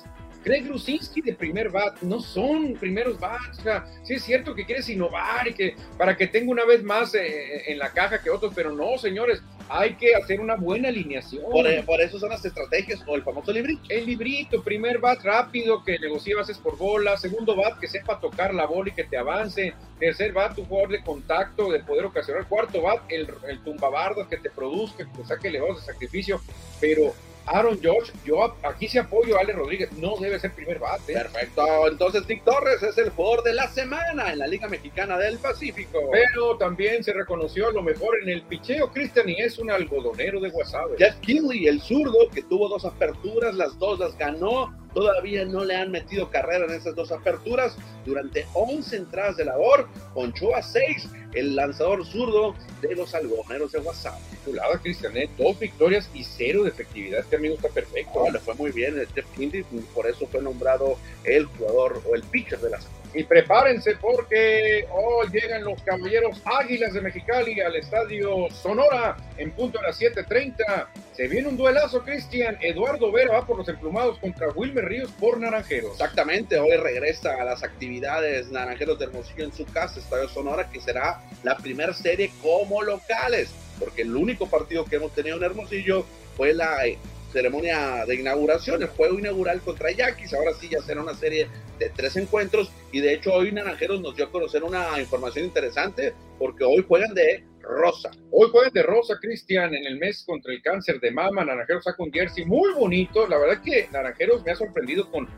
Craig 0.42 0.62
Lusinski 0.66 1.20
de 1.20 1.34
primer 1.34 1.70
bat, 1.70 2.00
no 2.02 2.20
son 2.20 2.74
primeros 2.74 3.18
bats. 3.18 3.58
O 3.58 3.62
sea, 3.62 3.84
sí 4.02 4.14
es 4.14 4.22
cierto 4.22 4.54
que 4.54 4.64
quieres 4.64 4.88
innovar 4.88 5.48
y 5.48 5.54
que 5.54 5.76
para 5.98 6.16
que 6.16 6.26
tenga 6.26 6.50
una 6.50 6.64
vez 6.64 6.82
más 6.82 7.14
eh, 7.14 7.70
en 7.70 7.78
la 7.78 7.92
caja 7.92 8.22
que 8.22 8.30
otros, 8.30 8.52
pero 8.54 8.72
no, 8.72 8.98
señores, 8.98 9.42
hay 9.68 9.94
que 9.94 10.16
hacer 10.16 10.40
una 10.40 10.56
buena 10.56 10.88
alineación. 10.88 11.44
Por, 11.50 12.00
eso 12.00 12.18
son 12.18 12.30
las 12.30 12.44
estrategias 12.44 13.00
o 13.06 13.14
el 13.14 13.22
famoso 13.22 13.52
librito. 13.52 13.82
El 13.88 14.06
librito, 14.06 14.62
primer 14.62 14.98
bat 14.98 15.22
rápido 15.22 15.84
que 15.84 15.98
negocie 15.98 16.34
bases 16.34 16.58
por 16.58 16.76
bola, 16.76 17.16
segundo 17.16 17.54
bat 17.54 17.78
que 17.78 17.86
sepa 17.86 18.18
tocar 18.18 18.52
la 18.52 18.66
bola 18.66 18.90
y 18.90 18.94
que 18.94 19.04
te 19.04 19.16
avance, 19.16 19.72
tercer 20.00 20.32
bat 20.32 20.56
tu 20.56 20.64
jugador 20.64 20.90
de 20.90 21.02
contacto, 21.02 21.70
de 21.70 21.80
poder 21.80 22.06
ocasionar, 22.06 22.48
cuarto 22.48 22.82
bat 22.82 23.00
el, 23.08 23.28
el 23.48 23.62
tumbabardas 23.62 24.26
que 24.26 24.38
te 24.38 24.50
produzca, 24.50 25.04
que 25.04 25.18
te 25.18 25.24
saque 25.24 25.48
elevados 25.48 25.86
de 25.86 25.92
sacrificio, 25.92 26.40
pero 26.80 27.14
Aaron 27.46 27.80
George, 27.80 28.12
yo 28.24 28.54
aquí 28.62 28.88
se 28.88 28.98
apoyo 28.98 29.36
a 29.36 29.40
Ale 29.40 29.52
Rodríguez, 29.52 29.92
no 29.92 30.16
debe 30.18 30.38
ser 30.38 30.52
primer 30.52 30.78
bate. 30.78 31.12
Perfecto, 31.12 31.88
entonces 31.88 32.26
Dick 32.26 32.44
Torres 32.44 32.82
es 32.82 32.96
el 32.98 33.10
jugador 33.10 33.42
de 33.42 33.54
la 33.54 33.68
semana 33.68 34.32
en 34.32 34.38
la 34.38 34.46
Liga 34.46 34.68
Mexicana 34.68 35.18
del 35.18 35.38
Pacífico. 35.38 35.98
Pero 36.12 36.56
también 36.56 37.02
se 37.02 37.12
reconoció 37.12 37.68
a 37.68 37.72
lo 37.72 37.82
mejor 37.82 38.16
en 38.22 38.28
el 38.28 38.42
picheo, 38.42 38.90
Cristian, 38.92 39.28
y 39.28 39.40
es 39.40 39.58
un 39.58 39.70
algodonero 39.70 40.40
de 40.40 40.48
WhatsApp. 40.50 40.90
Jeff 40.98 41.16
Kinley, 41.20 41.66
el 41.66 41.80
zurdo, 41.80 42.28
que 42.32 42.42
tuvo 42.42 42.68
dos 42.68 42.84
aperturas, 42.84 43.54
las 43.54 43.78
dos 43.78 43.98
las 43.98 44.16
ganó, 44.16 44.72
todavía 44.94 45.44
no 45.44 45.64
le 45.64 45.76
han 45.76 45.90
metido 45.90 46.30
carrera 46.30 46.66
en 46.66 46.72
esas 46.72 46.94
dos 46.94 47.12
aperturas. 47.12 47.76
Durante 48.04 48.46
11 48.54 48.96
entradas 48.96 49.36
de 49.36 49.44
labor, 49.44 49.88
ponchó 50.14 50.54
a 50.54 50.62
6 50.62 51.08
el 51.34 51.54
lanzador 51.54 52.04
zurdo 52.04 52.54
de 52.80 52.94
los 52.94 53.14
algodoneros 53.14 53.72
de 53.72 53.78
WhatsApp. 53.78 54.18
Titulada 54.30 54.78
Cristian, 54.78 55.16
¿eh? 55.16 55.28
dos 55.38 55.58
victorias 55.58 56.10
y 56.14 56.24
cero 56.24 56.64
de 56.64 56.70
efectividad. 56.70 57.20
Este 57.20 57.36
amigo 57.36 57.54
está 57.54 57.68
perfecto. 57.68 58.24
le 58.30 58.38
fue 58.40 58.54
muy 58.54 58.72
bien 58.72 58.98
el 58.98 59.06
Jeff 59.08 59.26
Kindy, 59.36 59.62
por 59.94 60.08
eso 60.08 60.26
fue 60.26 60.42
nombrado 60.42 60.96
el 61.24 61.46
jugador 61.46 62.02
o 62.10 62.14
el 62.14 62.22
pitcher 62.24 62.58
de 62.60 62.70
la 62.70 62.80
semana. 62.80 63.00
Y 63.12 63.24
prepárense 63.24 63.96
porque 64.00 64.86
hoy 64.92 65.28
llegan 65.32 65.64
los 65.64 65.82
caballeros 65.82 66.40
Águilas 66.44 66.92
de 66.92 67.00
Mexicali 67.00 67.60
al 67.60 67.74
estadio 67.74 68.48
Sonora 68.50 69.16
en 69.36 69.50
punto 69.50 69.80
a 69.80 69.82
las 69.82 70.00
7:30. 70.00 70.88
Se 71.12 71.26
viene 71.26 71.48
un 71.48 71.56
duelazo, 71.56 72.04
Cristian. 72.04 72.56
Eduardo 72.60 73.10
Vera 73.10 73.32
va 73.32 73.46
por 73.46 73.58
los 73.58 73.68
emplumados 73.68 74.18
contra 74.18 74.48
Wilmer 74.50 74.84
Ríos 74.84 75.10
por 75.18 75.40
Naranjeros. 75.40 75.92
Exactamente, 75.92 76.58
hoy 76.58 76.76
regresa 76.76 77.34
a 77.34 77.44
las 77.44 77.64
actividades 77.64 78.50
Naranjeros 78.50 78.98
de 78.98 79.06
Hermosillo 79.06 79.44
en 79.44 79.52
su 79.52 79.64
casa, 79.66 79.98
Estadio 79.98 80.28
Sonora, 80.28 80.70
que 80.70 80.80
será 80.80 81.20
la 81.42 81.56
primera 81.56 81.92
serie 81.92 82.30
como 82.40 82.82
locales, 82.82 83.50
porque 83.78 84.02
el 84.02 84.14
único 84.14 84.48
partido 84.48 84.84
que 84.84 84.96
hemos 84.96 85.12
tenido 85.12 85.36
en 85.36 85.42
Hermosillo 85.42 86.06
fue 86.36 86.54
la 86.54 86.84
ceremonia 87.32 88.04
de 88.06 88.14
inauguración, 88.16 88.82
el 88.82 88.88
juego 88.88 89.18
inaugural 89.18 89.60
contra 89.60 89.90
Yaquis. 89.90 90.34
Ahora 90.34 90.52
sí 90.54 90.68
ya 90.68 90.80
será 90.80 91.02
una 91.02 91.14
serie 91.14 91.48
de 91.78 91.88
tres 91.90 92.16
encuentros 92.16 92.70
y 92.92 93.00
de 93.00 93.14
hecho 93.14 93.32
hoy 93.32 93.52
Naranjeros 93.52 94.00
nos 94.00 94.16
dio 94.16 94.26
a 94.26 94.30
conocer 94.30 94.62
una 94.62 95.00
información 95.00 95.46
interesante 95.46 96.12
porque 96.38 96.64
hoy 96.64 96.84
juegan 96.86 97.14
de 97.14 97.44
rosa. 97.62 98.10
Hoy 98.30 98.48
juegan 98.50 98.72
de 98.72 98.82
rosa, 98.82 99.18
Cristian, 99.20 99.74
en 99.74 99.86
el 99.86 99.98
mes 99.98 100.24
contra 100.26 100.52
el 100.52 100.62
cáncer 100.62 101.00
de 101.00 101.10
mama. 101.10 101.44
Naranjeros 101.44 101.84
saca 101.84 102.02
un 102.02 102.12
jersey 102.12 102.44
muy 102.44 102.72
bonito. 102.74 103.26
La 103.28 103.38
verdad 103.38 103.62
que 103.62 103.88
Naranjeros 103.92 104.44
me 104.44 104.52
ha 104.52 104.56
sorprendido 104.56 105.10
con. 105.10 105.28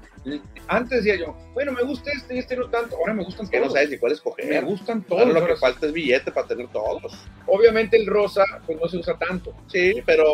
Antes 0.69 1.03
decía 1.03 1.21
yo, 1.21 1.37
bueno, 1.53 1.73
me 1.73 1.83
gusta 1.83 2.11
este 2.13 2.37
y 2.37 2.39
este 2.39 2.57
no 2.57 2.71
tanto. 2.71 2.97
Ahora 2.97 3.15
me 3.15 3.25
gustan 3.25 3.49
que 3.49 3.59
todos. 3.59 3.71
no 3.71 3.75
sabes 3.75 3.91
ni 3.91 3.99
cuál 3.99 4.13
escoger. 4.13 4.47
Me 4.47 4.61
gustan 4.61 5.03
todos. 5.03 5.33
lo 5.33 5.47
que 5.47 5.57
falta 5.57 5.87
es 5.87 5.93
billete 5.93 6.31
para 6.31 6.47
tener 6.47 6.69
todos. 6.69 7.27
Obviamente 7.47 7.97
el 7.97 8.07
rosa, 8.07 8.45
pues 8.67 8.79
no 8.81 8.89
se 8.89 8.99
usa 8.99 9.19
tanto. 9.19 9.55
Sí, 9.67 10.03
pero 10.07 10.25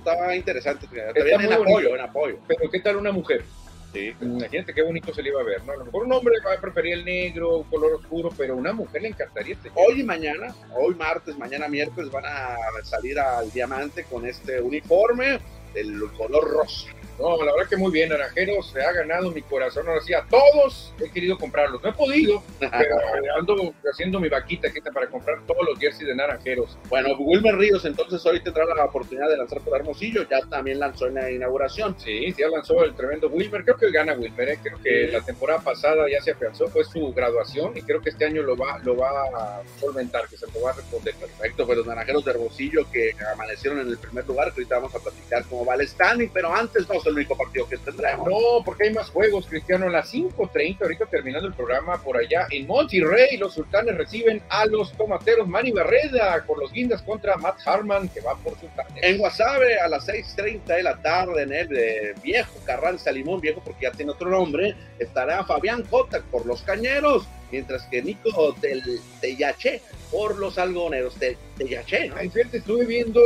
estaba 0.00 0.34
interesante. 0.34 0.86
Está 0.86 1.44
en 1.44 1.52
apoyo, 1.52 1.94
en 1.94 2.00
apoyo. 2.00 2.38
Pero 2.46 2.70
¿qué 2.70 2.80
tal 2.80 2.96
una 2.96 3.12
mujer? 3.12 3.44
Sí. 3.92 4.14
Imagínate 4.20 4.72
qué 4.72 4.82
bonito 4.82 5.12
se 5.12 5.22
le 5.22 5.30
iba 5.30 5.40
a 5.40 5.44
ver, 5.44 5.64
¿no? 5.64 5.72
A 5.72 5.76
lo 5.76 5.84
mejor 5.84 6.04
un 6.04 6.12
hombre 6.12 6.34
va 6.46 6.54
a 6.54 6.60
preferir 6.60 6.94
el 6.94 7.04
negro, 7.04 7.58
un 7.58 7.64
color 7.64 7.94
oscuro, 7.94 8.30
pero 8.36 8.56
una 8.56 8.72
mujer 8.72 9.02
le 9.02 9.08
encantaría 9.08 9.54
este. 9.54 9.70
Hoy 9.74 10.00
y 10.00 10.04
mañana, 10.04 10.54
hoy 10.76 10.94
martes, 10.94 11.36
mañana 11.36 11.68
miércoles, 11.68 12.10
van 12.10 12.24
a 12.26 12.56
salir 12.84 13.18
al 13.18 13.50
diamante 13.50 14.04
con 14.04 14.26
este 14.26 14.60
uniforme 14.60 15.40
del 15.74 16.00
color 16.16 16.50
rosa. 16.50 16.88
No, 17.20 17.36
la 17.44 17.52
verdad 17.52 17.68
que 17.68 17.76
muy 17.76 17.92
bien, 17.92 18.08
Naranjeros 18.08 18.70
se 18.70 18.82
ha 18.82 18.92
ganado 18.92 19.30
mi 19.30 19.42
corazón. 19.42 19.86
Ahora 19.86 20.00
sí, 20.00 20.14
a 20.14 20.24
todos 20.28 20.94
he 21.00 21.10
querido 21.10 21.36
comprarlos. 21.36 21.82
No 21.82 21.90
he 21.90 21.92
podido, 21.92 22.42
pero 22.58 22.96
ando 23.38 23.74
haciendo 23.90 24.18
mi 24.20 24.28
vaquita 24.28 24.68
para 24.94 25.06
comprar 25.06 25.38
todos 25.46 25.66
los 25.68 25.78
jerseys 25.78 26.08
de 26.08 26.14
Naranjeros. 26.14 26.78
Bueno, 26.88 27.10
Wilmer 27.18 27.56
Ríos 27.56 27.84
entonces 27.84 28.24
hoy 28.24 28.40
tendrá 28.40 28.64
la 28.64 28.84
oportunidad 28.84 29.28
de 29.28 29.36
lanzar 29.36 29.60
por 29.60 29.76
Hermosillo. 29.76 30.26
Ya 30.28 30.40
también 30.48 30.78
lanzó 30.80 31.08
en 31.08 31.14
la 31.14 31.30
inauguración. 31.30 31.94
Sí, 31.98 32.34
ya 32.38 32.48
lanzó 32.48 32.82
el 32.84 32.94
tremendo 32.94 33.28
Wilmer. 33.28 33.64
Creo 33.64 33.76
que 33.76 33.90
gana 33.90 34.14
Wilmer. 34.14 34.48
¿eh? 34.48 34.58
Creo 34.62 34.78
que 34.82 35.08
la 35.08 35.20
temporada 35.20 35.60
pasada 35.60 36.06
ya 36.10 36.20
se 36.22 36.30
afianzó, 36.30 36.68
fue 36.68 36.84
su 36.84 37.12
graduación 37.12 37.76
y 37.76 37.82
creo 37.82 38.00
que 38.00 38.10
este 38.10 38.24
año 38.24 38.42
lo 38.42 38.56
va, 38.56 38.78
lo 38.78 38.96
va 38.96 39.10
a 39.10 39.62
solventar, 39.78 40.26
que 40.28 40.36
se 40.36 40.46
lo 40.46 40.62
va 40.62 40.70
a 40.70 40.74
responder. 40.74 41.14
Perfecto, 41.14 41.66
pues 41.66 41.78
los 41.78 41.86
Naranjeros 41.86 42.24
de 42.24 42.30
Hermosillo 42.30 42.90
que 42.90 43.14
amanecieron 43.32 43.80
en 43.80 43.88
el 43.88 43.98
primer 43.98 44.26
lugar, 44.26 44.52
que 44.52 44.60
ahorita 44.60 44.76
vamos 44.76 44.94
a 44.94 44.98
platicar 45.00 45.44
cómo 45.48 45.64
va 45.64 45.74
el 45.74 45.86
standing, 45.86 46.30
pero 46.32 46.54
antes 46.54 46.86
vamos 46.86 47.06
el 47.10 47.16
único 47.16 47.36
partido 47.36 47.68
que 47.68 47.76
tendremos. 47.76 48.28
No, 48.28 48.64
porque 48.64 48.84
hay 48.84 48.94
más 48.94 49.10
juegos, 49.10 49.46
Cristiano. 49.46 49.86
A 49.86 49.90
las 49.90 50.12
5.30, 50.12 50.82
ahorita 50.82 51.06
terminando 51.06 51.48
el 51.48 51.54
programa 51.54 52.00
por 52.02 52.16
allá 52.16 52.46
en 52.50 52.66
Monterrey, 52.66 53.36
los 53.36 53.54
sultanes 53.54 53.96
reciben 53.96 54.42
a 54.48 54.66
los 54.66 54.92
tomateros 54.92 55.46
Manny 55.48 55.72
Barreda 55.72 56.44
por 56.46 56.58
los 56.58 56.72
guindas 56.72 57.02
contra 57.02 57.36
Matt 57.36 57.58
Harman, 57.66 58.08
que 58.08 58.20
va 58.20 58.36
por 58.36 58.58
sultanes. 58.58 59.02
En 59.02 59.18
Guasave, 59.18 59.80
a 59.80 59.88
las 59.88 60.08
6.30 60.08 60.64
de 60.64 60.82
la 60.82 61.00
tarde, 61.00 61.42
en 61.42 61.52
el 61.52 61.68
de 61.68 62.14
viejo 62.22 62.54
Carranza 62.64 63.12
Limón, 63.12 63.40
viejo 63.40 63.60
porque 63.64 63.84
ya 63.84 63.92
tiene 63.92 64.12
otro 64.12 64.30
nombre, 64.30 64.74
estará 64.98 65.44
Fabián 65.44 65.84
Jota 65.88 66.22
por 66.30 66.46
los 66.46 66.62
cañeros, 66.62 67.26
mientras 67.50 67.82
que 67.84 68.02
Nico 68.02 68.54
del 68.60 68.82
Teyache 69.20 69.80
por 70.10 70.38
los 70.38 70.58
algoneros 70.58 71.18
de 71.20 71.36
Teyache. 71.56 72.08
¿no? 72.08 72.16
Ay, 72.16 72.28
fíjate, 72.30 72.58
estuve 72.58 72.84
viendo, 72.86 73.20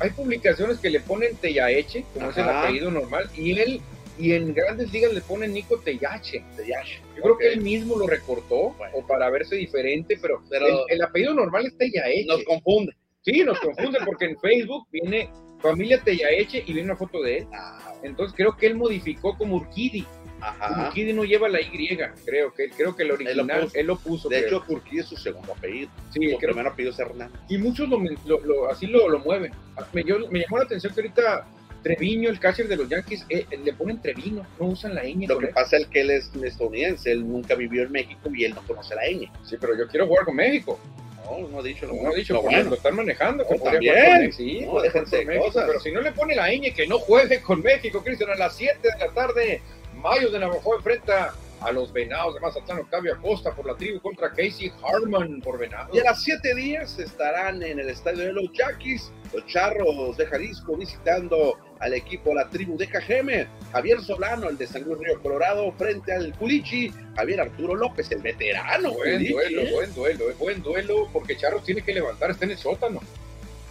hay 0.00 0.10
publicaciones 0.10 0.78
que 0.78 0.90
le 0.90 1.00
ponen 1.00 1.36
Teyaeche, 1.36 2.04
como 2.14 2.30
es 2.30 2.36
el 2.36 2.48
apellido 2.48 2.90
normal, 2.90 3.28
y 3.36 3.58
él, 3.58 3.80
y 4.18 4.32
en 4.32 4.54
grandes 4.54 4.92
ligas 4.92 5.12
le 5.12 5.20
ponen 5.20 5.52
Nico 5.52 5.78
Teyache. 5.78 6.44
Teyache. 6.56 7.00
Yo 7.16 7.22
creo 7.22 7.38
que 7.38 7.52
él 7.52 7.60
mismo 7.60 7.96
lo 7.96 8.06
recortó, 8.06 8.70
Bueno. 8.78 8.96
o 8.96 9.06
para 9.06 9.28
verse 9.30 9.56
diferente, 9.56 10.18
pero, 10.20 10.42
Pero- 10.48 10.66
el, 10.88 10.94
el 10.96 11.02
apellido 11.02 11.34
normal 11.34 11.66
es 11.66 11.76
Teyaeche. 11.76 12.26
Nos 12.26 12.44
confunde. 12.44 12.92
Sí, 13.24 13.44
nos 13.44 13.60
confunde 13.60 13.98
porque 14.04 14.24
en 14.26 14.38
Facebook 14.40 14.86
viene 14.90 15.30
familia 15.60 16.02
Teyaeche 16.02 16.64
y 16.66 16.72
viene 16.72 16.88
una 16.90 16.96
foto 16.96 17.22
de 17.22 17.38
él. 17.38 17.46
Ah, 17.52 17.94
Entonces 18.02 18.34
creo 18.36 18.56
que 18.56 18.66
él 18.66 18.74
modificó 18.74 19.38
como 19.38 19.56
Urquidi. 19.56 20.04
Ajá. 20.42 20.88
Urquidi 20.88 21.12
no 21.12 21.24
lleva 21.24 21.48
la 21.48 21.60
Y, 21.60 21.96
creo 22.24 22.52
que 22.52 22.68
creo 22.70 22.96
que 22.96 23.04
el 23.04 23.12
original 23.12 23.68
él 23.72 23.86
lo 23.86 23.96
puso. 23.96 24.28
De 24.28 24.38
creo. 24.44 24.58
hecho, 24.58 24.66
Turquía 24.66 25.00
es 25.02 25.06
su 25.08 25.16
segundo 25.16 25.52
apellido. 25.52 25.88
sí, 26.12 26.30
Su 26.30 26.36
creo- 26.38 26.50
primer 26.50 26.66
apellido 26.66 26.92
es 26.92 26.98
Hernández. 26.98 27.40
y 27.48 27.58
muchos 27.58 27.88
lo, 27.88 27.98
lo- 28.26 28.40
lo- 28.40 28.68
así 28.70 28.86
lo, 28.86 29.08
lo 29.08 29.18
mueven. 29.20 29.52
Me, 29.92 30.02
yo- 30.04 30.28
me 30.30 30.40
llamó 30.40 30.58
la 30.58 30.64
atención 30.64 30.92
que 30.94 31.00
ahorita 31.02 31.46
Treviño, 31.82 32.30
el 32.30 32.38
catcher 32.38 32.68
de 32.68 32.76
los 32.76 32.88
Yankees, 32.88 33.26
eh, 33.28 33.44
le 33.64 33.72
ponen 33.72 34.00
Treviño, 34.00 34.46
no 34.60 34.66
usan 34.66 34.94
la 34.94 35.02
ñ. 35.04 35.26
Lo 35.26 35.38
que 35.38 35.46
él. 35.46 35.52
pasa 35.52 35.76
es 35.78 35.86
que 35.88 36.00
él 36.02 36.10
es 36.10 36.30
estadounidense, 36.42 37.10
él 37.10 37.26
nunca 37.28 37.54
vivió 37.56 37.82
en 37.82 37.90
México 37.90 38.30
y 38.32 38.44
él 38.44 38.54
no 38.54 38.62
conoce 38.66 38.94
la 38.94 39.02
ñ. 39.10 39.28
Sí, 39.44 39.56
pero 39.60 39.76
yo 39.76 39.88
quiero 39.88 40.06
jugar 40.06 40.24
con 40.24 40.36
México. 40.36 40.78
No, 41.24 41.48
no 41.48 41.58
ha 41.60 41.62
dicho 41.62 41.86
lo 41.86 41.94
No 41.94 42.10
ha 42.10 42.14
dicho, 42.14 42.34
lo 42.34 42.42
porque 42.42 42.56
bueno. 42.56 42.70
lo 42.70 42.76
están 42.76 42.94
manejando. 42.96 43.44
No, 43.48 43.56
también. 43.62 44.32
Sí, 44.32 44.60
No, 44.66 44.80
déjense 44.80 45.18
de 45.18 45.24
México, 45.24 45.46
cosas. 45.46 45.64
Pero 45.66 45.80
si 45.80 45.90
no 45.92 46.00
le 46.00 46.12
pone 46.12 46.34
la 46.36 46.48
ñ, 46.52 46.72
que 46.74 46.86
no 46.86 46.98
juegue 46.98 47.40
con 47.42 47.62
México, 47.62 48.02
Cristian, 48.04 48.30
a 48.30 48.34
las 48.36 48.56
7 48.56 48.76
de 48.82 48.98
la 49.06 49.12
tarde. 49.12 49.60
Mayo 50.02 50.30
de 50.30 50.38
Navajo 50.40 50.74
enfrenta 50.74 51.32
a 51.60 51.70
los 51.70 51.92
Venados 51.92 52.34
de 52.34 52.40
Mazatlán, 52.40 52.80
Octavio 52.80 53.14
Acosta 53.14 53.54
por 53.54 53.66
la 53.66 53.76
tribu 53.76 54.00
contra 54.00 54.30
Casey 54.30 54.72
Harman 54.82 55.40
por 55.40 55.58
Venados. 55.58 55.94
Y 55.94 56.00
a 56.00 56.04
las 56.04 56.22
siete 56.22 56.56
días 56.56 56.98
estarán 56.98 57.62
en 57.62 57.78
el 57.78 57.88
estadio 57.88 58.24
de 58.24 58.32
los 58.32 58.52
Yaquis, 58.52 59.12
los 59.32 59.46
Charros 59.46 60.16
de 60.16 60.26
Jalisco, 60.26 60.76
visitando 60.76 61.56
al 61.78 61.94
equipo 61.94 62.34
La 62.34 62.48
Tribu 62.48 62.76
de 62.76 62.88
Cajeme. 62.88 63.46
Javier 63.70 64.00
Solano, 64.00 64.48
el 64.48 64.58
de 64.58 64.66
San 64.66 64.82
Luis 64.82 64.98
Río 64.98 65.22
Colorado, 65.22 65.70
frente 65.78 66.12
al 66.12 66.32
Culichi. 66.36 66.92
Javier 67.14 67.40
Arturo 67.40 67.76
López, 67.76 68.10
el 68.10 68.22
veterano. 68.22 68.92
Buen 68.94 69.18
Culichi, 69.18 69.32
duelo, 69.32 69.62
¿eh? 69.62 69.72
buen 69.72 69.94
duelo, 69.94 70.30
eh, 70.30 70.34
buen 70.38 70.62
duelo, 70.62 71.08
porque 71.12 71.36
Charros 71.36 71.64
tiene 71.64 71.82
que 71.82 71.94
levantar, 71.94 72.32
está 72.32 72.44
en 72.44 72.52
el 72.52 72.58
sótano. 72.58 73.00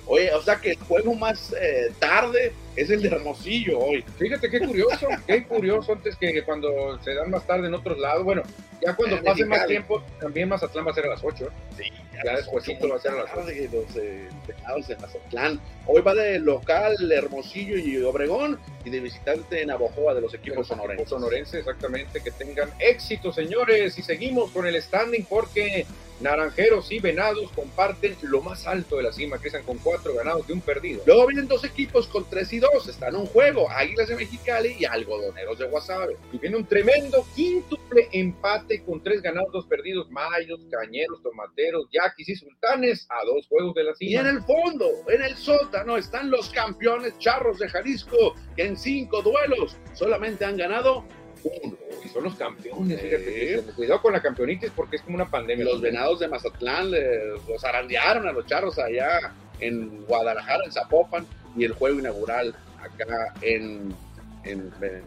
Oye, 0.05 0.33
o 0.33 0.41
sea 0.41 0.57
que 0.57 0.71
el 0.71 0.79
juego 0.79 1.13
más 1.13 1.53
eh, 1.53 1.91
tarde 1.99 2.53
es 2.75 2.89
el 2.89 3.01
de 3.01 3.09
Hermosillo 3.09 3.79
hoy. 3.79 4.03
Fíjate 4.17 4.49
qué 4.49 4.59
curioso, 4.59 5.07
qué 5.27 5.43
curioso 5.45 5.93
antes 5.93 6.15
que 6.15 6.43
cuando 6.43 6.99
se 7.03 7.13
dan 7.13 7.29
más 7.29 7.45
tarde 7.45 7.67
en 7.67 7.73
otros 7.73 7.97
lados. 7.99 8.23
Bueno, 8.23 8.43
ya 8.81 8.95
cuando 8.95 9.17
Eh, 9.17 9.21
pase 9.23 9.45
más 9.45 9.65
tiempo, 9.67 10.03
también 10.19 10.49
Mazatlán 10.49 10.85
va 10.87 10.91
a 10.91 10.93
ser 10.93 11.05
a 11.05 11.09
las 11.09 11.23
8. 11.23 11.49
Sí, 11.77 11.83
Ya 12.23 12.35
despuesito 12.35 12.87
va 12.89 12.95
a 12.95 12.99
ser 12.99 13.11
a 13.11 13.23
las 13.23 13.33
tarde, 13.33 13.69
los 13.71 13.95
eh, 13.95 14.27
de 14.87 14.95
Mazatlán. 14.95 15.59
Hoy 15.85 16.01
va 16.01 16.13
de 16.13 16.39
local 16.39 17.11
Hermosillo 17.11 17.77
y 17.77 18.01
Obregón 18.03 18.59
y 18.85 18.89
de 18.89 18.99
visitante 18.99 19.65
Navojoa 19.65 20.13
de 20.13 20.21
los 20.21 20.33
equipos 20.33 20.67
sonorenses. 20.67 21.09
sonorenses, 21.09 21.59
exactamente, 21.59 22.21
que 22.21 22.31
tengan 22.31 22.69
éxito, 22.79 23.31
señores. 23.33 23.97
Y 23.97 24.03
seguimos 24.03 24.51
con 24.51 24.65
el 24.65 24.81
standing 24.81 25.25
porque 25.25 25.85
Naranjeros 26.21 26.91
y 26.91 26.99
Venados 26.99 27.51
comparten 27.51 28.15
lo 28.21 28.41
más 28.41 28.67
alto 28.67 28.97
de 28.97 29.03
la 29.03 29.11
cima, 29.11 29.37
Cristian, 29.37 29.63
con 29.63 29.77
cuatro 29.79 30.13
ganados 30.13 30.45
y 30.47 30.51
un 30.51 30.61
perdido. 30.61 31.01
Luego 31.05 31.27
vienen 31.27 31.47
dos 31.47 31.63
equipos 31.63 32.07
con 32.07 32.29
3 32.29 32.53
y 32.53 32.59
2. 32.61 32.87
Están 32.87 33.09
en 33.15 33.21
un 33.21 33.25
juego, 33.25 33.69
Águilas 33.69 34.07
de 34.07 34.15
Mexicali 34.15 34.75
y 34.79 34.85
Algodoneros 34.85 35.59
de 35.59 35.65
Guasave. 35.67 36.15
Y 36.31 36.37
viene 36.37 36.55
un 36.55 36.65
tremendo 36.65 37.25
quíntuple 37.35 38.07
empate 38.13 38.81
con 38.83 39.03
tres 39.03 39.21
ganados, 39.21 39.51
dos 39.51 39.65
perdidos, 39.65 40.09
Mayos, 40.09 40.61
Cañeros, 40.71 41.21
Tomateros, 41.21 41.87
Yaquis 41.91 42.29
y 42.29 42.35
Sultanes 42.35 43.05
a 43.09 43.25
dos 43.25 43.45
juegos 43.47 43.75
de 43.75 43.83
la 43.83 43.91
Y 43.99 44.07
cima. 44.09 44.21
en 44.21 44.27
el 44.27 44.41
fondo, 44.43 44.85
en 45.09 45.23
el 45.23 45.35
sótano, 45.35 45.97
están 45.97 46.31
los 46.31 46.49
campeones 46.51 47.17
charros 47.19 47.59
de 47.59 47.67
Jalisco, 47.67 48.35
que 48.55 48.65
en 48.65 48.77
cinco 48.77 49.21
duelos 49.21 49.75
solamente 49.93 50.45
han 50.45 50.55
ganado 50.55 51.03
uno. 51.43 51.75
Y 52.05 52.07
son 52.09 52.23
los 52.25 52.35
campeones, 52.35 53.01
fíjate, 53.01 53.25
Sí. 53.25 53.31
Cristian. 53.33 53.75
Cuidado 53.75 54.01
con 54.01 54.13
la 54.13 54.21
campeonitis 54.21 54.71
porque 54.75 54.97
es 54.97 55.01
como 55.01 55.15
una 55.15 55.29
pandemia. 55.29 55.65
Los 55.65 55.81
venados 55.81 56.19
de 56.19 56.27
Mazatlán 56.27 56.91
le- 56.91 57.25
los 57.47 57.63
arandearon 57.63 58.27
a 58.27 58.31
los 58.31 58.45
charros 58.45 58.77
allá 58.77 59.33
en 59.59 60.05
Guadalajara, 60.05 60.63
en 60.65 60.71
Zapopan, 60.71 61.25
y 61.55 61.65
el 61.65 61.73
juego 61.73 61.99
inaugural 61.99 62.55
acá 62.79 63.33
en, 63.41 63.93
en, 64.43 64.71
en 64.81 65.03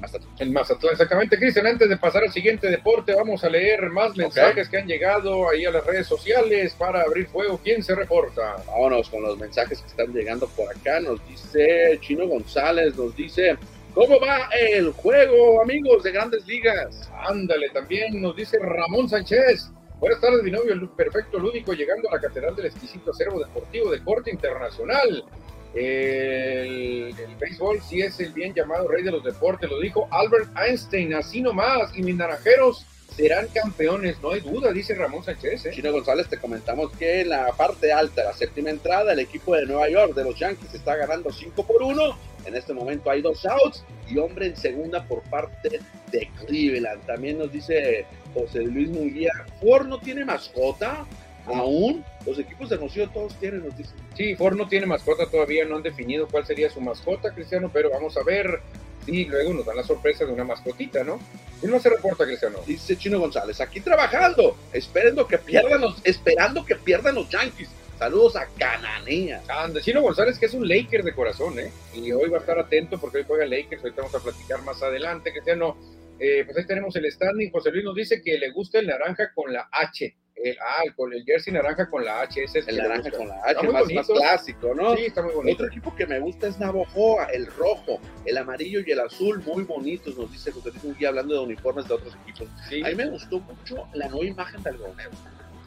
Mazatlán. 0.00 0.30
En 0.38 0.52
Mazatlán, 0.52 0.92
exactamente, 0.92 1.36
Cristian. 1.36 1.66
Antes 1.66 1.88
de 1.88 1.96
pasar 1.96 2.22
al 2.22 2.32
siguiente 2.32 2.68
deporte, 2.68 3.14
vamos 3.14 3.42
a 3.42 3.48
leer 3.48 3.90
más 3.90 4.16
mensajes 4.16 4.68
que 4.68 4.78
han 4.78 4.86
llegado 4.86 5.48
ahí 5.50 5.64
a 5.64 5.70
las 5.70 5.84
redes 5.84 6.06
sociales 6.06 6.74
para 6.74 7.02
abrir 7.02 7.26
fuego. 7.26 7.60
¿Quién 7.62 7.82
se 7.82 7.94
reporta? 7.94 8.56
Vámonos 8.66 9.10
con 9.10 9.22
los 9.22 9.36
mensajes 9.38 9.80
que 9.80 9.88
están 9.88 10.12
llegando 10.12 10.46
por 10.48 10.70
acá. 10.70 11.00
Nos 11.00 11.26
dice 11.26 11.98
Chino 12.00 12.28
González, 12.28 12.96
nos 12.96 13.14
dice, 13.16 13.56
¿cómo 13.92 14.20
va 14.20 14.48
el 14.56 14.92
juego, 14.92 15.60
amigos 15.60 16.04
de 16.04 16.12
Grandes 16.12 16.46
Ligas? 16.46 17.10
Ándale, 17.26 17.68
también 17.70 18.22
nos 18.22 18.36
dice 18.36 18.58
Ramón 18.60 19.08
Sánchez. 19.08 19.70
Buenas 19.98 20.20
tardes, 20.20 20.42
mi 20.42 20.50
novio, 20.50 20.72
el 20.74 20.88
perfecto 20.90 21.38
lúdico, 21.38 21.72
llegando 21.72 22.08
a 22.08 22.14
la 22.16 22.20
Catedral 22.20 22.56
del 22.56 22.66
Exquisito 22.66 23.12
Acervo 23.12 23.38
Deportivo 23.38 23.90
de 23.90 24.02
Corte 24.02 24.30
Internacional. 24.30 25.24
El, 25.74 27.14
béisbol 27.38 27.80
sí 27.82 28.02
es 28.02 28.20
el 28.20 28.32
bien 28.32 28.52
llamado 28.54 28.88
rey 28.88 29.02
de 29.02 29.10
los 29.10 29.24
deportes, 29.24 29.70
lo 29.70 29.80
dijo 29.80 30.06
Albert 30.10 30.50
Einstein, 30.56 31.14
así 31.14 31.40
nomás, 31.40 31.96
y 31.96 32.02
mis 32.02 32.16
naranjeros 32.16 32.86
serán 33.16 33.46
campeones, 33.48 34.16
no 34.22 34.30
hay 34.30 34.40
duda, 34.40 34.72
dice 34.72 34.94
Ramón 34.94 35.22
Sánchez. 35.22 35.66
¿eh? 35.66 35.70
Chino 35.72 35.92
González, 35.92 36.28
te 36.28 36.38
comentamos 36.38 36.92
que 36.92 37.22
en 37.22 37.30
la 37.30 37.52
parte 37.52 37.92
alta, 37.92 38.24
la 38.24 38.32
séptima 38.32 38.70
entrada, 38.70 39.12
el 39.12 39.20
equipo 39.20 39.54
de 39.54 39.66
Nueva 39.66 39.88
York 39.88 40.14
de 40.14 40.24
los 40.24 40.38
Yankees 40.38 40.74
está 40.74 40.96
ganando 40.96 41.30
5 41.30 41.66
por 41.66 41.82
1. 41.82 42.18
En 42.46 42.56
este 42.56 42.72
momento 42.72 43.10
hay 43.10 43.22
dos 43.22 43.44
outs 43.46 43.84
y 44.08 44.18
hombre 44.18 44.46
en 44.46 44.56
segunda 44.56 45.04
por 45.04 45.22
parte 45.24 45.80
de 46.10 46.30
Cleveland. 46.46 47.04
También 47.06 47.38
nos 47.38 47.52
dice 47.52 48.04
José 48.34 48.60
Luis 48.62 48.88
Munguía, 48.88 49.32
Ford 49.60 49.86
no 49.86 49.98
tiene 50.00 50.24
mascota 50.24 51.06
aún. 51.46 52.04
Los 52.26 52.38
equipos 52.38 52.68
de 52.68 52.76
Hermosillo 52.76 53.10
todos 53.10 53.34
tienen, 53.36 53.64
nos 53.64 53.76
dice. 53.76 53.94
Sí, 54.16 54.34
Ford 54.36 54.56
no 54.56 54.68
tiene 54.68 54.86
mascota 54.86 55.26
todavía, 55.26 55.64
no 55.64 55.76
han 55.76 55.82
definido 55.82 56.28
cuál 56.28 56.46
sería 56.46 56.70
su 56.70 56.80
mascota, 56.80 57.32
Cristiano, 57.34 57.70
pero 57.72 57.90
vamos 57.90 58.16
a 58.16 58.22
ver 58.22 58.60
si 59.04 59.24
luego 59.24 59.52
nos 59.52 59.66
dan 59.66 59.76
la 59.76 59.82
sorpresa 59.82 60.24
de 60.24 60.32
una 60.32 60.44
mascotita, 60.44 61.02
¿no? 61.02 61.18
Y 61.62 61.66
no 61.66 61.78
se 61.80 61.90
reporta, 61.90 62.24
Cristiano. 62.24 62.58
Dice 62.66 62.96
Chino 62.96 63.18
González, 63.18 63.60
aquí 63.60 63.80
trabajando, 63.80 64.56
esperando 64.72 65.26
que 65.26 65.38
pierdan 65.38 65.80
los, 65.80 66.00
esperando 66.04 66.64
que 66.64 66.76
pierdan 66.76 67.14
los 67.14 67.28
Yankees. 67.28 67.68
Saludos 67.98 68.34
a 68.36 68.46
Cananea. 68.58 69.42
Anda, 69.48 69.80
Chino 69.80 70.02
González, 70.02 70.38
que 70.38 70.46
es 70.46 70.54
un 70.54 70.66
Laker 70.66 71.04
de 71.04 71.14
corazón, 71.14 71.58
¿eh? 71.58 71.70
Y 71.94 72.10
hoy 72.10 72.28
va 72.30 72.38
a 72.38 72.40
estar 72.40 72.58
atento 72.58 72.98
porque 72.98 73.18
hoy 73.18 73.24
juega 73.26 73.46
Lakers, 73.46 73.82
ahorita 73.82 74.02
vamos 74.02 74.14
a 74.16 74.24
platicar 74.24 74.62
más 74.62 74.82
adelante, 74.82 75.32
Cristiano. 75.32 75.76
Eh, 76.18 76.42
pues 76.44 76.56
ahí 76.56 76.66
tenemos 76.66 76.94
el 76.96 77.10
standing. 77.10 77.50
José 77.50 77.70
Luis 77.70 77.84
nos 77.84 77.94
dice 77.94 78.22
que 78.22 78.38
le 78.38 78.50
gusta 78.50 78.78
el 78.78 78.86
naranja 78.86 79.32
con 79.34 79.52
la 79.52 79.68
H. 79.70 80.16
El, 80.34 80.56
ah, 80.60 80.82
el, 80.84 80.94
con 80.94 81.12
el 81.12 81.24
jersey 81.24 81.52
naranja 81.52 81.88
con 81.88 82.04
la 82.04 82.22
H. 82.22 82.42
Ese 82.42 82.60
es 82.60 82.68
El 82.68 82.78
naranja 82.78 83.10
con 83.10 83.28
la 83.28 83.40
H, 83.44 83.68
más, 83.68 83.92
más 83.92 84.06
clásico, 84.08 84.74
¿no? 84.74 84.96
Sí, 84.96 85.04
está 85.04 85.22
muy 85.22 85.32
bonito. 85.34 85.54
Otro 85.54 85.66
equipo 85.68 85.94
que 85.94 86.06
me 86.06 86.18
gusta 86.18 86.48
es 86.48 86.58
Navojoa, 86.58 87.26
el 87.26 87.46
rojo, 87.46 88.00
el 88.24 88.36
amarillo 88.38 88.80
y 88.84 88.90
el 88.90 89.00
azul, 89.00 89.42
muy 89.44 89.62
bonitos, 89.64 90.16
nos 90.16 90.32
dice 90.32 90.50
José 90.50 90.70
Luis 90.70 90.84
Munguía, 90.84 91.08
hablando 91.10 91.34
de 91.34 91.40
uniformes 91.40 91.86
de 91.86 91.94
otros 91.94 92.16
equipos. 92.22 92.48
Sí, 92.68 92.82
A 92.82 92.88
mí 92.88 92.94
me 92.94 93.10
gustó 93.10 93.40
mucho 93.40 93.86
la 93.94 94.08
nueva 94.08 94.24
imagen 94.26 94.62
del 94.62 94.74
algodonero. 94.74 95.10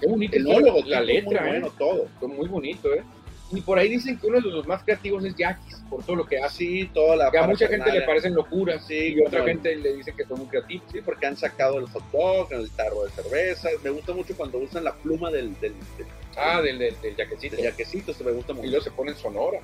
qué 0.01 0.07
bonito. 0.07 0.35
El 0.35 0.43
la, 0.45 0.59
logotipo, 0.59 0.89
la 0.89 1.01
letra, 1.01 1.41
muy 1.41 1.49
¿eh? 1.49 1.51
bueno, 1.53 1.69
todo. 1.77 2.07
Fue 2.19 2.27
muy 2.27 2.47
bonito, 2.47 2.93
¿eh? 2.93 3.03
Y 3.51 3.61
por 3.61 3.77
ahí 3.77 3.89
dicen 3.89 4.17
que 4.17 4.27
uno 4.27 4.41
de 4.41 4.49
los 4.49 4.65
más 4.65 4.83
creativos 4.83 5.23
es 5.23 5.35
Yaquis, 5.35 5.75
por 5.89 6.03
todo 6.03 6.15
lo 6.15 6.25
que 6.25 6.37
hace. 6.37 6.45
Así, 6.45 6.89
toda 6.93 7.15
la 7.15 7.31
Que 7.31 7.37
a 7.37 7.47
mucha 7.47 7.67
gente 7.67 7.91
le 7.91 8.01
parecen 8.01 8.33
locuras, 8.33 8.85
Sí, 8.85 9.15
y 9.15 9.21
otra 9.21 9.43
gente 9.43 9.75
le 9.75 9.95
dice 9.95 10.13
que 10.13 10.25
son 10.25 10.39
muy 10.39 10.47
creativos. 10.47 10.85
Sí, 10.91 10.99
porque 11.03 11.27
han 11.27 11.37
sacado 11.37 11.77
el 11.77 11.85
hot 11.87 12.03
dog, 12.11 12.53
el 12.53 12.69
tarro 12.71 13.03
de 13.03 13.11
cervezas. 13.11 13.71
Me 13.83 13.91
gusta 13.91 14.13
mucho 14.13 14.35
cuando 14.35 14.57
usan 14.57 14.83
la 14.83 14.93
pluma 14.93 15.29
del, 15.29 15.53
del, 15.59 15.73
del, 15.97 16.07
Ah, 16.37 16.61
del, 16.61 16.77
del, 16.79 16.99
del 17.01 17.15
jaquecito. 17.15 17.55
del 17.55 17.65
jaquecito, 17.71 18.13
se 18.13 18.23
me 18.23 18.31
gusta 18.31 18.51
Y 18.51 18.55
mucho. 18.55 18.67
luego 18.69 18.83
se 18.83 18.91
pone 18.91 19.11
en 19.11 19.17
Sonora. 19.17 19.59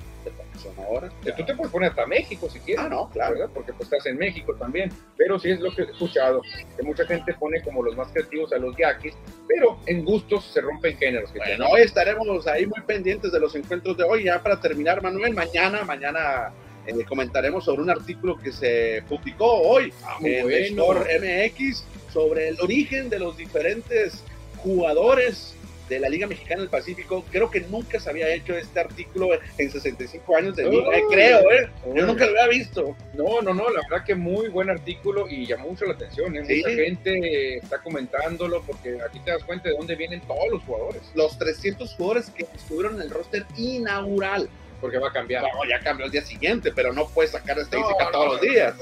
Sonora. 0.62 1.10
Que 1.22 1.32
Tú 1.32 1.44
te 1.44 1.54
puedes 1.54 1.72
poner 1.72 1.90
hasta 1.90 2.06
México 2.06 2.48
si 2.50 2.58
quieres. 2.60 2.84
Ah, 2.84 2.88
no, 2.88 3.10
claro. 3.10 3.34
¿verdad? 3.34 3.50
Porque 3.52 3.72
pues 3.72 3.84
estás 3.92 4.06
en 4.06 4.16
México 4.18 4.54
también. 4.54 4.90
Pero 5.16 5.38
sí 5.38 5.50
es 5.50 5.60
lo 5.60 5.74
que 5.74 5.82
he 5.82 5.84
escuchado, 5.84 6.42
que 6.76 6.82
mucha 6.82 7.06
gente 7.06 7.34
pone 7.34 7.62
como 7.62 7.82
los 7.82 7.96
más 7.96 8.08
creativos 8.12 8.52
a 8.52 8.58
los 8.58 8.76
yaquis, 8.76 9.14
pero 9.48 9.78
en 9.86 10.04
gustos 10.04 10.44
se 10.52 10.60
rompen 10.60 10.96
géneros. 10.96 11.30
que 11.32 11.38
Bueno, 11.38 11.66
hoy 11.68 11.82
estaremos 11.82 12.46
ahí 12.46 12.66
muy 12.66 12.80
pendientes 12.82 13.32
de 13.32 13.40
los 13.40 13.54
encuentros 13.54 13.96
de 13.96 14.04
hoy. 14.04 14.24
Ya 14.24 14.42
para 14.42 14.60
terminar, 14.60 15.02
Manuel, 15.02 15.34
mañana, 15.34 15.84
mañana 15.84 16.52
eh, 16.86 17.04
comentaremos 17.06 17.64
sobre 17.64 17.82
un 17.82 17.90
artículo 17.90 18.38
que 18.38 18.50
se 18.52 19.02
publicó 19.08 19.46
hoy 19.46 19.92
Ah, 20.04 20.16
en 20.22 20.42
bueno. 20.44 20.94
MX 21.04 21.84
sobre 22.12 22.48
el 22.48 22.60
origen 22.60 23.08
de 23.08 23.18
los 23.18 23.36
diferentes 23.36 24.22
jugadores 24.58 25.54
de 25.88 26.00
la 26.00 26.08
Liga 26.08 26.26
Mexicana 26.26 26.60
del 26.60 26.70
Pacífico. 26.70 27.24
Creo 27.30 27.50
que 27.50 27.60
nunca 27.60 28.00
se 28.00 28.10
había 28.10 28.32
hecho 28.32 28.54
este 28.54 28.80
artículo 28.80 29.28
en 29.58 29.70
65 29.70 30.36
años 30.36 30.56
de 30.56 30.68
liga, 30.68 30.90
creo, 31.10 31.40
¿eh? 31.50 31.70
Yo 31.94 32.06
nunca 32.06 32.26
lo 32.26 32.30
había 32.30 32.48
visto. 32.48 32.96
No, 33.14 33.42
no, 33.42 33.54
no, 33.54 33.70
la 33.70 33.80
verdad 33.88 34.04
que 34.04 34.14
muy 34.14 34.48
buen 34.48 34.70
artículo 34.70 35.28
y 35.28 35.46
llamó 35.46 35.68
mucho 35.68 35.84
la 35.84 35.94
atención. 35.94 36.36
¿eh? 36.36 36.44
Sí. 36.46 36.62
Mucha 36.62 36.74
gente 36.74 37.56
está 37.58 37.78
comentándolo 37.82 38.62
porque 38.62 38.98
aquí 39.06 39.20
te 39.20 39.30
das 39.30 39.44
cuenta 39.44 39.68
de 39.68 39.76
dónde 39.76 39.94
vienen 39.96 40.20
todos 40.22 40.50
los 40.50 40.62
jugadores, 40.62 41.02
Los 41.14 41.38
300 41.38 41.94
jugadores 41.94 42.30
que 42.30 42.46
estuvieron 42.54 42.96
en 42.96 43.02
el 43.02 43.10
roster 43.10 43.44
inaugural. 43.56 44.48
Porque 44.82 44.98
va 44.98 45.08
a 45.08 45.12
cambiar. 45.12 45.44
No, 45.44 45.64
ya 45.64 45.78
cambió 45.78 46.06
el 46.06 46.12
día 46.12 46.24
siguiente, 46.24 46.72
pero 46.74 46.92
no 46.92 47.08
puedes 47.08 47.30
sacar 47.30 47.56
estadística 47.56 48.04
No, 48.06 48.10
todos 48.10 48.26
no, 48.26 48.32
los 48.32 48.40
días. 48.40 48.74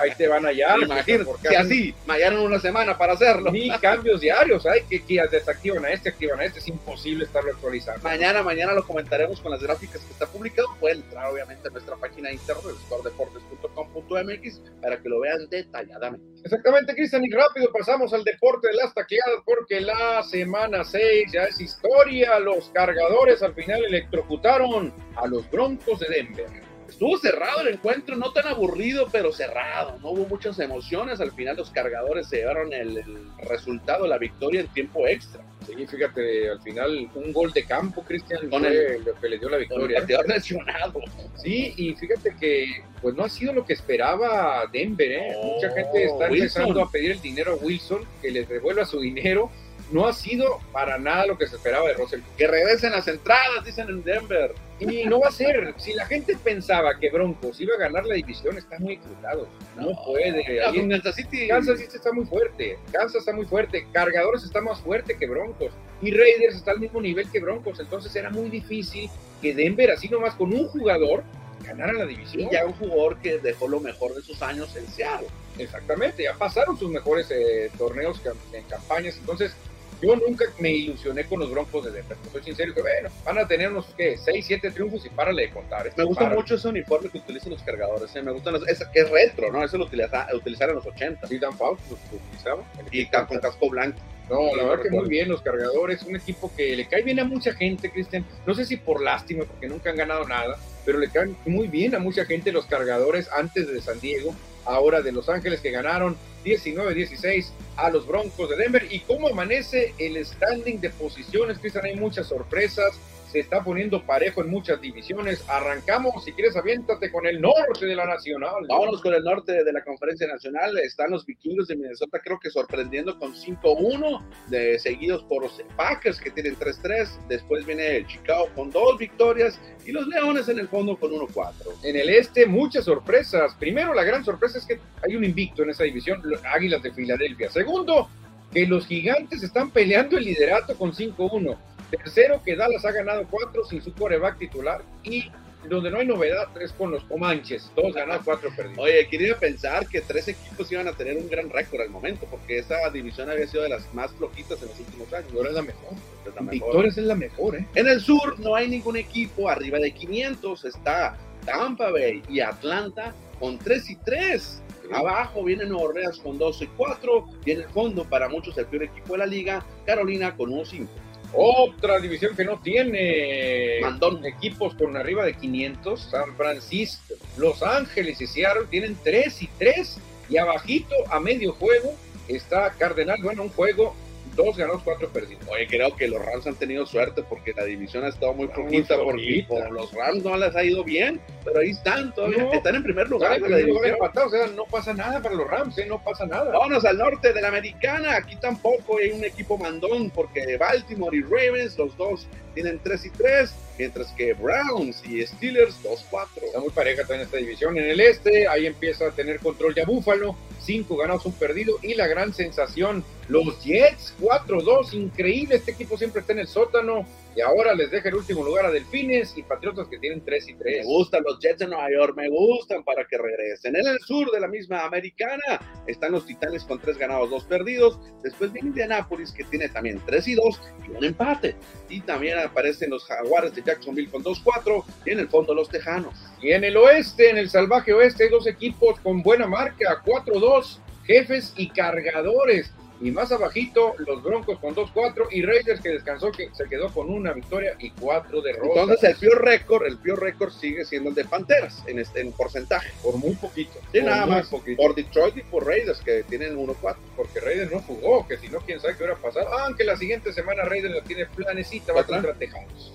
ahí 0.00 0.10
te 0.16 0.26
van 0.26 0.46
allá. 0.46 0.76
Imagínate, 0.82 1.24
porque 1.26 1.48
si 1.48 1.54
así, 1.54 1.94
me 2.06 2.14
hallaron 2.14 2.40
una 2.40 2.58
semana 2.58 2.96
para 2.96 3.12
hacerlo. 3.12 3.52
Ni 3.52 3.70
cambios 3.78 4.22
diarios, 4.22 4.64
hay 4.66 4.80
que, 4.84 5.04
que 5.04 5.22
desactivan 5.30 5.84
a 5.84 5.90
este, 5.90 6.08
activan 6.08 6.40
a 6.40 6.44
este, 6.44 6.58
es 6.60 6.68
imposible 6.68 7.26
estarlo 7.26 7.52
actualizando. 7.52 8.02
Mañana, 8.02 8.42
mañana 8.42 8.72
lo 8.72 8.86
comentaremos 8.86 9.40
con 9.40 9.52
las 9.52 9.62
gráficas 9.62 10.00
que 10.00 10.12
está 10.12 10.26
publicado. 10.26 10.68
Pueden 10.80 11.02
entrar 11.02 11.30
obviamente 11.30 11.68
a 11.68 11.70
nuestra 11.70 11.96
página 11.96 12.30
de 12.30 12.34
internet, 12.36 12.74
scoredeportes.com.mx, 12.86 14.62
para 14.80 15.00
que 15.02 15.08
lo 15.08 15.20
vean 15.20 15.48
detalladamente. 15.50 16.26
Exactamente, 16.42 16.94
Cristian, 16.94 17.24
y 17.24 17.30
rápido 17.30 17.70
pasamos 17.70 18.12
al 18.14 18.24
deporte 18.24 18.68
de 18.68 18.74
las 18.74 18.94
taqueadas 18.94 19.42
porque 19.44 19.80
la 19.82 20.22
semana 20.22 20.82
6 20.82 21.30
ya 21.30 21.42
es 21.44 21.60
historia. 21.60 22.38
Los 22.38 22.70
cargadores 22.70 23.42
al 23.42 23.54
final 23.54 23.84
electrocutaron 23.84 24.94
a 25.16 25.26
los 25.26 25.41
Broncos 25.50 26.00
de 26.00 26.06
Denver. 26.08 26.46
Estuvo 26.88 27.16
cerrado 27.16 27.62
el 27.62 27.68
encuentro, 27.68 28.16
no 28.16 28.32
tan 28.32 28.46
aburrido, 28.46 29.08
pero 29.10 29.32
cerrado. 29.32 29.98
No 30.02 30.10
hubo 30.10 30.26
muchas 30.26 30.58
emociones. 30.58 31.20
Al 31.20 31.32
final 31.32 31.56
los 31.56 31.70
cargadores 31.70 32.28
se 32.28 32.36
llevaron 32.36 32.72
el, 32.72 32.98
el 32.98 33.28
resultado, 33.48 34.06
la 34.06 34.18
victoria 34.18 34.60
en 34.60 34.68
tiempo 34.68 35.08
extra. 35.08 35.42
Sí, 35.66 35.86
fíjate, 35.86 36.50
al 36.50 36.60
final 36.60 37.08
un 37.14 37.32
gol 37.32 37.50
de 37.52 37.64
campo, 37.64 38.02
Cristian, 38.02 38.50
Con 38.50 38.62
fue 38.62 38.98
lo 39.04 39.14
que 39.18 39.28
le 39.28 39.38
dio 39.38 39.48
la 39.48 39.56
Con 39.68 39.80
el 39.82 39.88
victoria. 39.88 40.22
lesionado. 40.26 41.00
Sí, 41.36 41.72
y 41.76 41.94
fíjate 41.94 42.34
que 42.38 42.82
pues 43.00 43.14
no 43.14 43.24
ha 43.24 43.28
sido 43.28 43.52
lo 43.54 43.64
que 43.64 43.72
esperaba 43.72 44.64
Denver, 44.72 45.10
¿eh? 45.12 45.32
No, 45.32 45.42
Mucha 45.54 45.70
gente 45.70 46.04
está 46.04 46.28
Wilson. 46.28 46.34
empezando 46.36 46.82
a 46.82 46.90
pedir 46.90 47.12
el 47.12 47.20
dinero 47.22 47.52
a 47.52 47.56
Wilson, 47.56 48.00
que 48.20 48.30
les 48.32 48.48
devuelva 48.48 48.84
su 48.84 49.00
dinero, 49.00 49.50
no 49.92 50.06
ha 50.06 50.12
sido 50.12 50.60
para 50.72 50.98
nada 50.98 51.26
lo 51.26 51.38
que 51.38 51.46
se 51.46 51.56
esperaba 51.56 51.88
de 51.88 51.94
Russell. 51.94 52.20
Que 52.36 52.46
regresen 52.46 52.92
las 52.92 53.06
entradas, 53.08 53.64
dicen 53.64 53.88
en 53.88 54.02
Denver. 54.02 54.54
Y 54.80 55.04
no 55.04 55.20
va 55.20 55.28
a 55.28 55.32
ser. 55.32 55.74
Si 55.76 55.92
la 55.92 56.06
gente 56.06 56.36
pensaba 56.42 56.98
que 56.98 57.10
Broncos 57.10 57.60
iba 57.60 57.74
a 57.76 57.78
ganar 57.78 58.04
la 58.04 58.14
división, 58.14 58.58
está 58.58 58.78
muy 58.78 58.94
equivocado. 58.94 59.46
No, 59.76 59.90
puede. 60.04 60.44
Kansas 60.88 61.14
City. 61.14 61.48
Kansas 61.48 61.78
City 61.78 61.96
está 61.96 62.12
muy 62.12 62.24
fuerte. 62.24 62.78
Kansas 62.90 63.16
está 63.16 63.32
muy 63.32 63.46
fuerte. 63.46 63.86
Cargadores 63.92 64.42
está 64.42 64.60
más 64.60 64.80
fuerte 64.80 65.16
que 65.16 65.28
Broncos. 65.28 65.72
Y 66.00 66.10
Raiders 66.10 66.56
está 66.56 66.72
al 66.72 66.80
mismo 66.80 67.00
nivel 67.00 67.30
que 67.30 67.40
Broncos. 67.40 67.78
Entonces 67.78 68.14
era 68.16 68.30
muy 68.30 68.50
difícil 68.50 69.08
que 69.40 69.54
Denver, 69.54 69.90
así 69.92 70.08
nomás 70.08 70.34
con 70.34 70.52
un 70.52 70.66
jugador, 70.68 71.22
ganara 71.62 71.92
la 71.92 72.06
división. 72.06 72.48
Y 72.48 72.52
ya 72.52 72.66
un 72.66 72.72
jugador 72.72 73.18
que 73.18 73.38
dejó 73.38 73.68
lo 73.68 73.80
mejor 73.80 74.14
de 74.14 74.22
sus 74.22 74.42
años 74.42 74.74
en 74.76 74.86
Seattle. 74.88 75.28
Exactamente, 75.58 76.22
ya 76.22 76.34
pasaron 76.34 76.78
sus 76.78 76.90
mejores 76.90 77.30
eh, 77.30 77.70
torneos 77.76 78.20
en 78.52 78.64
campañas. 78.64 79.16
Entonces, 79.18 79.54
yo 80.02 80.16
nunca 80.16 80.44
me 80.58 80.70
ilusioné 80.70 81.24
con 81.24 81.38
los 81.38 81.50
Broncos 81.50 81.84
de 81.84 81.92
Denver. 81.92 82.18
Soy 82.32 82.42
sincero 82.42 82.74
que, 82.74 82.82
bueno, 82.82 83.08
van 83.24 83.38
a 83.38 83.46
tener 83.46 83.70
unos, 83.70 83.86
¿qué? 83.96 84.16
6, 84.16 84.44
7 84.46 84.70
triunfos 84.72 85.06
y 85.06 85.10
párale 85.10 85.42
de 85.42 85.50
contar. 85.50 85.90
me 85.96 86.04
gusta 86.04 86.28
mucho 86.28 86.56
ese 86.56 86.68
uniforme 86.68 87.08
que 87.08 87.18
utilizan 87.18 87.50
los 87.50 87.62
cargadores. 87.62 88.14
¿eh? 88.16 88.22
Me 88.22 88.32
gustan 88.32 88.54
los, 88.54 88.66
es, 88.68 88.84
es, 88.92 89.10
retro, 89.10 89.52
¿no? 89.52 89.62
Eso 89.64 89.78
lo 89.78 89.84
utilizaron 89.84 90.70
en 90.70 90.74
los 90.74 90.86
80. 90.86 91.26
Sí, 91.28 91.38
Dan 91.38 91.56
Fouts 91.56 91.82
lo 91.88 92.16
utilizaba. 92.16 92.64
Y 92.90 93.06
con 93.06 93.38
casco 93.38 93.70
blanco. 93.70 93.98
No, 94.28 94.56
la 94.56 94.64
verdad 94.64 94.82
que 94.82 94.90
muy 94.90 95.08
bien, 95.08 95.28
los 95.28 95.42
cargadores, 95.42 96.02
un 96.04 96.16
equipo 96.16 96.50
que 96.56 96.74
le 96.74 96.88
cae 96.88 97.02
bien 97.02 97.20
a 97.20 97.24
mucha 97.24 97.52
gente, 97.52 97.90
Cristian. 97.90 98.24
No 98.46 98.54
sé 98.54 98.64
si 98.64 98.76
por 98.76 99.02
lástima, 99.02 99.44
porque 99.44 99.68
nunca 99.68 99.90
han 99.90 99.96
ganado 99.96 100.26
nada, 100.26 100.58
pero 100.84 100.98
le 100.98 101.10
caen 101.10 101.36
muy 101.44 101.68
bien 101.68 101.94
a 101.94 101.98
mucha 101.98 102.24
gente 102.24 102.50
los 102.50 102.66
cargadores 102.66 103.28
antes 103.30 103.70
de 103.70 103.80
San 103.80 104.00
Diego 104.00 104.34
ahora 104.64 105.02
de 105.02 105.12
Los 105.12 105.28
Ángeles 105.28 105.60
que 105.60 105.70
ganaron 105.70 106.16
19-16 106.44 107.50
a 107.76 107.90
los 107.90 108.06
Broncos 108.06 108.50
de 108.50 108.56
Denver. 108.56 108.86
¿Y 108.90 109.00
cómo 109.00 109.28
amanece 109.28 109.94
el 109.98 110.24
standing 110.24 110.80
de 110.80 110.90
posiciones? 110.90 111.58
Cristian, 111.58 111.84
hay 111.84 111.96
muchas 111.96 112.26
sorpresas 112.26 112.98
se 113.32 113.40
está 113.40 113.64
poniendo 113.64 114.04
parejo 114.04 114.42
en 114.42 114.50
muchas 114.50 114.80
divisiones. 114.80 115.42
Arrancamos, 115.48 116.22
si 116.22 116.32
quieres, 116.32 116.54
aviéntate 116.54 117.10
con 117.10 117.26
el 117.26 117.40
norte 117.40 117.86
de 117.86 117.96
la 117.96 118.04
Nacional. 118.04 118.66
Vámonos 118.68 119.00
con 119.00 119.14
el 119.14 119.24
norte 119.24 119.64
de 119.64 119.72
la 119.72 119.82
Conferencia 119.82 120.26
Nacional. 120.26 120.76
Están 120.78 121.10
los 121.10 121.24
vikingos 121.24 121.66
de 121.68 121.76
Minnesota, 121.76 122.20
creo 122.22 122.38
que 122.38 122.50
sorprendiendo 122.50 123.18
con 123.18 123.34
5-1, 123.34 124.22
de, 124.48 124.78
seguidos 124.78 125.24
por 125.24 125.44
los 125.44 125.62
Packers 125.76 126.20
que 126.20 126.30
tienen 126.30 126.56
3-3. 126.56 127.26
Después 127.28 127.64
viene 127.64 127.96
el 127.96 128.06
Chicago 128.06 128.50
con 128.54 128.70
dos 128.70 128.98
victorias 128.98 129.58
y 129.86 129.92
los 129.92 130.06
Leones 130.08 130.50
en 130.50 130.58
el 130.58 130.68
fondo 130.68 130.96
con 130.98 131.10
1-4. 131.12 131.54
En 131.84 131.96
el 131.96 132.10
este, 132.10 132.44
muchas 132.44 132.84
sorpresas. 132.84 133.54
Primero, 133.54 133.94
la 133.94 134.04
gran 134.04 134.26
sorpresa 134.26 134.51
es 134.56 134.66
que 134.66 134.78
hay 135.06 135.16
un 135.16 135.24
invicto 135.24 135.62
en 135.62 135.70
esa 135.70 135.84
división, 135.84 136.22
Águilas 136.44 136.82
de 136.82 136.92
Filadelfia. 136.92 137.50
Segundo, 137.50 138.08
que 138.52 138.66
los 138.66 138.86
gigantes 138.86 139.42
están 139.42 139.70
peleando 139.70 140.18
el 140.18 140.24
liderato 140.24 140.76
con 140.76 140.92
5-1. 140.92 141.56
Tercero, 141.90 142.42
que 142.42 142.56
Dallas 142.56 142.84
ha 142.84 142.92
ganado 142.92 143.26
cuatro 143.30 143.64
sin 143.64 143.82
su 143.82 143.92
coreback 143.92 144.38
titular. 144.38 144.82
Y 145.04 145.30
donde 145.68 145.90
no 145.90 145.98
hay 145.98 146.06
novedad 146.06 146.48
es 146.60 146.72
con 146.72 146.90
los 146.90 147.04
Comanches. 147.04 147.70
Dos 147.76 147.94
ganados, 147.94 148.22
cuatro 148.24 148.50
perdidos. 148.54 148.78
Oye, 148.78 149.06
quería 149.08 149.36
pensar 149.36 149.86
que 149.86 150.00
tres 150.00 150.28
equipos 150.28 150.70
iban 150.72 150.88
a 150.88 150.92
tener 150.92 151.16
un 151.16 151.28
gran 151.28 151.50
récord 151.50 151.82
al 151.82 151.90
momento, 151.90 152.26
porque 152.30 152.58
esa 152.58 152.90
división 152.90 153.30
había 153.30 153.46
sido 153.46 153.62
de 153.62 153.68
las 153.68 153.92
más 153.94 154.10
flojitas 154.12 154.60
en 154.62 154.68
los 154.68 154.80
últimos 154.80 155.12
años. 155.12 155.30
Ahora 155.34 155.50
es 155.50 155.54
la 155.54 155.62
mejor. 155.62 155.92
Es 156.26 156.34
la 156.34 156.42
mejor. 156.42 156.86
es 156.86 156.96
la 156.96 157.14
mejor, 157.14 157.56
¿eh? 157.56 157.66
En 157.74 157.88
el 157.88 158.00
sur 158.00 158.40
no 158.40 158.54
hay 158.54 158.68
ningún 158.68 158.96
equipo 158.96 159.48
arriba 159.48 159.78
de 159.78 159.92
500. 159.92 160.64
Está 160.64 161.16
Tampa 161.44 161.90
Bay 161.90 162.22
y 162.28 162.40
Atlanta 162.40 163.14
con 163.42 163.58
3 163.58 163.90
y 163.90 163.96
3. 163.96 164.62
Abajo 164.94 165.42
viene 165.42 165.64
Nueva 165.64 165.88
Orleans 165.88 166.20
con 166.20 166.38
2 166.38 166.62
y 166.62 166.66
4. 166.68 167.26
Y 167.44 167.50
en 167.50 167.62
el 167.62 167.68
fondo, 167.70 168.04
para 168.04 168.28
muchos, 168.28 168.56
el 168.56 168.66
peor 168.66 168.84
equipo 168.84 169.14
de 169.14 169.18
la 169.18 169.26
liga, 169.26 169.66
Carolina 169.84 170.36
con 170.36 170.52
1 170.52 170.64
5. 170.64 170.88
Otra 171.34 171.98
división 171.98 172.36
que 172.36 172.44
no 172.44 172.60
tiene 172.60 173.80
equipos 174.24 174.74
con 174.74 174.96
arriba 174.96 175.24
de 175.24 175.34
500, 175.34 176.00
San 176.00 176.36
Francisco, 176.36 177.14
Los 177.36 177.64
Ángeles 177.64 178.20
y 178.20 178.28
Seattle 178.28 178.66
tienen 178.70 178.96
3 179.02 179.42
y 179.42 179.48
3 179.58 179.98
y 180.28 180.36
abajito 180.36 180.94
a 181.10 181.18
medio 181.18 181.52
juego 181.54 181.94
está 182.28 182.70
Cardenal, 182.78 183.20
bueno, 183.22 183.44
un 183.44 183.48
juego 183.48 183.94
dos 184.34 184.56
ganados, 184.56 184.82
cuatro 184.84 185.08
perdidos. 185.08 185.44
Oye, 185.48 185.66
creo 185.66 185.94
que 185.96 186.08
los 186.08 186.24
Rams 186.24 186.46
han 186.46 186.54
tenido 186.54 186.86
suerte 186.86 187.22
porque 187.22 187.52
la 187.52 187.64
división 187.64 188.04
ha 188.04 188.08
estado 188.08 188.32
muy 188.34 188.48
flojita, 188.48 188.96
porque 188.96 189.44
por 189.48 189.70
los 189.70 189.92
Rams 189.92 190.24
no 190.24 190.36
les 190.36 190.54
ha 190.56 190.64
ido 190.64 190.84
bien, 190.84 191.20
pero 191.44 191.60
ahí 191.60 191.70
están, 191.70 192.14
todavía 192.14 192.50
están 192.52 192.76
en 192.76 192.82
primer 192.82 193.08
lugar. 193.08 193.40
De 193.40 193.48
la 193.48 193.56
división. 193.58 193.96
o 194.00 194.30
sea, 194.30 194.46
no 194.48 194.64
pasa 194.64 194.92
nada 194.94 195.20
para 195.20 195.34
los 195.34 195.48
Rams, 195.48 195.78
¿eh? 195.78 195.86
no 195.86 196.02
pasa 196.02 196.26
nada. 196.26 196.52
Vámonos 196.52 196.84
al 196.84 196.98
norte 196.98 197.32
de 197.32 197.40
la 197.40 197.48
americana, 197.48 198.16
aquí 198.16 198.36
tampoco 198.36 198.98
hay 198.98 199.10
un 199.10 199.24
equipo 199.24 199.58
mandón 199.58 200.10
porque 200.10 200.56
Baltimore 200.56 201.16
y 201.16 201.22
Ravens, 201.22 201.78
los 201.78 201.96
dos 201.96 202.26
tienen 202.52 202.80
3 202.82 203.06
y 203.06 203.10
3, 203.10 203.54
mientras 203.78 204.12
que 204.12 204.34
Browns 204.34 205.02
y 205.04 205.26
Steelers 205.26 205.82
2-4. 205.82 206.28
Está 206.44 206.60
muy 206.60 206.70
pareja 206.70 207.02
en 207.14 207.20
esta 207.20 207.36
división. 207.36 207.76
En 207.78 207.84
el 207.84 208.00
este, 208.00 208.48
ahí 208.48 208.66
empieza 208.66 209.06
a 209.06 209.10
tener 209.10 209.40
control 209.40 209.74
ya 209.74 209.84
Búfalo, 209.84 210.36
5 210.60 210.96
ganados, 210.96 211.26
un 211.26 211.32
perdido, 211.32 211.78
y 211.82 211.94
la 211.94 212.06
gran 212.06 212.32
sensación, 212.32 213.04
los 213.28 213.62
Jets 213.62 214.14
4-2, 214.20 214.94
increíble, 214.94 215.56
este 215.56 215.72
equipo 215.72 215.96
siempre 215.96 216.20
está 216.20 216.32
en 216.32 216.40
el 216.40 216.48
sótano, 216.48 217.06
y 217.34 217.40
ahora 217.40 217.74
les 217.74 217.90
deja 217.90 218.08
el 218.08 218.16
último 218.16 218.44
lugar 218.44 218.66
a 218.66 218.70
Delfines 218.70 219.36
y 219.36 219.42
Patriotas 219.42 219.88
que 219.88 219.98
tienen 219.98 220.24
3 220.24 220.48
y 220.48 220.54
3. 220.54 220.78
Me 220.78 220.84
gustan 220.84 221.22
los 221.24 221.38
Jets 221.38 221.60
de 221.60 221.68
Nueva 221.68 221.88
York, 221.90 222.14
me 222.16 222.28
gustan 222.28 222.84
para 222.84 223.06
que 223.06 223.16
regresen. 223.16 223.76
En 223.76 223.86
el 223.86 223.98
sur 224.00 224.30
de 224.30 224.40
la 224.40 224.48
misma 224.48 224.84
americana 224.84 225.60
están 225.86 226.12
los 226.12 226.26
Titanes 226.26 226.64
con 226.64 226.78
3 226.78 226.98
ganados, 226.98 227.30
2 227.30 227.44
perdidos. 227.44 227.98
Después 228.22 228.52
viene 228.52 228.68
Indianapolis 228.68 229.32
que 229.32 229.44
tiene 229.44 229.68
también 229.68 230.00
3 230.04 230.28
y 230.28 230.34
2 230.34 230.60
y 230.86 230.90
un 230.90 231.04
empate. 231.04 231.56
Y 231.88 232.00
también 232.00 232.38
aparecen 232.38 232.90
los 232.90 233.04
Jaguares 233.04 233.54
de 233.54 233.62
Jacksonville 233.62 234.10
con 234.10 234.22
2-4 234.22 234.84
y 235.06 235.10
en 235.10 235.20
el 235.20 235.28
fondo 235.28 235.54
los 235.54 235.68
Tejanos. 235.68 236.14
Y 236.42 236.52
en 236.52 236.64
el 236.64 236.76
oeste, 236.76 237.30
en 237.30 237.38
el 237.38 237.48
salvaje 237.48 237.92
oeste, 237.92 238.24
hay 238.24 238.30
dos 238.30 238.46
equipos 238.46 239.00
con 239.00 239.22
buena 239.22 239.46
marca, 239.46 240.02
4-2, 240.04 240.80
jefes 241.04 241.54
y 241.56 241.68
cargadores 241.70 242.72
y 243.02 243.10
más 243.10 243.32
abajito 243.32 243.94
los 243.98 244.22
Broncos 244.22 244.58
con 244.60 244.74
2-4 244.74 245.26
y 245.30 245.42
Raiders 245.42 245.80
que 245.80 245.90
descansó 245.90 246.30
que 246.30 246.50
se 246.52 246.68
quedó 246.68 246.92
con 246.92 247.10
una 247.10 247.32
victoria 247.32 247.74
y 247.78 247.90
cuatro 247.90 248.40
derrotas. 248.40 248.82
Entonces 248.82 249.10
el 249.10 249.16
peor 249.16 249.44
récord, 249.44 249.86
el 249.86 249.98
peor 249.98 250.20
récord 250.20 250.52
sigue 250.52 250.84
siendo 250.84 251.10
el 251.10 251.14
de 251.16 251.24
Panteras 251.24 251.82
en, 251.86 251.98
este, 251.98 252.20
en 252.20 252.32
porcentaje. 252.32 252.92
Por 253.02 253.16
muy 253.16 253.34
poquito. 253.34 253.80
Sí, 253.90 254.00
nada 254.02 254.26
más. 254.26 254.48
Poquito. 254.48 254.80
Por 254.80 254.94
Detroit 254.94 255.36
y 255.36 255.42
por 255.42 255.66
Raiders 255.66 256.00
que 256.00 256.22
tienen 256.22 256.56
1-4. 256.56 256.96
Porque 257.16 257.40
Raiders 257.40 257.72
no 257.72 257.80
jugó, 257.80 258.26
que 258.26 258.38
si 258.38 258.48
no, 258.48 258.60
quién 258.60 258.80
sabe 258.80 258.96
qué 258.96 259.04
hubiera 259.04 259.18
pasado. 259.18 259.48
Aunque 259.58 259.84
la 259.84 259.96
siguiente 259.96 260.32
semana 260.32 260.64
Raiders 260.64 260.94
la 260.94 261.02
tiene 261.02 261.26
planecita, 261.26 261.92
va 261.92 262.04
contra 262.04 262.34
Tejanos. 262.34 262.92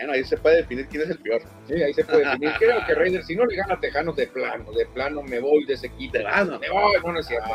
Bueno, 0.00 0.14
ahí 0.14 0.24
se 0.24 0.38
puede 0.38 0.56
definir 0.56 0.88
quién 0.88 1.02
es 1.02 1.10
el 1.10 1.18
peor. 1.18 1.42
Sí, 1.68 1.74
ahí 1.74 1.92
se 1.92 2.04
puede 2.04 2.24
definir. 2.24 2.52
Creo 2.58 2.86
que 2.86 2.94
Raiders, 2.94 3.26
si 3.26 3.36
no 3.36 3.44
le 3.44 3.54
gana 3.54 3.74
a 3.74 3.80
Tejanos 3.80 4.16
de 4.16 4.26
plano, 4.28 4.72
de 4.72 4.86
plano 4.86 5.22
me 5.22 5.40
voy 5.40 5.66
de 5.66 5.74
ese 5.74 5.88
equipo. 5.88 6.14
De 6.14 6.20
plano. 6.20 6.58
Me 6.58 6.70
voy, 6.70 6.96
no, 7.04 7.12
no 7.12 7.20
es 7.20 7.26
cierto. 7.26 7.48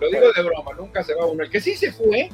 Lo 0.00 0.08
digo 0.08 0.32
de 0.32 0.42
broma, 0.42 0.70
nunca 0.76 1.02
se 1.02 1.14
va 1.14 1.26
uno. 1.26 1.42
El 1.42 1.50
que 1.50 1.60
sí 1.60 1.74
se 1.74 1.90
fue 1.90 2.28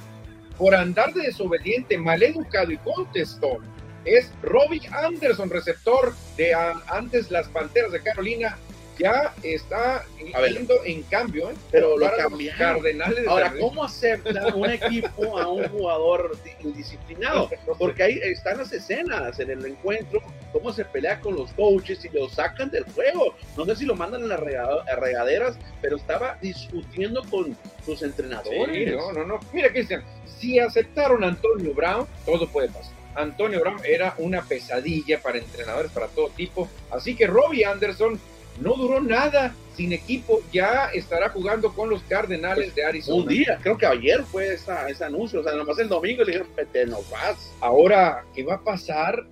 por 0.59 0.75
andar 0.75 1.15
de 1.15 1.23
desobediente, 1.23 1.97
maleducado 1.97 2.71
y 2.71 2.77
contestón 2.79 3.65
es 4.05 4.31
Robbie 4.43 4.83
Anderson, 4.93 5.49
receptor 5.49 6.15
de 6.37 6.53
antes 6.55 7.31
las 7.31 7.49
Panteras 7.49 7.93
de 7.93 8.03
Carolina, 8.03 8.59
ya 8.99 9.35
está 9.43 10.05
yendo 10.49 10.85
en 10.85 11.03
cambio, 11.05 11.51
¿eh? 11.51 11.55
pero 11.71 11.99
lo 11.99 12.11
cambiaron. 12.17 12.59
Cardenales 12.59 13.27
Ahora, 13.27 13.55
¿cómo 13.59 13.85
acepta 13.85 14.55
un 14.55 14.71
equipo 14.71 15.39
a 15.39 15.49
un 15.49 15.69
jugador 15.69 16.37
indisciplinado? 16.61 17.51
Porque 17.79 18.03
ahí 18.03 18.21
están 18.23 18.59
las 18.59 18.73
escenas 18.73 19.39
en 19.41 19.51
el 19.51 19.65
encuentro, 19.67 20.21
cómo 20.53 20.73
se 20.73 20.85
pelea 20.85 21.21
con 21.21 21.35
los 21.35 21.53
coaches 21.53 22.05
y 22.05 22.09
lo 22.11 22.29
sacan 22.29 22.71
del 22.71 22.85
juego. 22.85 23.35
No 23.57 23.65
sé 23.65 23.77
si 23.77 23.85
lo 23.85 23.95
mandan 23.95 24.25
a 24.25 24.27
las 24.27 24.41
regaderas, 24.41 25.59
pero 25.81 25.97
estaba 25.97 26.39
discutiendo 26.41 27.23
con 27.31 27.57
sus 27.85 28.03
entrenadores. 28.03 28.95
no, 28.95 29.13
no, 29.13 29.25
no. 29.27 29.41
Mira, 29.53 29.71
Cristian, 29.71 30.05
si 30.39 30.59
aceptaron 30.59 31.25
a 31.25 31.29
Antonio 31.29 31.75
Brown, 31.75 32.07
todo 32.25 32.49
puede 32.49 32.69
pasar. 32.69 32.93
Antonio 33.15 33.61
Brown 33.61 33.81
era 33.85 34.15
una 34.19 34.43
pesadilla 34.43 35.21
para 35.21 35.39
entrenadores, 35.39 35.91
para 35.93 36.09
todo 36.09 36.29
tipo. 36.31 36.69
Así 36.91 37.15
que 37.15 37.27
Robbie 37.27 37.65
Anderson 37.65 38.19
no 38.61 38.75
duró 38.75 39.01
nada 39.01 39.55
sin 39.75 39.93
equipo, 39.93 40.41
ya 40.53 40.87
estará 40.95 41.29
jugando 41.31 41.73
con 41.75 41.91
los 41.91 42.03
Cardenales 42.05 42.67
pues, 42.67 42.75
de 42.77 42.85
Arizona. 42.85 43.23
Un 43.23 43.29
día, 43.29 43.59
creo 43.61 43.77
que 43.77 43.87
ayer 43.87 44.23
fue 44.23 44.55
esa, 44.55 44.89
ese 44.89 45.05
anuncio, 45.05 45.41
o 45.41 45.43
sea, 45.43 45.55
nomás 45.55 45.79
el 45.79 45.89
domingo 45.89 46.23
le 46.23 46.33
dijeron, 46.33 46.49
te 46.73 46.87
nos 46.87 47.09
vas. 47.11 47.53
Ahora, 47.61 48.25
¿qué 48.35 48.45
va 48.45 48.55
a 48.55 48.63
pasar 48.63 49.27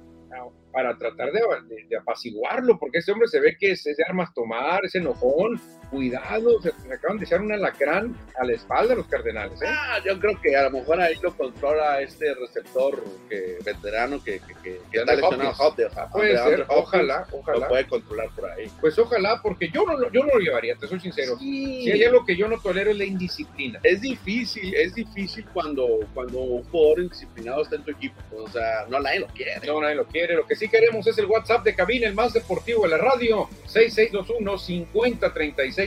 para 0.73 0.97
tratar 0.97 1.31
de, 1.33 1.97
apaciguarlo? 1.97 2.79
Porque 2.79 2.99
ese 2.99 3.13
hombre 3.13 3.29
se 3.29 3.41
ve 3.41 3.57
que 3.59 3.73
es, 3.73 3.85
de 3.85 3.95
armas 4.09 4.33
tomar, 4.35 4.85
es 4.85 4.95
enojón, 4.95 5.61
cuidado, 5.93 6.61
se, 6.63 6.71
acaban 6.91 7.19
de 7.19 7.27
echar 7.27 7.43
un 7.43 7.53
alacrán 7.53 8.17
a 8.39 8.45
la 8.47 8.55
espalda 8.55 8.95
los 8.95 9.07
Cardenales. 9.07 9.61
¿eh? 9.61 9.67
Ah, 9.69 9.99
yo 10.05 10.19
creo 10.19 10.41
que 10.41 10.57
a 10.57 10.63
lo 10.65 10.71
mejor 10.71 10.99
ahí 11.03 11.17
lo 11.23 11.37
controla 11.37 12.01
este 12.01 12.35
receptor 12.35 13.05
que, 13.29 13.59
veterano 13.63 14.25
que, 14.25 14.41
que, 14.63 14.81
está 14.91 15.15
lesionado. 15.15 15.77
puede 16.11 16.39
ser, 16.39 16.65
ojalá, 16.69 17.27
ojalá. 17.31 17.59
Lo 17.59 17.69
puede 17.69 17.87
controlar 17.87 18.31
por 18.35 18.51
ahí. 18.51 18.71
Pues 18.81 18.99
ojalá, 18.99 19.41
porque 19.43 19.69
yo 19.69 19.85
no, 19.85 20.11
yo 20.11 20.25
no 20.25 20.33
lo 20.33 20.39
llevaría, 20.39 20.75
te 20.77 20.89
soy 20.89 20.99
sincero. 20.99 21.39
Si 21.39 21.91
hay 21.91 22.05
algo 22.05 22.25
que 22.25 22.37
yo 22.37 22.49
no 22.49 22.59
tolero 22.59 22.91
es 22.91 22.97
la 22.97 23.05
indisciplina. 23.05 23.79
Es 23.83 24.01
difícil, 24.01 24.75
es 24.75 24.95
difícil 24.95 25.45
cuando, 25.53 26.01
cuando 26.15 26.39
un 26.39 26.65
jugador 26.65 27.01
indisciplinado 27.01 27.63
está 27.63 27.77
en 27.77 27.85
tu 27.85 27.91
equipo. 27.91 28.17
O 28.35 28.49
sea, 28.49 28.87
no 28.89 28.99
nadie 28.99 29.21
lo 29.21 29.27
quiere. 29.27 29.61
No, 29.67 29.79
nadie 29.79 29.97
lo 29.97 30.07
quiere. 30.07 30.37
Lo 30.37 30.47
que 30.47 30.57
sí 30.57 30.69
queremos 30.69 31.07
es 31.07 31.19
el 31.19 31.27
WhatsApp 31.27 31.65
de 31.65 31.75
cabina, 31.75 32.07
el 32.07 32.15
más 32.15 32.33
deportivo 32.33 32.85
de 32.85 32.89
la 32.89 32.99
radio, 32.99 33.51
6621 33.67 34.57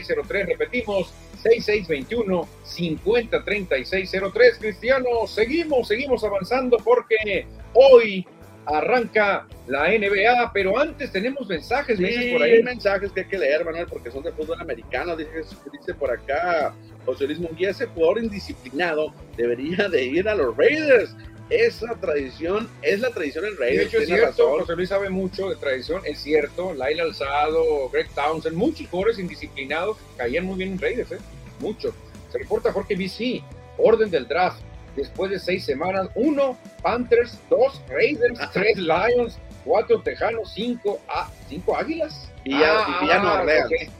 503603. 0.02 0.46
Repetimos, 0.46 1.12
6621 1.42 2.48
503603. 2.64 4.58
Cristiano, 4.58 5.26
seguimos, 5.26 5.88
seguimos 5.88 6.24
avanzando 6.24 6.76
porque 6.78 7.46
hoy 7.74 8.26
arranca 8.66 9.46
la 9.68 9.88
NBA, 9.88 10.52
pero 10.52 10.78
antes 10.78 11.10
tenemos 11.12 11.48
mensajes, 11.48 11.98
sí, 11.98 12.32
por 12.32 12.42
ahí. 12.42 12.62
mensajes 12.62 13.12
que 13.12 13.20
hay 13.20 13.26
que 13.26 13.38
leer, 13.38 13.64
Manuel, 13.64 13.86
porque 13.88 14.10
son 14.10 14.22
de 14.22 14.32
fútbol 14.32 14.60
americano. 14.60 15.16
Dice, 15.16 15.30
dice 15.72 15.94
por 15.94 16.10
acá 16.10 16.74
José 17.04 17.26
Luis 17.26 17.38
Munguía, 17.38 17.70
ese 17.70 17.86
jugador 17.86 18.18
indisciplinado 18.22 19.12
debería 19.36 19.88
de 19.88 20.04
ir 20.04 20.28
a 20.28 20.34
los 20.34 20.56
Raiders. 20.56 21.14
Esa 21.48 21.94
tradición 21.94 22.68
es 22.82 23.00
la 23.00 23.10
tradición 23.10 23.44
del 23.44 23.56
Raiders. 23.56 23.78
De 23.78 23.84
hecho, 23.84 23.98
es 23.98 24.06
cierto, 24.06 24.58
José 24.58 24.74
Luis 24.74 24.88
sabe 24.88 25.10
mucho 25.10 25.48
de 25.48 25.56
tradición, 25.56 26.02
es 26.04 26.18
cierto. 26.18 26.74
Laila 26.74 27.04
Alzado, 27.04 27.88
Greg 27.90 28.08
Townsend, 28.14 28.56
muchos 28.56 28.88
jugadores 28.88 29.18
indisciplinados 29.20 29.96
caían 30.16 30.44
muy 30.44 30.56
bien 30.56 30.72
en 30.72 30.80
Raiders, 30.80 31.12
¿eh? 31.12 31.18
Muchos. 31.60 31.94
Se 32.32 32.38
reporta 32.38 32.72
Jorge 32.72 32.96
BC, 32.96 33.44
orden 33.78 34.10
del 34.10 34.26
draft 34.26 34.60
después 34.96 35.30
de 35.30 35.38
seis 35.38 35.64
semanas. 35.64 36.08
Uno, 36.16 36.58
Panthers, 36.82 37.38
dos, 37.48 37.80
Raiders, 37.88 38.40
tres 38.52 38.76
Lions, 38.78 39.38
cuatro 39.64 40.00
Tejanos, 40.02 40.52
cinco, 40.52 41.00
ah, 41.08 41.30
cinco 41.48 41.76
Águilas. 41.76 42.28
Villa, 42.44 42.84
ah, 42.86 43.44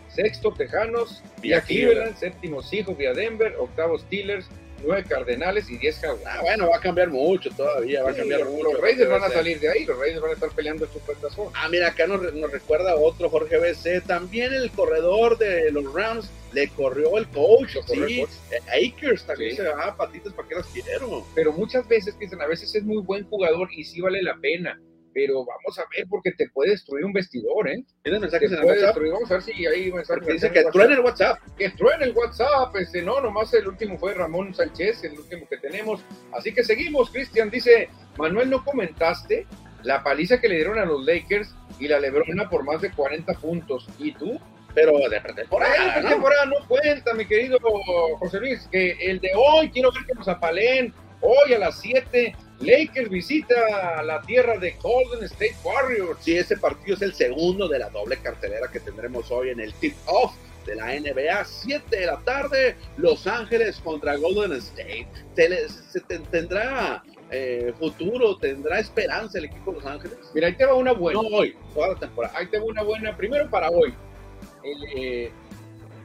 Sexto 0.08 0.52
Tejanos, 0.52 1.22
Villa 1.42 1.60
Cleveland, 1.60 2.16
séptimo 2.16 2.62
Seahawks, 2.62 2.96
Villa 2.96 3.12
Denver, 3.12 3.54
octavo 3.58 3.98
Steelers, 3.98 4.46
nueve 4.86 5.04
Cardenales 5.08 5.68
y 5.70 5.76
diez 5.78 5.98
Jaguars. 5.98 6.22
Ah, 6.26 6.40
bueno, 6.42 6.68
va 6.68 6.76
a 6.76 6.80
cambiar 6.80 7.08
mucho 7.08 7.50
todavía, 7.50 8.02
va 8.02 8.10
a 8.10 8.14
cambiar 8.14 8.44
mucho. 8.44 8.72
Los 8.72 8.80
Raiders 8.80 9.10
van 9.10 9.24
a 9.24 9.28
salir 9.28 9.60
de 9.60 9.68
ahí, 9.68 9.84
los 9.84 9.98
Raiders 9.98 10.20
van 10.20 10.30
a 10.30 10.34
estar 10.34 10.50
peleando 10.50 10.86
su 10.86 10.94
supertazón. 10.94 11.48
Ah, 11.54 11.68
mira, 11.68 11.88
acá 11.88 12.06
nos, 12.06 12.32
nos, 12.34 12.50
recuerda 12.50 12.96
otro 12.96 13.28
Jorge 13.28 13.58
BC, 13.58 14.06
también 14.06 14.52
el 14.54 14.70
corredor 14.70 15.36
de 15.38 15.70
los 15.70 15.92
Rams 15.92 16.30
le 16.52 16.68
corrió 16.68 17.18
el 17.18 17.28
coach, 17.28 17.76
sí. 17.86 18.24
Eh, 18.50 18.90
Akers 18.94 19.24
también 19.24 19.56
se 19.56 19.62
va 19.62 19.88
a 19.88 19.96
patitas, 19.96 20.32
¿para 20.32 20.48
qué 20.48 20.54
las 20.54 20.66
quiero? 20.66 21.26
Pero 21.34 21.52
muchas 21.52 21.86
veces, 21.86 22.18
dicen, 22.18 22.40
a 22.40 22.46
veces 22.46 22.74
es 22.74 22.82
muy 22.84 23.02
buen 23.02 23.24
jugador 23.28 23.68
y 23.72 23.84
sí 23.84 24.00
vale 24.00 24.22
la 24.22 24.36
pena 24.36 24.80
pero 25.16 25.46
vamos 25.46 25.78
a 25.78 25.84
ver 25.96 26.06
porque 26.10 26.30
te 26.32 26.50
puede 26.50 26.72
destruir 26.72 27.06
un 27.06 27.12
vestidor, 27.14 27.70
¿eh? 27.70 27.82
Tienes 28.02 28.20
mensajes 28.20 28.52
en 28.52 28.58
el 28.58 28.64
WhatsApp. 28.66 28.84
Destruir. 28.88 29.12
Vamos 29.12 29.30
a 29.30 29.34
ver 29.34 29.42
si 29.42 29.66
hay 29.66 29.90
mensajes. 29.90 30.26
Dice 30.26 30.52
que 30.52 30.64
truene 30.64 30.92
el 30.92 31.00
WhatsApp. 31.00 31.38
Que 31.56 31.70
truene 31.70 32.04
el 32.04 32.12
WhatsApp. 32.12 32.76
Este, 32.76 33.00
no, 33.00 33.22
nomás 33.22 33.54
el 33.54 33.66
último 33.66 33.96
fue 33.96 34.12
Ramón 34.12 34.54
Sánchez, 34.54 35.04
el 35.04 35.18
último 35.18 35.48
que 35.48 35.56
tenemos. 35.56 36.04
Así 36.34 36.52
que 36.52 36.62
seguimos, 36.62 37.08
Cristian. 37.08 37.48
Dice, 37.48 37.88
Manuel, 38.18 38.50
¿no 38.50 38.62
comentaste 38.62 39.46
la 39.84 40.02
paliza 40.02 40.38
que 40.38 40.50
le 40.50 40.56
dieron 40.56 40.78
a 40.78 40.84
los 40.84 41.02
Lakers 41.06 41.54
y 41.80 41.88
la 41.88 41.98
Lebrona 41.98 42.50
por 42.50 42.62
más 42.64 42.82
de 42.82 42.92
40 42.92 43.32
puntos? 43.40 43.88
¿Y 43.98 44.12
tú? 44.12 44.38
Pero 44.74 44.92
de 45.08 45.18
pretemporada, 45.22 46.02
¿no? 46.02 46.10
temporada 46.10 46.44
no 46.44 46.56
cuenta, 46.68 47.14
mi 47.14 47.24
querido 47.24 47.58
José 48.18 48.38
Luis, 48.38 48.68
que 48.70 48.90
el 49.00 49.18
de 49.20 49.30
hoy, 49.34 49.70
quiero 49.70 49.90
ver 49.90 50.04
que 50.04 50.12
nos 50.12 50.28
apalen, 50.28 50.92
hoy 51.22 51.54
a 51.54 51.58
las 51.58 51.80
7 51.80 52.36
Lakers 52.60 53.10
visita 53.10 54.02
la 54.02 54.22
tierra 54.22 54.58
de 54.58 54.72
Golden 54.82 55.24
State 55.24 55.56
Warriors. 55.62 56.18
Sí, 56.22 56.36
ese 56.36 56.56
partido 56.56 56.96
es 56.96 57.02
el 57.02 57.14
segundo 57.14 57.68
de 57.68 57.78
la 57.78 57.90
doble 57.90 58.16
cartelera 58.18 58.68
que 58.72 58.80
tendremos 58.80 59.30
hoy 59.30 59.50
en 59.50 59.60
el 59.60 59.74
tip-off 59.74 60.34
de 60.64 60.74
la 60.74 60.86
NBA, 60.98 61.44
7 61.44 61.96
de 61.96 62.06
la 62.06 62.18
tarde, 62.18 62.76
Los 62.96 63.26
Ángeles 63.26 63.78
contra 63.80 64.16
Golden 64.16 64.52
State. 64.54 65.06
¿Se, 65.34 66.00
tendrá 66.00 67.04
eh, 67.30 67.72
futuro, 67.78 68.36
tendrá 68.36 68.80
esperanza 68.80 69.38
el 69.38 69.44
equipo 69.44 69.72
de 69.72 69.78
Los 69.78 69.86
Ángeles? 69.86 70.18
Mira, 70.34 70.48
ahí 70.48 70.56
te 70.56 70.64
va 70.64 70.74
una 70.74 70.92
buena. 70.92 71.22
No 71.22 71.28
hoy, 71.28 71.56
toda 71.72 71.88
la 71.88 71.94
temporada. 71.96 72.36
Ahí 72.36 72.46
te 72.46 72.58
va 72.58 72.64
una 72.64 72.82
buena, 72.82 73.16
primero 73.16 73.48
para 73.48 73.70
hoy. 73.70 73.94
El, 74.64 74.84
eh, 74.96 75.30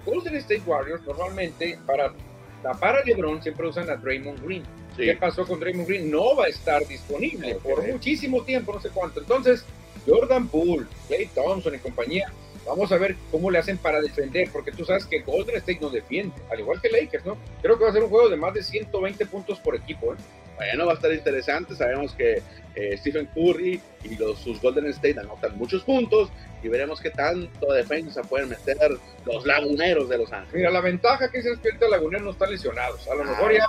Golden 0.05 0.35
State 0.35 0.63
Warriors 0.65 1.01
normalmente 1.05 1.79
para 1.85 2.13
tapar 2.61 2.97
a 2.97 3.03
LeBron 3.03 3.41
siempre 3.41 3.67
usan 3.67 3.89
a 3.89 3.95
Draymond 3.95 4.43
Green 4.43 4.63
¿Qué 4.95 5.15
pasó 5.15 5.45
con 5.45 5.59
Draymond 5.59 5.87
Green? 5.87 6.11
No 6.11 6.35
va 6.35 6.45
a 6.45 6.49
estar 6.49 6.85
disponible 6.87 7.55
por 7.55 7.85
muchísimo 7.87 8.43
tiempo, 8.43 8.73
no 8.73 8.81
sé 8.81 8.89
cuánto. 8.89 9.19
Entonces, 9.19 9.65
Jordan 10.05 10.47
Poole, 10.47 10.85
Clay 11.07 11.27
Thompson 11.33 11.75
y 11.75 11.79
compañía, 11.79 12.31
vamos 12.65 12.91
a 12.91 12.97
ver 12.97 13.15
cómo 13.31 13.49
le 13.49 13.59
hacen 13.59 13.77
para 13.77 14.01
defender, 14.01 14.49
porque 14.51 14.71
tú 14.71 14.83
sabes 14.85 15.05
que 15.05 15.21
Golden 15.21 15.57
State 15.57 15.79
no 15.81 15.89
defiende, 15.89 16.35
al 16.51 16.59
igual 16.59 16.81
que 16.81 16.89
Lakers, 16.89 17.25
¿no? 17.25 17.37
Creo 17.61 17.77
que 17.77 17.83
va 17.85 17.89
a 17.89 17.93
ser 17.93 18.03
un 18.03 18.09
juego 18.09 18.29
de 18.29 18.35
más 18.35 18.53
de 18.53 18.63
120 18.63 19.25
puntos 19.27 19.59
por 19.59 19.75
equipo, 19.75 20.13
¿eh? 20.13 20.17
Bueno, 20.61 20.85
va 20.85 20.91
a 20.91 20.95
estar 20.95 21.11
interesante. 21.11 21.75
Sabemos 21.75 22.13
que 22.13 22.43
eh, 22.75 22.97
Stephen 22.97 23.27
Curry 23.33 23.81
y 24.03 24.15
los, 24.15 24.37
sus 24.37 24.61
Golden 24.61 24.85
State 24.87 25.19
anotan 25.19 25.57
muchos 25.57 25.83
puntos 25.83 26.29
y 26.61 26.67
veremos 26.67 27.01
qué 27.01 27.09
tanto 27.09 27.73
defensa 27.73 28.21
pueden 28.21 28.49
meter 28.49 28.91
los 29.25 29.43
laguneros 29.45 30.07
de 30.07 30.19
Los 30.19 30.31
Ángeles. 30.31 30.53
Mira, 30.53 30.69
la 30.69 30.81
ventaja 30.81 31.31
que 31.31 31.39
es 31.39 31.45
que 31.45 31.69
ahorita 31.69 31.87
laguneros 31.89 32.25
no 32.25 32.31
están 32.31 32.51
lesionados. 32.51 33.07
A 33.07 33.15
lo 33.15 33.23
mejor 33.23 33.51
ya 33.51 33.65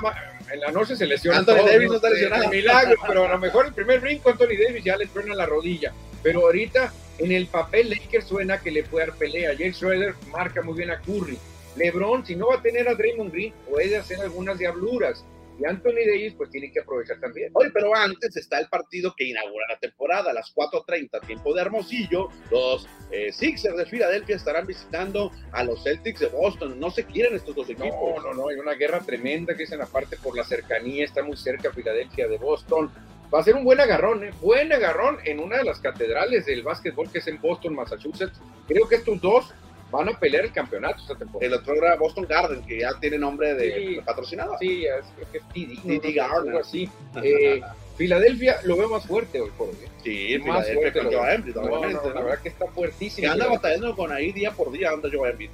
en 0.53 0.61
la 0.61 0.71
noche 0.71 0.95
se 0.95 1.07
lesiona. 1.07 1.39
Anthony 1.39 1.65
Davis 1.67 1.89
no 1.89 1.97
está 1.97 2.11
lesionado. 2.11 2.49
Milagro, 2.51 2.97
pero 3.07 3.25
a 3.25 3.29
lo 3.31 3.39
mejor 3.39 3.67
el 3.67 3.73
primer 3.73 4.01
brinco 4.01 4.29
Anthony 4.29 4.59
Davis 4.63 4.85
ya 4.85 4.99
le 4.99 5.07
truena 5.07 5.35
la 5.35 5.47
rodilla. 5.47 5.95
Pero 6.23 6.41
ahorita 6.41 6.93
en 7.19 7.33
el 7.33 7.47
papel 7.47 7.89
Lakers 7.89 8.27
suena 8.27 8.59
que 8.59 8.71
le 8.71 8.83
puede 8.83 9.07
dar 9.07 9.17
pelea. 9.17 9.53
Jake 9.53 9.73
Schroeder 9.73 10.15
marca 10.31 10.61
muy 10.61 10.77
bien 10.77 10.91
a 10.91 11.01
Curry. 11.01 11.39
LeBron, 11.77 12.27
si 12.27 12.37
no 12.37 12.49
va 12.49 12.57
a 12.57 12.63
tener 12.63 12.87
a 12.87 12.95
Draymond 12.95 13.33
Green, 13.33 13.55
puede 13.69 13.97
hacer 13.97 14.21
algunas 14.21 14.59
diabluras. 14.59 15.25
Y 15.59 15.67
Anthony 15.67 16.05
Davis 16.07 16.35
pues 16.37 16.51
tiene 16.51 16.71
que 16.73 16.81
aprovechar 16.81 17.21
también. 17.21 17.51
Oye, 17.55 17.71
pero 17.73 17.95
antes 17.95 18.37
está 18.37 18.59
el 18.59 18.69
partido 18.69 19.15
que 19.17 19.25
inaugura 19.25 19.67
la 19.69 19.79
temporada 19.79 20.31
a 20.31 20.35
las 20.35 20.55
4.30, 20.55 21.27
tiempo 21.27 21.55
de 21.55 21.61
Hermosillo. 21.61 22.29
Los 22.51 22.89
eh, 23.11 23.33
Sixers 23.33 23.77
de 23.77 23.87
Filadelfia 23.87 24.37
estarán 24.37 24.67
visitando 24.67 25.31
a 25.53 25.65
los 25.65 25.83
Celtics 25.83 26.21
de 26.21 26.29
Boston. 26.29 26.81
No 26.81 26.91
se 26.91 27.05
quieren 27.05 27.35
estos 27.35 27.55
dos 27.55 27.69
equipos. 27.69 27.93
No, 27.93 28.23
no, 28.23 28.35
no, 28.35 28.49
hay 28.49 28.57
una 28.57 28.75
guerra 28.75 29.01
tremenda 29.01 29.55
que 29.55 29.65
es 29.65 29.73
en 29.73 29.79
la 29.79 29.87
parte 29.87 30.17
por 30.17 30.37
la 30.37 30.45
cercanía, 30.45 31.05
está 31.05 31.23
muy 31.23 31.37
cerca 31.37 31.73
Filadelfia 31.73 32.29
de 32.29 32.39
Boston. 32.39 32.91
Va 33.33 33.41
a 33.41 33.43
ser 33.43 33.55
un 33.55 33.65
buen 33.65 33.81
agarrón, 33.81 34.25
¿eh? 34.25 34.31
buen 34.43 34.71
agarrón 34.73 35.17
en 35.25 35.41
una 35.41 35.57
de 35.57 35.65
las 35.65 35.81
catedrales 35.81 36.45
del 36.45 36.63
básquetbol 36.63 37.11
que 37.11 37.19
es 37.19 37.27
en 37.29 37.41
Boston, 37.41 37.75
Massachusetts. 37.75 38.39
Creo 38.69 38.87
que 38.87 38.97
estos 38.97 39.21
dos 39.23 39.55
van 39.93 40.09
a 40.09 40.19
pelear 40.19 40.45
el 40.45 40.53
campeonato 40.53 41.01
esta 41.03 41.15
temporada. 41.15 41.47
El 41.47 41.61
otro 41.61 41.75
era 41.75 41.95
Boston 41.97 42.27
Garden, 42.29 42.63
que 42.65 42.81
ya 42.81 42.91
tiene 42.99 43.19
nombre 43.19 43.55
de, 43.55 44.03
patrocinador. 44.05 44.57
Sí, 44.59 44.87
es, 44.87 45.05
creo 45.15 45.31
que 45.31 45.39
es 45.39 45.49
TD. 45.49 46.01
TD 46.01 46.15
Garden. 46.15 46.57
Así. 46.57 46.91
Eh, 47.23 47.61
Filadelfia 47.97 48.61
lo 48.65 48.77
veo 48.77 48.89
más 48.89 49.07
fuerte 49.07 49.41
hoy 49.41 49.51
por 49.57 49.69
hoy. 49.69 49.77
¿eh? 49.85 49.89
Sí, 50.03 50.39
más 50.45 50.69
fuerte 50.73 50.99
con 50.99 51.13
Joe 51.13 51.35
Embiid, 51.35 51.55
la 51.55 52.21
verdad 52.23 52.39
que 52.43 52.49
está 52.49 52.67
fuertísimo. 52.69 53.31
anda 53.31 53.47
batallando 53.47 53.95
con 53.95 54.11
ahí 54.11 54.33
día 54.33 54.51
por 54.51 54.73
día, 54.73 54.91
anda 54.91 55.09
Joe 55.13 55.31
Embiid. 55.31 55.51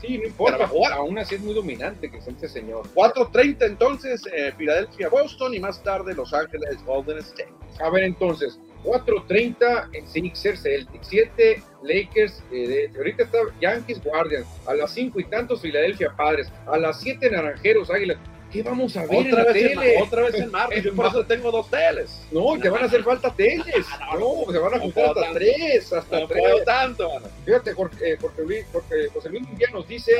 Sí, 0.00 0.16
no 0.16 0.24
importa. 0.24 0.70
Aún 0.94 1.18
así 1.18 1.34
es 1.34 1.40
muy 1.42 1.52
dominante 1.52 2.10
que 2.10 2.18
es 2.18 2.26
este 2.26 2.48
señor. 2.48 2.84
4.30 2.94 3.66
entonces, 3.66 4.22
eh, 4.32 4.52
Filadelfia, 4.56 5.08
Boston 5.08 5.52
y 5.52 5.58
más 5.58 5.82
tarde 5.82 6.14
Los 6.14 6.32
Ángeles, 6.32 6.82
Golden 6.86 7.18
State. 7.18 7.52
A 7.80 7.90
ver 7.90 8.04
entonces, 8.04 8.58
4.30 8.84 9.90
en 9.92 10.06
Sixers, 10.06 10.62
Celtics, 10.62 11.06
7 11.08 11.62
Lakers, 11.82 12.42
eh, 12.52 12.90
ahorita 12.96 13.24
está 13.24 13.38
Yankees, 13.60 14.02
Guardians, 14.02 14.46
a 14.66 14.74
las 14.74 14.92
5 14.92 15.20
y 15.20 15.24
tantos 15.24 15.62
Filadelfia 15.62 16.14
Padres, 16.16 16.52
a 16.66 16.78
las 16.78 17.00
7 17.00 17.30
Naranjeros, 17.30 17.90
Águilas, 17.90 18.18
¿Qué 18.50 18.62
vamos 18.64 18.96
a 18.96 19.06
ver 19.06 19.10
otra 19.10 19.28
en 19.28 19.34
la 19.34 19.44
vez 19.44 19.68
tele? 19.68 20.02
otra 20.02 20.22
vez 20.22 20.34
en 20.34 20.50
martes. 20.50 20.82
Yo 20.82 20.94
por 20.94 21.06
eso 21.06 21.24
tengo 21.24 21.50
dos 21.52 21.70
teles. 21.70 22.20
No, 22.32 22.58
te 22.58 22.68
van 22.68 22.82
a 22.82 22.86
hacer 22.86 23.04
falta 23.04 23.32
teles. 23.32 23.86
no, 24.18 24.52
se 24.52 24.58
van 24.58 24.74
a 24.74 24.78
juntar 24.80 25.06
hasta 25.06 25.32
tres. 25.32 25.92
Hasta 25.92 26.26
tres. 26.26 26.40
Puedo 26.40 26.64
tanto, 26.64 27.08
mano. 27.08 27.28
Fíjate, 27.44 27.72
Jorge, 27.72 28.16
Jorge, 28.16 28.42
Luis, 28.42 28.66
Jorge, 28.72 29.08
José 29.12 29.28
Luis 29.28 29.42
Munguía 29.42 29.68
nos 29.72 29.86
dice 29.86 30.12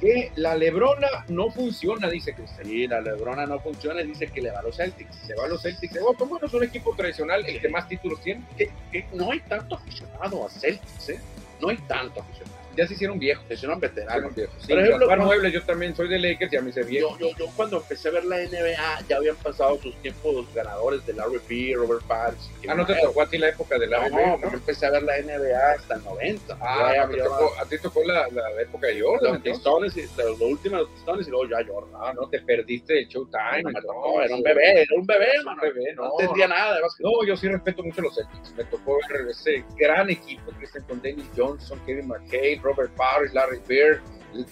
que 0.00 0.32
la 0.36 0.54
Lebrona 0.54 1.08
no 1.28 1.50
funciona, 1.50 2.08
dice 2.08 2.34
Cristian. 2.34 2.66
Sí, 2.66 2.86
la 2.86 3.00
Lebrona 3.00 3.46
no 3.46 3.58
funciona 3.60 4.00
y 4.00 4.06
dice 4.06 4.28
que 4.28 4.40
le 4.40 4.50
va 4.50 4.60
a 4.60 4.62
los 4.62 4.76
Celtics. 4.76 5.28
Le 5.28 5.34
va 5.34 5.44
a 5.44 5.48
los 5.48 5.60
Celtics 5.60 6.00
Boston. 6.00 6.28
Bueno, 6.30 6.46
es 6.46 6.54
un 6.54 6.64
equipo 6.64 6.94
tradicional, 6.96 7.44
el 7.46 7.60
que 7.60 7.68
más 7.68 7.88
títulos 7.88 8.20
tiene. 8.22 8.42
Que, 8.56 8.70
que 8.90 9.06
no 9.12 9.32
hay 9.32 9.40
tanto 9.40 9.74
aficionado 9.74 10.46
a 10.46 10.50
Celtics, 10.50 11.10
¿eh? 11.10 11.20
No 11.60 11.68
hay 11.68 11.76
tanto 11.88 12.20
aficionado. 12.20 12.55
Ya 12.76 12.86
se 12.86 12.94
hicieron 12.94 13.18
viejos. 13.18 13.44
Se 13.48 13.54
hicieron 13.54 13.80
veteranos. 13.80 14.34
viejos. 14.34 14.54
Sí, 14.60 14.68
Por 14.68 14.78
ejemplo, 14.80 15.06
cuando- 15.06 15.24
Muebles, 15.26 15.52
yo 15.52 15.62
también 15.62 15.94
soy 15.96 16.08
de 16.08 16.18
Lakers 16.18 16.52
y 16.52 16.56
a 16.56 16.62
mí 16.62 16.72
se 16.72 16.82
viejo. 16.82 17.16
Yo, 17.18 17.30
yo, 17.30 17.36
yo 17.38 17.46
cuando 17.56 17.78
empecé 17.78 18.08
a 18.08 18.12
ver 18.12 18.24
la 18.24 18.36
NBA 18.38 19.00
ya 19.08 19.16
habían 19.16 19.36
pasado 19.36 19.78
sus 19.82 19.94
tiempos 20.02 20.46
ganadores 20.54 21.04
de 21.06 21.12
Larry 21.14 21.40
Bird, 21.48 21.78
Robert 21.80 22.04
Parks. 22.06 22.50
Ah, 22.68 22.74
no 22.74 22.84
te 22.86 22.94
tocó 22.94 23.22
a 23.22 23.26
ti 23.28 23.38
la 23.38 23.48
época 23.48 23.78
de 23.78 23.86
la 23.86 24.08
No, 24.08 24.16
NBA, 24.16 24.38
porque 24.40 24.56
empecé 24.56 24.86
a 24.86 24.90
ver 24.90 25.02
la 25.04 25.16
NBA 25.18 25.72
hasta 25.72 25.94
el 25.94 26.04
90. 26.04 26.56
Ah, 26.60 26.92
Ya 26.94 27.06
no, 27.06 27.16
tocó- 27.24 27.52
a 27.60 27.64
ti 27.66 27.76
tocó 27.80 28.04
la, 28.04 28.28
la 28.28 28.62
época 28.62 28.86
de 28.88 29.00
Jordan. 29.00 29.32
los 29.34 29.42
pistones, 29.42 29.96
y, 29.96 30.02
los, 30.02 30.16
los 30.16 30.40
últimos 30.40 30.80
los 30.80 30.90
pistones 30.90 31.26
y 31.26 31.30
luego 31.30 31.48
ya 31.48 31.66
Jordan. 31.66 32.00
Ah, 32.02 32.12
no, 32.14 32.28
te 32.28 32.40
perdiste 32.40 32.98
el 33.00 33.08
Showtime. 33.08 33.62
No, 33.62 33.80
tocó, 33.80 34.22
era 34.22 34.34
un 34.34 34.42
bebé, 34.42 34.82
era 34.82 34.94
un 34.96 35.06
bebé, 35.06 35.26
Era 35.30 35.38
un 35.40 35.44
mano. 35.46 35.62
bebé, 35.62 35.94
no, 35.94 36.04
no, 36.04 36.20
entendía 36.20 36.48
nada 36.48 36.74
de 36.76 36.82
básquet. 36.82 37.04
No, 37.06 37.24
yo 37.24 37.36
sí 37.36 37.48
respeto 37.48 37.82
mucho 37.82 38.02
los 38.02 38.14
Celtics. 38.14 38.54
Me 38.56 38.64
tocó 38.64 38.98
ver 39.08 39.28
ese 39.30 39.64
gran 39.76 40.10
equipo, 40.10 40.50
Christian 40.58 40.84
con 40.84 41.00
Dennis 41.00 41.26
Johnson, 41.36 41.80
Kevin 41.86 42.08
McKay, 42.08 42.58
Robert 42.66 42.90
Parrish, 42.96 43.32
Larry 43.32 43.60
Bird, 43.68 44.00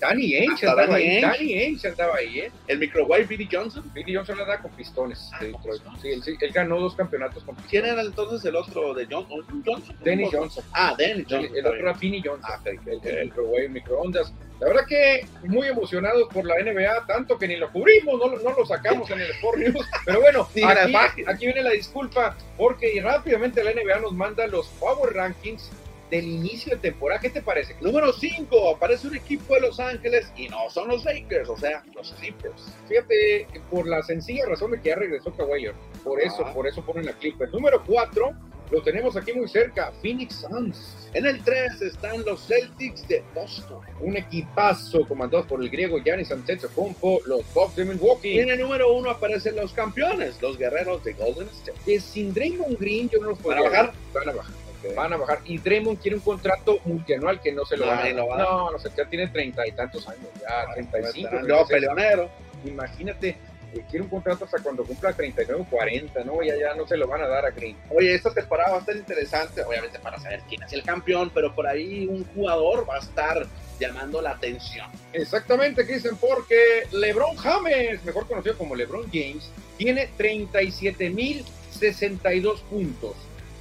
Danny 0.00 0.34
Ainge 0.36 0.66
andaba 0.66 0.86
Danny 0.86 1.04
ahí. 1.04 1.20
Danny 1.20 1.54
Ainge 1.58 1.88
andaba 1.88 2.14
ahí, 2.16 2.38
¿eh? 2.40 2.50
El 2.68 2.78
microwave 2.78 3.24
Billy 3.24 3.46
Johnson. 3.52 3.84
Billy 3.92 4.14
Johnson 4.14 4.38
andaba 4.40 4.62
con 4.62 4.70
pistones 4.70 5.28
Ah, 5.34 5.40
de 5.44 5.52
con 5.52 5.62
pistones. 5.62 6.00
Sí, 6.00 6.08
él, 6.30 6.36
él 6.40 6.52
ganó 6.52 6.80
dos 6.80 6.94
campeonatos 6.94 7.44
con 7.44 7.54
¿Quién 7.56 7.82
pistones. 7.82 7.92
era 7.92 8.02
entonces 8.02 8.44
el 8.46 8.56
otro 8.56 8.94
de 8.94 9.04
Johnson? 9.10 9.44
¿Johnson? 9.66 9.96
¿Cómo? 10.02 10.30
Johnson. 10.30 10.64
Ah, 10.72 10.94
El, 10.98 11.24
Johnson. 11.28 11.40
el 11.44 11.56
está 11.56 11.68
otro 11.68 11.80
era 11.80 11.94
Finney 11.96 12.22
Johnson. 12.24 12.50
Ah, 12.50 12.58
ok, 12.60 12.66
el, 12.86 13.06
el 13.18 13.24
microwave, 13.26 13.68
microondas. 13.68 14.32
La 14.60 14.68
verdad 14.68 14.86
que 14.88 15.26
muy 15.42 15.66
emocionados 15.66 16.28
por 16.32 16.46
la 16.46 16.54
NBA, 16.62 17.04
tanto 17.06 17.36
que 17.36 17.46
ni 17.48 17.56
lo 17.56 17.70
cubrimos, 17.70 18.18
no, 18.18 18.28
lo- 18.28 18.38
no 18.42 18.56
lo 18.56 18.64
sacamos 18.64 19.10
en 19.10 19.20
el 19.20 19.30
Sport 19.32 19.58
News. 19.58 19.86
Pero 20.06 20.20
bueno, 20.22 20.48
aquí, 20.54 21.24
aquí 21.26 21.44
viene 21.44 21.62
la 21.62 21.72
disculpa, 21.72 22.34
porque 22.56 22.98
rápidamente 23.02 23.62
la 23.62 23.72
NBA 23.72 23.98
nos 24.00 24.12
manda 24.12 24.46
los 24.46 24.66
Power 24.80 25.12
Rankings 25.12 25.70
del 26.14 26.26
inicio 26.26 26.74
de 26.76 26.80
temporada. 26.80 27.20
¿Qué 27.20 27.30
te 27.30 27.42
parece? 27.42 27.74
Número 27.80 28.12
5, 28.12 28.76
aparece 28.76 29.08
un 29.08 29.16
equipo 29.16 29.54
de 29.54 29.62
Los 29.62 29.80
Ángeles 29.80 30.30
y 30.36 30.48
no 30.48 30.70
son 30.70 30.88
los 30.88 31.04
Lakers, 31.04 31.48
o 31.48 31.56
sea, 31.56 31.82
los 31.94 32.12
Clippers. 32.12 32.72
Fíjate, 32.88 33.48
por 33.68 33.88
la 33.88 34.00
sencilla 34.02 34.46
razón 34.46 34.70
de 34.70 34.80
que 34.80 34.90
ya 34.90 34.94
regresó 34.94 35.32
Kawhi 35.32 35.62
Leonard. 35.62 35.80
Por 36.04 36.20
eso, 36.20 36.44
por 36.54 36.68
eso 36.68 36.84
ponen 36.84 37.06
la 37.06 37.14
Clippers. 37.14 37.52
Número 37.52 37.82
4, 37.84 38.32
lo 38.70 38.82
tenemos 38.82 39.16
aquí 39.16 39.32
muy 39.32 39.48
cerca, 39.48 39.92
Phoenix 40.02 40.46
Suns. 40.48 41.08
En 41.14 41.26
el 41.26 41.42
3 41.42 41.82
están 41.82 42.24
los 42.24 42.46
Celtics 42.46 43.08
de 43.08 43.24
Boston. 43.34 43.80
Un 44.00 44.16
equipazo 44.16 45.06
comandado 45.08 45.44
por 45.46 45.60
el 45.62 45.68
griego 45.68 45.98
Giannis 45.98 46.30
Antetokounmpo, 46.30 47.22
los 47.26 47.42
Bucks 47.54 47.74
de 47.74 47.82
Y 47.82 47.86
Milwaukee. 47.86 48.38
en 48.38 48.50
el 48.50 48.60
número 48.60 48.92
1 48.94 49.10
aparecen 49.10 49.56
los 49.56 49.72
campeones, 49.72 50.40
los 50.40 50.56
guerreros 50.58 51.02
de 51.02 51.14
Golden 51.14 51.48
State. 51.48 51.78
Que 51.84 51.98
sin 51.98 52.32
Draymond 52.32 52.78
Green 52.78 53.08
yo 53.10 53.18
no 53.20 53.30
los 53.30 53.42
¿Van 53.42 53.58
a 53.58 53.62
podría 53.62 53.70
bajar? 53.82 53.94
Van 54.12 54.28
a 54.28 54.32
bajar. 54.32 54.63
Van 54.94 55.12
a 55.12 55.16
bajar. 55.16 55.40
Y 55.44 55.58
Draymond 55.58 56.00
quiere 56.00 56.16
un 56.16 56.22
contrato 56.22 56.78
multianual 56.84 57.40
que 57.40 57.52
no 57.52 57.64
se 57.64 57.76
lo 57.76 57.86
No, 57.86 57.92
van 57.92 58.00
a 58.00 58.04
dar. 58.04 58.14
No, 58.38 58.70
no 58.70 58.78
sé, 58.78 58.90
ya 58.96 59.04
tiene 59.06 59.26
treinta 59.28 59.66
y 59.66 59.72
tantos 59.72 60.06
años, 60.08 60.28
ya 60.40 60.72
35. 60.74 61.30
Luego 61.42 61.66
36. 61.66 61.68
peleonero. 61.68 62.30
Imagínate, 62.64 63.36
eh, 63.74 63.84
quiere 63.90 64.04
un 64.04 64.10
contrato 64.10 64.44
hasta 64.44 64.62
cuando 64.62 64.84
cumpla 64.84 65.12
39 65.12 65.66
40, 65.68 66.24
¿no? 66.24 66.40
Ya, 66.42 66.56
ya 66.56 66.74
no 66.74 66.86
se 66.86 66.96
lo 66.96 67.06
van 67.08 67.22
a 67.22 67.28
dar 67.28 67.44
a 67.44 67.50
Green. 67.50 67.76
Oye, 67.90 68.14
esta 68.14 68.32
temporada 68.32 68.70
va 68.70 68.76
a 68.76 68.80
estar 68.80 68.96
interesante, 68.96 69.62
obviamente 69.62 69.98
para 69.98 70.18
saber 70.18 70.40
quién 70.48 70.62
es 70.62 70.72
el 70.72 70.82
campeón, 70.82 71.30
pero 71.34 71.54
por 71.54 71.66
ahí 71.66 72.06
un 72.06 72.24
jugador 72.34 72.88
va 72.88 72.96
a 72.96 73.00
estar 73.00 73.46
llamando 73.78 74.22
la 74.22 74.30
atención. 74.30 74.88
Exactamente, 75.12 75.84
Cristian, 75.84 76.16
porque 76.16 76.86
LeBron 76.92 77.36
James, 77.36 78.02
mejor 78.04 78.26
conocido 78.28 78.56
como 78.56 78.74
LeBron 78.76 79.10
James, 79.12 79.50
tiene 79.76 80.08
37.062 80.16 82.62
puntos 82.62 83.14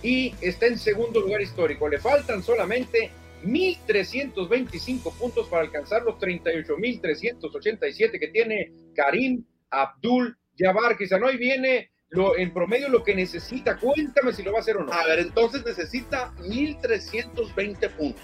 y 0.03 0.35
está 0.41 0.67
en 0.67 0.77
segundo 0.77 1.21
lugar 1.21 1.41
histórico. 1.41 1.87
Le 1.87 1.99
faltan 1.99 2.43
solamente 2.43 3.09
1.325 3.45 5.13
puntos 5.13 5.47
para 5.47 5.63
alcanzar 5.63 6.03
los 6.03 6.15
38.387 6.15 8.19
que 8.19 8.27
tiene 8.27 8.73
Karim 8.93 9.45
Abdul 9.69 10.37
Jabbar. 10.57 10.97
Quizá 10.97 11.17
hoy 11.17 11.37
viene 11.37 11.91
lo, 12.09 12.37
en 12.37 12.53
promedio 12.53 12.89
lo 12.89 13.03
que 13.03 13.15
necesita. 13.15 13.77
Cuéntame 13.77 14.33
si 14.33 14.43
lo 14.43 14.51
va 14.51 14.59
a 14.59 14.61
hacer 14.61 14.77
o 14.77 14.83
no. 14.83 14.91
A 14.91 15.07
ver, 15.07 15.19
entonces 15.19 15.65
necesita 15.65 16.33
1320 16.47 17.89
puntos. 17.89 18.23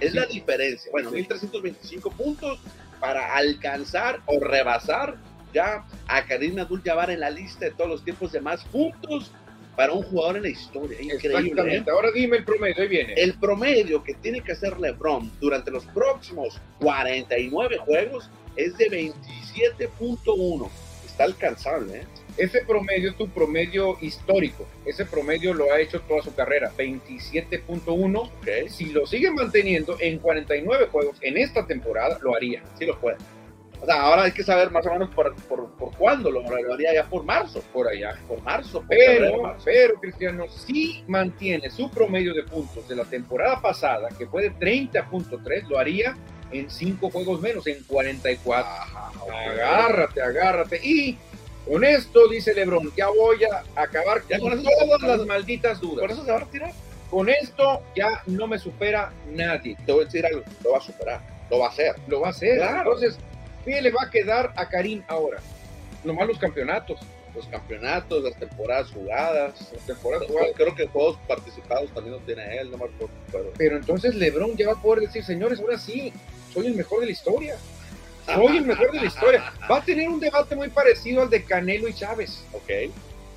Es 0.00 0.14
la 0.14 0.26
diferencia. 0.26 0.90
Bueno, 0.92 1.10
1325 1.10 2.10
puntos 2.12 2.60
para 3.00 3.34
alcanzar 3.34 4.22
o 4.26 4.40
rebasar 4.40 5.16
ya 5.52 5.86
a 6.06 6.24
Karim 6.24 6.58
Abdul-Jabbar 6.58 7.10
en 7.10 7.20
la 7.20 7.30
lista 7.30 7.66
de 7.66 7.72
todos 7.72 7.90
los 7.90 8.04
tiempos 8.04 8.32
de 8.32 8.40
más 8.40 8.64
puntos 8.66 9.32
para 9.76 9.92
un 9.92 10.02
jugador 10.02 10.36
en 10.38 10.42
la 10.44 10.48
historia. 10.48 11.00
Increíble. 11.00 11.36
¿eh? 11.36 11.40
Exactamente. 11.40 11.90
Ahora 11.90 12.10
dime 12.12 12.38
el 12.38 12.44
promedio, 12.44 12.82
ahí 12.82 12.88
viene. 12.88 13.12
El 13.14 13.34
promedio 13.34 14.02
que 14.02 14.14
tiene 14.14 14.40
que 14.42 14.52
hacer 14.52 14.78
LeBron 14.80 15.30
durante 15.40 15.70
los 15.70 15.84
próximos 15.86 16.60
49 16.80 17.78
juegos 17.78 18.30
es 18.56 18.76
de 18.78 18.90
27.1. 18.90 20.68
Está 21.04 21.24
alcanzable, 21.24 21.98
¿eh? 21.98 22.06
Ese 22.36 22.62
promedio 22.66 23.10
es 23.10 23.16
tu 23.16 23.28
promedio 23.30 23.96
histórico. 24.02 24.68
Ese 24.84 25.06
promedio 25.06 25.54
lo 25.54 25.72
ha 25.72 25.80
hecho 25.80 26.00
toda 26.02 26.22
su 26.22 26.34
carrera, 26.34 26.70
27.1. 26.76 28.18
Ok, 28.18 28.68
Si 28.68 28.86
lo 28.86 29.06
sigue 29.06 29.30
manteniendo 29.30 29.96
en 30.00 30.18
49 30.18 30.88
juegos 30.92 31.16
en 31.22 31.38
esta 31.38 31.66
temporada, 31.66 32.18
lo 32.22 32.34
haría. 32.34 32.62
sí 32.78 32.84
lo 32.84 32.98
puede. 33.00 33.16
O 33.80 33.86
sea, 33.86 34.02
ahora 34.02 34.22
hay 34.24 34.32
que 34.32 34.42
saber 34.42 34.70
más 34.70 34.86
o 34.86 34.90
menos 34.90 35.10
por, 35.14 35.34
por, 35.44 35.70
por 35.76 35.96
cuándo 35.96 36.30
lo 36.30 36.40
haría 36.72 36.94
ya 36.94 37.04
por 37.04 37.24
marzo. 37.24 37.62
Por 37.72 37.88
allá. 37.88 38.18
Por 38.26 38.42
marzo, 38.42 38.80
por 38.80 38.88
Pero, 38.88 39.42
marzo. 39.42 39.62
pero 39.64 39.94
Cristiano, 40.00 40.46
si 40.48 41.04
mantiene 41.06 41.70
su 41.70 41.90
promedio 41.90 42.34
de 42.34 42.42
puntos 42.44 42.88
de 42.88 42.96
la 42.96 43.04
temporada 43.04 43.60
pasada, 43.60 44.08
que 44.16 44.26
fue 44.26 44.42
de 44.42 44.52
30.3, 44.52 45.68
lo 45.68 45.78
haría 45.78 46.16
en 46.50 46.70
5 46.70 47.10
juegos 47.10 47.40
menos, 47.40 47.66
en 47.66 47.82
44. 47.84 48.70
Ajá. 48.70 49.10
Agárrate, 49.50 50.22
agárrate. 50.22 50.80
Y 50.82 51.18
con 51.66 51.84
esto, 51.84 52.28
dice 52.28 52.54
Lebron, 52.54 52.92
ya 52.96 53.08
voy 53.08 53.38
a 53.44 53.62
acabar 53.80 54.22
Ya 54.28 54.38
con 54.38 54.62
todas 54.62 55.00
se 55.00 55.06
las 55.06 55.26
malditas 55.26 55.80
dudas. 55.80 56.00
¿Por 56.00 56.10
eso 56.10 56.24
se 56.24 56.30
va 56.30 56.36
a 56.38 56.40
retirar? 56.40 56.72
Con 57.10 57.28
esto 57.28 57.82
ya 57.94 58.22
no 58.26 58.46
me 58.46 58.58
supera 58.58 59.12
nadie. 59.32 59.76
Te 59.84 59.92
voy 59.92 60.02
a 60.02 60.04
decir 60.04 60.26
algo, 60.26 60.42
lo 60.64 60.72
va 60.72 60.78
a 60.78 60.80
superar, 60.80 61.20
lo 61.50 61.58
va 61.58 61.66
a 61.66 61.70
hacer. 61.70 61.94
Lo 62.08 62.20
va 62.20 62.28
a 62.28 62.30
hacer. 62.30 62.58
Claro. 62.58 62.94
Entonces, 62.94 63.18
¿qué 63.66 63.82
le 63.82 63.90
va 63.90 64.04
a 64.04 64.10
quedar 64.10 64.52
a 64.56 64.68
Karim 64.68 65.02
ahora? 65.08 65.40
Nomás 66.04 66.28
los 66.28 66.38
campeonatos. 66.38 67.00
Los 67.34 67.46
campeonatos, 67.48 68.22
las 68.22 68.38
temporadas 68.38 68.90
jugadas. 68.90 69.72
Las 69.72 69.84
temporadas 69.84 70.26
jugadas. 70.26 70.52
creo 70.56 70.74
que 70.74 70.86
juegos 70.86 71.18
participados 71.28 71.90
también 71.92 72.14
los 72.14 72.24
tiene 72.24 72.56
él, 72.56 72.70
no 72.70 72.78
me 72.78 72.84
acuerdo. 72.84 73.10
Pero... 73.30 73.52
Pero 73.58 73.76
entonces 73.76 74.14
LeBron 74.14 74.56
ya 74.56 74.68
va 74.68 74.72
a 74.72 74.82
poder 74.82 75.02
decir, 75.02 75.22
señores, 75.22 75.60
ahora 75.60 75.78
sí, 75.78 76.12
soy 76.54 76.68
el 76.68 76.74
mejor 76.74 77.00
de 77.00 77.06
la 77.06 77.12
historia. 77.12 77.56
Soy 78.24 78.56
el 78.56 78.64
mejor 78.64 78.90
de 78.92 79.00
la 79.00 79.06
historia. 79.06 79.52
Va 79.70 79.78
a 79.78 79.84
tener 79.84 80.08
un 80.08 80.18
debate 80.18 80.56
muy 80.56 80.68
parecido 80.68 81.22
al 81.22 81.30
de 81.30 81.44
Canelo 81.44 81.86
y 81.86 81.94
Chávez. 81.94 82.44
Ok. 82.52 82.90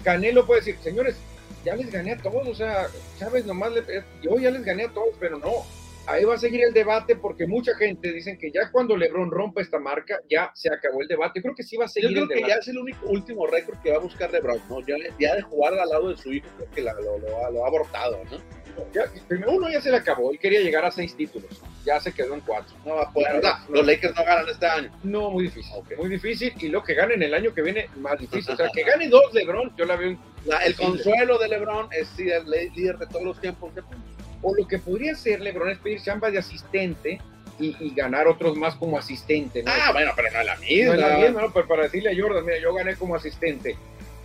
Canelo 0.04 0.48
puede 0.48 0.62
decir, 0.62 0.78
señores, 0.82 1.16
ya 1.64 1.76
les 1.76 1.92
gané 1.92 2.14
a 2.14 2.18
todos, 2.18 2.48
o 2.48 2.56
sea, 2.56 2.88
Chávez 3.20 3.46
nomás, 3.46 3.72
le, 3.74 3.84
yo 4.22 4.40
ya 4.40 4.50
les 4.50 4.64
gané 4.64 4.86
a 4.86 4.90
todos, 4.90 5.14
pero 5.20 5.38
no. 5.38 5.66
Ahí 6.10 6.24
va 6.26 6.34
a 6.34 6.38
seguir 6.38 6.64
el 6.64 6.74
debate 6.74 7.16
porque 7.16 7.46
mucha 7.46 7.76
gente 7.76 8.12
dicen 8.12 8.38
que 8.38 8.52
ya 8.52 8.72
cuando 8.72 8.98
LeBron 8.98 9.30
rompa 9.30 9.62
esta 9.62 9.78
marca, 9.80 10.20
ya 10.30 10.52
se 10.56 10.74
acabó 10.74 11.02
el 11.02 11.08
debate. 11.08 11.40
Yo 11.40 11.44
creo 11.44 11.56
que 11.56 11.64
sí 11.64 11.78
va 11.78 11.86
a 11.86 11.88
Yo 11.88 11.92
seguir 11.94 12.10
creo 12.12 12.24
el 12.24 12.30
que 12.30 12.36
debate. 12.36 12.54
ya 12.54 12.60
es 12.60 12.68
el 12.68 12.78
único 12.80 13.06
último 13.08 13.46
récord 13.46 13.78
que 13.82 13.92
va 13.92 13.98
a 13.98 14.00
buscar 14.00 14.32
LeBron, 14.32 14.60
¿no? 14.70 14.80
Ya, 14.82 14.96
ya 15.20 15.36
de 15.36 15.42
jugar 15.44 15.74
al 15.78 15.88
lado 15.88 16.10
de 16.10 16.18
su 16.18 16.34
hijo, 16.34 16.48
creo 16.58 16.70
que 16.72 16.82
la- 16.82 16.94
lo, 16.96 17.20
lo 17.20 17.46
ha- 17.46 17.52
lo 17.52 17.64
ha 17.64 17.68
abortado, 17.68 18.20
¿no? 18.32 18.60
Ya, 18.94 19.04
primero 19.28 19.52
uno 19.52 19.70
ya 19.70 19.82
se 19.82 19.92
le 19.92 19.98
acabó, 19.98 20.32
él 20.32 20.40
quería 20.40 20.62
llegar 20.62 20.86
a 20.86 20.92
seis 20.92 21.14
títulos, 21.14 21.50
ya 21.86 22.00
se 22.00 22.14
quedó 22.14 22.34
en 22.34 22.40
cuatro. 22.42 22.76
No 22.86 22.96
va 22.96 23.04
a 23.04 23.12
poder. 23.12 23.42
Claro, 23.42 23.58
no. 23.68 23.76
los 23.76 23.86
Lakers 23.88 24.16
no 24.16 24.24
ganan 24.24 24.48
este 24.50 24.66
año. 24.68 24.92
No, 25.04 25.30
muy 25.32 25.44
difícil, 25.44 25.74
muy 25.98 26.08
difícil, 26.10 26.54
y 26.60 26.70
lo 26.70 26.82
que 26.82 26.94
ganen 26.94 27.22
el 27.22 27.34
año 27.34 27.54
que 27.54 27.62
viene, 27.62 27.90
más 27.98 28.18
difícil. 28.18 28.54
O 28.54 28.56
sea, 28.56 28.70
que 28.74 28.84
gane 28.86 29.10
dos 29.10 29.34
LeBron, 29.34 29.76
yo 29.76 29.86
la 29.86 29.96
veo, 29.98 30.18
La- 30.46 30.60
el 30.66 30.74
Posible. 30.76 31.04
consuelo 31.04 31.38
de 31.38 31.48
LeBron 31.50 31.90
es 31.92 32.08
ser 32.10 32.44
el 32.48 32.50
líder 32.74 32.98
de 32.98 33.08
todos 33.08 33.24
los 33.24 33.42
tiempos 33.42 33.76
de 33.76 33.84
puntos. 33.84 34.09
O 34.42 34.56
lo 34.56 34.68
que 34.68 34.80
podría 34.80 35.16
ser 35.16 35.42
LeBron 35.42 35.70
es 35.70 35.78
pedir 35.80 36.02
chamba 36.02 36.32
de 36.32 36.40
asistente 36.40 37.20
y, 37.60 37.76
y 37.80 37.94
ganar 37.94 38.28
otros 38.28 38.56
más 38.56 38.76
como 38.76 38.98
asistente. 38.98 39.64
¿no? 39.64 39.72
Ah, 39.72 39.92
bueno, 39.92 40.12
pero 40.16 40.30
no 40.32 40.40
es 40.40 40.46
la 40.46 40.56
No 40.56 40.62
misma. 40.62 40.94
es 40.94 41.00
la 41.00 41.18
misma, 41.18 41.42
¿no? 41.42 41.54
Pero 41.54 41.68
para 41.68 41.84
decirle 41.84 42.12
a 42.12 42.22
Jordan, 42.22 42.46
mira, 42.46 42.58
yo 42.60 42.74
gané 42.74 42.96
como 42.96 43.16
asistente. 43.16 43.76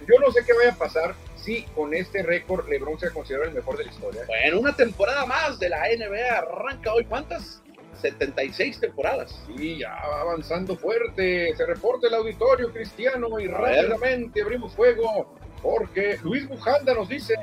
Yo 0.07 0.21
no 0.21 0.31
sé 0.33 0.45
qué 0.47 0.53
vaya 0.53 0.71
a 0.73 0.77
pasar 0.77 1.15
si 1.37 1.63
con 1.75 1.95
este 1.95 2.23
récord 2.23 2.69
LeBron 2.69 2.99
se 3.01 3.11
considera 3.11 3.45
el 3.47 3.53
mejor 3.53 3.77
de 3.77 3.85
la 3.85 3.91
historia. 3.91 4.23
Bueno, 4.27 4.61
una 4.61 4.75
temporada 4.77 5.27
más 5.27 5.59
de 5.59 5.69
la 5.69 5.79
NBA 5.97 6.39
arranca 6.39 6.93
hoy. 6.93 7.05
¿Cuántas? 7.07 7.61
76 8.01 8.81
temporadas. 8.81 9.43
Sí, 9.47 9.79
ya 9.79 9.89
va 9.91 10.21
avanzando 10.21 10.77
fuerte. 10.77 11.55
Se 11.57 11.65
reporta 11.67 12.07
el 12.09 12.15
auditorio 12.15 12.71
cristiano 12.73 13.29
y 13.41 13.49
A 13.49 13.59
ver. 13.59 13.89
rápidamente 13.89 14.43
abrimos 14.43 14.75
fuego 14.75 15.35
porque 15.63 16.19
Luis 16.23 16.47
Bujanda 16.47 16.93
nos 16.95 17.09
dice, 17.09 17.35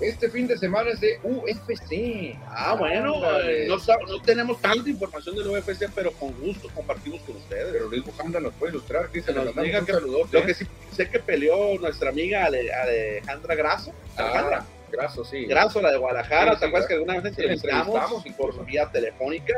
este 0.00 0.28
fin 0.30 0.46
de 0.46 0.58
semana 0.58 0.90
es 0.90 1.00
de 1.00 1.18
UFC. 1.22 2.36
Ah, 2.48 2.74
bueno, 2.78 3.16
eh, 3.40 3.66
no, 3.68 4.20
tenemos 4.22 4.60
tanta 4.60 4.88
información 4.88 5.36
del 5.36 5.46
UFC, 5.48 5.88
pero 5.94 6.12
con 6.12 6.32
gusto 6.40 6.68
compartimos 6.74 7.20
con 7.22 7.36
ustedes. 7.36 7.68
Pero 7.72 7.88
Luis 7.88 8.04
Bujanda 8.04 8.40
nos 8.40 8.52
puede 8.54 8.72
ilustrar, 8.72 9.08
que 9.10 9.22
se 9.22 9.32
nos 9.32 9.54
diga 9.56 9.84
que- 9.84 9.92
saludote. 9.92 10.38
Lo 10.40 10.46
que 10.46 10.54
sí 10.54 10.66
sé 10.94 11.08
que 11.08 11.18
peleó 11.18 11.78
nuestra 11.78 12.10
amiga 12.10 12.44
Ale- 12.46 12.72
Alejandra 12.72 13.54
Grasso. 13.54 13.92
Alejandra 14.16 14.58
Ah, 14.60 14.66
Graso, 14.92 15.24
sí. 15.24 15.44
Grasso, 15.46 15.80
la 15.82 15.90
de 15.90 15.98
Guadalajara. 15.98 16.52
Sí, 16.52 16.56
sí, 16.56 16.60
¿Te 16.60 16.66
acuerdas 16.66 16.88
que 16.88 16.94
alguna 16.94 17.14
vez 17.14 17.24
entrevistamos 17.26 17.86
entrevistamos 17.88 18.24
por 18.56 18.64
vía 18.66 18.86
telefónica? 18.90 19.54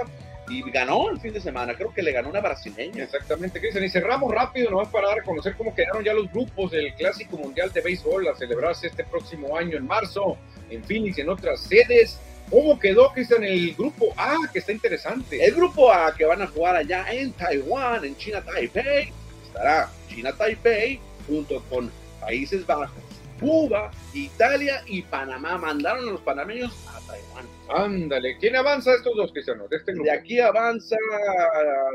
Y 0.48 0.62
ganó 0.70 1.10
el 1.10 1.20
fin 1.20 1.32
de 1.32 1.40
semana. 1.40 1.74
Creo 1.74 1.92
que 1.92 2.02
le 2.02 2.12
ganó 2.12 2.28
una 2.28 2.40
brasileña. 2.40 3.04
Exactamente, 3.04 3.60
Cristian. 3.60 3.84
Y 3.84 3.90
cerramos 3.90 4.32
rápido, 4.32 4.70
nomás 4.70 4.88
para 4.88 5.08
dar 5.08 5.20
a 5.20 5.22
conocer 5.22 5.54
cómo 5.56 5.74
quedaron 5.74 6.04
ya 6.04 6.12
los 6.12 6.30
grupos 6.30 6.70
del 6.70 6.94
Clásico 6.94 7.36
Mundial 7.36 7.72
de 7.72 7.80
Béisbol 7.80 8.28
a 8.28 8.36
celebrarse 8.36 8.86
este 8.86 9.04
próximo 9.04 9.56
año 9.56 9.76
en 9.76 9.86
marzo 9.86 10.36
en 10.70 10.82
Phoenix 10.84 11.18
y 11.18 11.20
en 11.22 11.28
otras 11.28 11.60
sedes. 11.60 12.18
¿Cómo 12.50 12.78
quedó, 12.78 13.12
Cristian, 13.12 13.44
el 13.44 13.74
grupo 13.74 14.14
A, 14.16 14.36
que 14.50 14.60
está 14.60 14.72
interesante? 14.72 15.44
El 15.44 15.54
grupo 15.54 15.92
A 15.92 16.14
que 16.14 16.24
van 16.24 16.40
a 16.40 16.46
jugar 16.46 16.76
allá 16.76 17.04
en 17.10 17.32
Taiwán, 17.32 18.04
en 18.04 18.16
China 18.16 18.42
Taipei, 18.42 19.12
estará 19.46 19.90
China 20.08 20.32
Taipei 20.32 20.98
junto 21.26 21.62
con 21.68 21.90
Países 22.20 22.66
Bajos, 22.66 23.02
Cuba, 23.38 23.90
Italia 24.14 24.82
y 24.86 25.02
Panamá. 25.02 25.58
Mandaron 25.58 26.08
a 26.08 26.12
los 26.12 26.20
panameños 26.20 26.72
a 26.88 27.00
Taiwán. 27.06 27.46
Ándale, 27.68 28.36
¿quién 28.38 28.56
avanza 28.56 28.94
estos 28.94 29.16
dos, 29.16 29.32
Cristiano? 29.32 29.68
De, 29.68 29.76
este 29.76 29.92
grupo? 29.92 30.04
De 30.04 30.10
aquí 30.10 30.40
avanza 30.40 30.96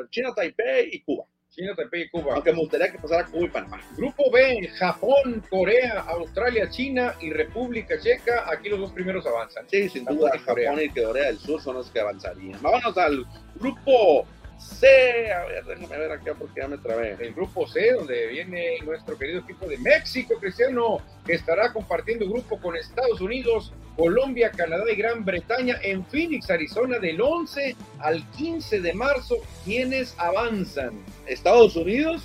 China 0.10 0.34
Taipei 0.36 0.90
y 0.92 1.02
Cuba. 1.02 1.26
China, 1.54 1.76
Taipei 1.76 2.04
y 2.04 2.10
Cuba. 2.10 2.34
Aunque 2.34 2.52
me 2.52 2.60
gustaría 2.60 2.92
que 2.92 2.98
pasara 2.98 3.26
Cuba 3.26 3.46
y 3.46 3.50
Panamá. 3.50 3.80
Grupo 3.96 4.32
B, 4.32 4.68
Japón, 4.70 5.44
Corea, 5.50 6.04
Australia, 6.08 6.68
China 6.70 7.14
y 7.22 7.32
República 7.32 8.00
Checa. 8.00 8.46
Aquí 8.52 8.70
los 8.70 8.80
dos 8.80 8.92
primeros 8.92 9.26
avanzan. 9.28 9.70
Sí, 9.70 9.88
sin 9.88 10.04
duda, 10.06 10.32
Japón 10.40 10.82
y 10.82 10.90
Corea 10.90 11.28
del 11.28 11.38
Sur 11.38 11.62
son 11.62 11.76
los 11.76 11.92
que 11.92 12.00
avanzarían. 12.00 12.60
Vámonos 12.60 12.98
al 12.98 13.26
grupo 13.56 14.26
C, 14.64 15.32
a 15.32 15.46
ver, 15.46 15.66
déjame 15.66 15.98
ver 15.98 16.12
acá 16.12 16.34
porque 16.38 16.62
ya 16.62 16.68
me 16.68 16.78
trabé. 16.78 17.16
El 17.20 17.34
grupo 17.34 17.68
C, 17.68 17.94
donde 17.94 18.28
viene 18.28 18.78
nuestro 18.86 19.18
querido 19.18 19.42
equipo 19.42 19.68
de 19.68 19.78
México, 19.78 20.36
Cristiano, 20.40 20.98
que 21.26 21.34
estará 21.34 21.72
compartiendo 21.74 22.30
grupo 22.30 22.60
con 22.60 22.76
Estados 22.76 23.22
Unidos, 23.22 23.74
Colombia, 23.96 24.52
Canadá 24.52 24.84
y 24.92 24.96
Gran 24.96 25.24
Bretaña 25.24 25.78
en 25.84 26.06
Phoenix, 26.06 26.50
Arizona, 26.50 27.00
del 27.00 27.22
11 27.22 27.76
al 28.00 28.26
15 28.32 28.82
de 28.82 28.94
marzo. 28.94 29.36
¿Quiénes 29.66 30.16
avanzan? 30.18 30.94
Estados 31.28 31.76
Unidos 31.76 32.24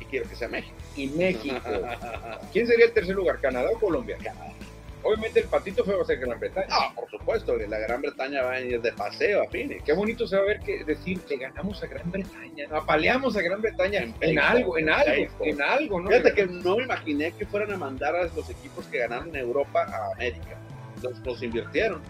y 0.00 0.04
quiero 0.06 0.28
que 0.28 0.36
sea 0.36 0.48
México. 0.48 0.76
Y 0.96 1.08
México. 1.08 1.56
¿Quién 2.52 2.66
sería 2.66 2.86
el 2.86 2.92
tercer 2.92 3.14
lugar, 3.14 3.40
Canadá 3.40 3.70
o 3.72 3.78
Colombia? 3.78 4.18
Canadá. 4.22 4.52
Obviamente 5.02 5.40
el 5.40 5.46
patito 5.46 5.84
feo 5.84 5.98
va 5.98 6.02
a 6.02 6.06
ser 6.06 6.18
Gran 6.18 6.38
Bretaña. 6.38 6.66
Ah, 6.70 6.92
por 6.94 7.10
supuesto, 7.10 7.58
que 7.58 7.66
la 7.66 7.78
Gran 7.78 8.02
Bretaña 8.02 8.42
va 8.42 8.52
a 8.52 8.60
ir 8.60 8.80
de 8.80 8.92
paseo 8.92 9.42
a 9.42 9.46
Phoenix. 9.48 9.82
Qué 9.84 9.92
bonito 9.92 10.26
se 10.26 10.36
va 10.36 10.42
a 10.42 10.46
ver 10.46 10.60
que 10.60 10.84
decir 10.84 11.20
que 11.20 11.36
ganamos 11.36 11.82
a 11.82 11.86
Gran 11.86 12.10
Bretaña, 12.10 12.66
apaleamos 12.70 13.36
a 13.36 13.42
Gran 13.42 13.60
Bretaña 13.60 14.00
en, 14.02 14.14
En 14.20 14.38
algo, 14.38 14.78
en 14.78 14.88
algo, 14.90 15.28
en 15.40 15.62
algo, 15.62 16.00
¿no? 16.00 16.10
Fíjate 16.10 16.34
que 16.34 16.46
no 16.46 16.76
me 16.76 16.84
imaginé 16.84 17.32
que 17.32 17.46
fueran 17.46 17.72
a 17.72 17.76
mandar 17.76 18.14
a 18.14 18.24
los 18.24 18.48
equipos 18.48 18.86
que 18.86 18.98
ganaron 18.98 19.28
en 19.28 19.36
Europa 19.36 19.84
a 19.84 20.12
América. 20.14 20.56
Los, 21.02 21.18
los 21.26 21.42
invirtieron 21.42 22.00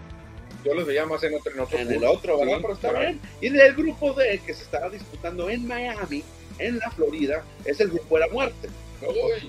yo 0.64 0.74
los 0.74 0.86
veía 0.86 1.05
más 1.07 1.22
en 1.24 1.34
otro, 1.34 1.53
en 1.53 1.61
otro 1.61 1.78
en 1.78 1.93
el 1.93 2.05
otro, 2.05 2.38
¿verdad? 2.38 2.57
Sí, 2.57 2.62
Pero 2.62 2.74
está 2.74 2.93
bien. 2.93 3.20
Y 3.40 3.49
del 3.49 3.74
grupo 3.74 4.12
D, 4.12 4.40
que 4.47 4.55
se 4.55 4.62
estará 4.62 4.88
disputando 4.88 5.51
en 5.51 5.66
Miami, 5.66 6.22
en 6.59 6.78
la 6.78 6.90
Florida, 6.90 7.43
es 7.64 7.80
el 7.80 7.88
grupo 7.88 8.16
de 8.16 8.26
la 8.26 8.32
muerte. 8.32 8.68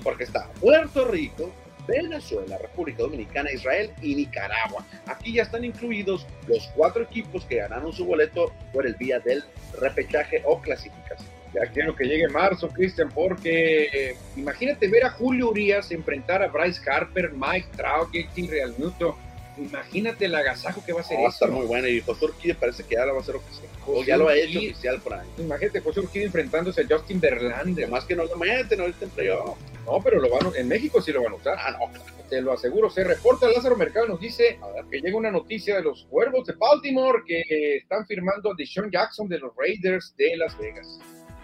Porque 0.04 0.24
está 0.24 0.50
Puerto 0.60 1.06
Rico, 1.06 1.52
Venezuela, 1.88 2.58
República 2.58 3.04
Dominicana, 3.04 3.52
Israel 3.52 3.92
y 4.02 4.16
Nicaragua. 4.16 4.86
Aquí 5.06 5.34
ya 5.34 5.44
están 5.44 5.66
incluidos 5.66 6.26
los 6.48 6.68
cuatro 6.76 7.04
equipos 7.04 7.46
que 7.46 7.58
ganaron 7.58 7.92
su 7.94 8.06
boleto 8.06 8.52
por 8.72 8.86
el 8.86 8.96
vía 8.96 9.20
del 9.20 9.44
repechaje 9.80 10.42
o 10.46 10.62
clasificación. 10.62 11.30
Ya 11.54 11.72
quiero 11.72 11.96
que 11.96 12.06
llegue 12.06 12.28
marzo, 12.30 12.68
Cristian, 12.68 13.10
porque 13.10 13.84
eh, 13.94 14.18
imagínate 14.36 14.88
ver 14.88 15.06
a 15.06 15.12
Julio 15.12 15.50
Urias 15.50 15.92
enfrentar 15.92 16.42
a 16.42 16.48
Bryce 16.48 16.82
Harper, 16.90 17.32
Mike 17.34 17.68
Trout, 17.76 18.10
JT 18.12 18.50
Real 18.50 18.74
Muto. 18.78 19.18
Imagínate 19.58 20.26
el 20.26 20.36
agasajo 20.36 20.84
que 20.86 20.94
va 20.94 21.02
a 21.02 21.04
ser 21.04 21.18
Va 21.20 21.28
a 21.28 21.30
estar 21.30 21.50
muy 21.52 21.66
bueno 21.66 21.88
y 21.88 22.02
José 22.02 22.26
Urquide 22.26 22.56
parece 22.56 22.84
que 22.84 22.96
ya 22.96 23.06
lo 23.06 23.14
va 23.14 23.20
a 23.20 23.22
hacer 23.22 23.36
oficial. 23.36 23.68
O 23.86 24.04
ya 24.04 24.18
lo 24.18 24.28
ha 24.28 24.36
hecho 24.36 24.58
Urquide. 24.58 24.72
oficial 24.72 25.02
por 25.02 25.14
ahí. 25.14 25.28
Imagínate 25.38 25.80
José 25.82 26.00
Urquide 26.00 26.26
enfrentándose 26.26 26.82
a 26.82 26.86
Justin 26.90 27.20
Verlander. 27.20 27.84
Además 27.86 28.06
que 28.06 28.16
no 28.16 28.26
lo 28.26 28.36
meten 28.36 28.82
ahorita 28.82 29.06
entre 29.06 29.28
yo. 29.28 29.56
No, 29.86 30.02
pero 30.04 30.20
lo 30.20 30.30
van 30.30 30.56
en 30.56 30.68
México 30.68 31.02
sí 31.02 31.12
lo 31.12 31.24
van 31.24 31.34
a 31.34 31.36
usar. 31.36 31.58
Ah, 31.60 31.72
no. 31.72 32.14
Te 32.30 32.42
lo 32.42 32.54
aseguro. 32.54 32.90
Se 32.90 33.04
reporta 33.04 33.48
Lázaro 33.48 33.76
Mercado, 33.76 34.08
nos 34.08 34.20
dice 34.20 34.58
que 34.90 35.00
llega 35.02 35.16
una 35.18 35.30
noticia 35.30 35.76
de 35.76 35.84
los 35.84 36.06
cuervos 36.10 36.48
de 36.48 36.54
Baltimore 36.54 37.20
que 37.28 37.44
están 37.78 38.08
firmando 38.08 38.52
a 38.52 38.56
Deshaun 38.58 38.90
Jackson 38.90 39.28
de 39.28 39.38
los 39.40 39.52
Raiders 39.56 40.16
de 40.18 40.36
Las 40.38 40.58
Vegas. 40.58 41.00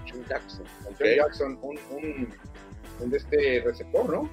Sean 0.05 0.26
Jackson. 0.28 0.64
Deshaun 0.64 0.93
Ok. 0.95 1.16
Jackson, 1.18 1.60
un, 1.62 1.80
un, 1.91 2.34
un 3.01 3.10
de 3.12 3.18
este 3.18 3.62
receptor, 3.64 4.10
¿no? 4.10 4.30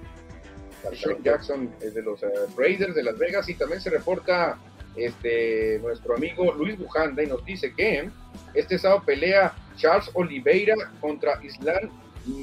Deshaun 0.90 1.22
Jackson 1.22 1.70
es 1.80 1.94
de 1.94 2.02
los 2.02 2.22
eh, 2.22 2.26
Raiders 2.56 2.94
de 2.94 3.02
Las 3.02 3.18
Vegas 3.18 3.48
y 3.48 3.54
también 3.54 3.80
se 3.80 3.90
reporta 3.90 4.58
este 4.96 5.78
nuestro 5.82 6.14
amigo 6.16 6.52
Luis 6.54 6.78
Bujanda 6.78 7.22
y 7.22 7.26
nos 7.26 7.44
dice 7.44 7.72
que 7.74 8.08
este 8.54 8.78
sábado 8.78 9.02
pelea 9.04 9.52
Charles 9.76 10.10
Oliveira 10.14 10.74
contra 11.00 11.38
Islam 11.44 11.90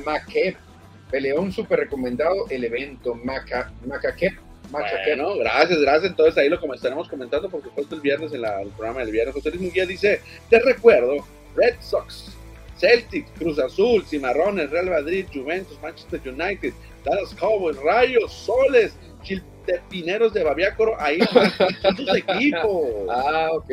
Makeb. 0.05 0.55
Peleón 1.09 1.51
súper 1.51 1.79
recomendado 1.79 2.47
el 2.49 2.63
evento 2.63 3.13
Maca. 3.15 3.71
Macaqueb. 3.85 4.33
Bueno, 4.71 5.37
gracias, 5.37 5.79
gracias. 5.79 6.09
Entonces 6.11 6.37
ahí 6.37 6.49
lo 6.49 6.59
como 6.59 6.73
estaremos 6.73 7.07
comentando, 7.07 7.49
por 7.49 7.61
supuesto, 7.61 7.93
el 7.95 8.01
viernes 8.01 8.33
en 8.33 8.41
la- 8.41 8.61
el 8.61 8.69
programa 8.69 9.01
del 9.01 9.11
viernes. 9.11 9.35
José 9.35 9.49
Luis 9.51 9.61
Munguía 9.61 9.85
dice, 9.85 10.21
te 10.49 10.59
recuerdo, 10.59 11.17
Red 11.55 11.75
Sox, 11.81 12.35
Celtics, 12.83 13.29
Cruz 13.37 13.57
Azul, 13.59 14.03
Cimarrones, 14.03 14.69
Real 14.71 14.89
Madrid, 14.89 15.25
Juventus, 15.31 15.77
Manchester 15.81 16.19
United, 16.25 16.73
Dallas 17.05 17.33
Cowboys, 17.33 17.77
Rayos, 17.77 18.29
Soles, 18.29 18.91
Chiltepineros 19.23 19.52
de 19.65 20.43
Babiácoro, 20.43 20.99
ahí 20.99 21.19
son 21.81 21.95
tus 21.95 22.15
equipos. 22.15 22.87
Ah, 23.09 23.49
ok. 23.51 23.71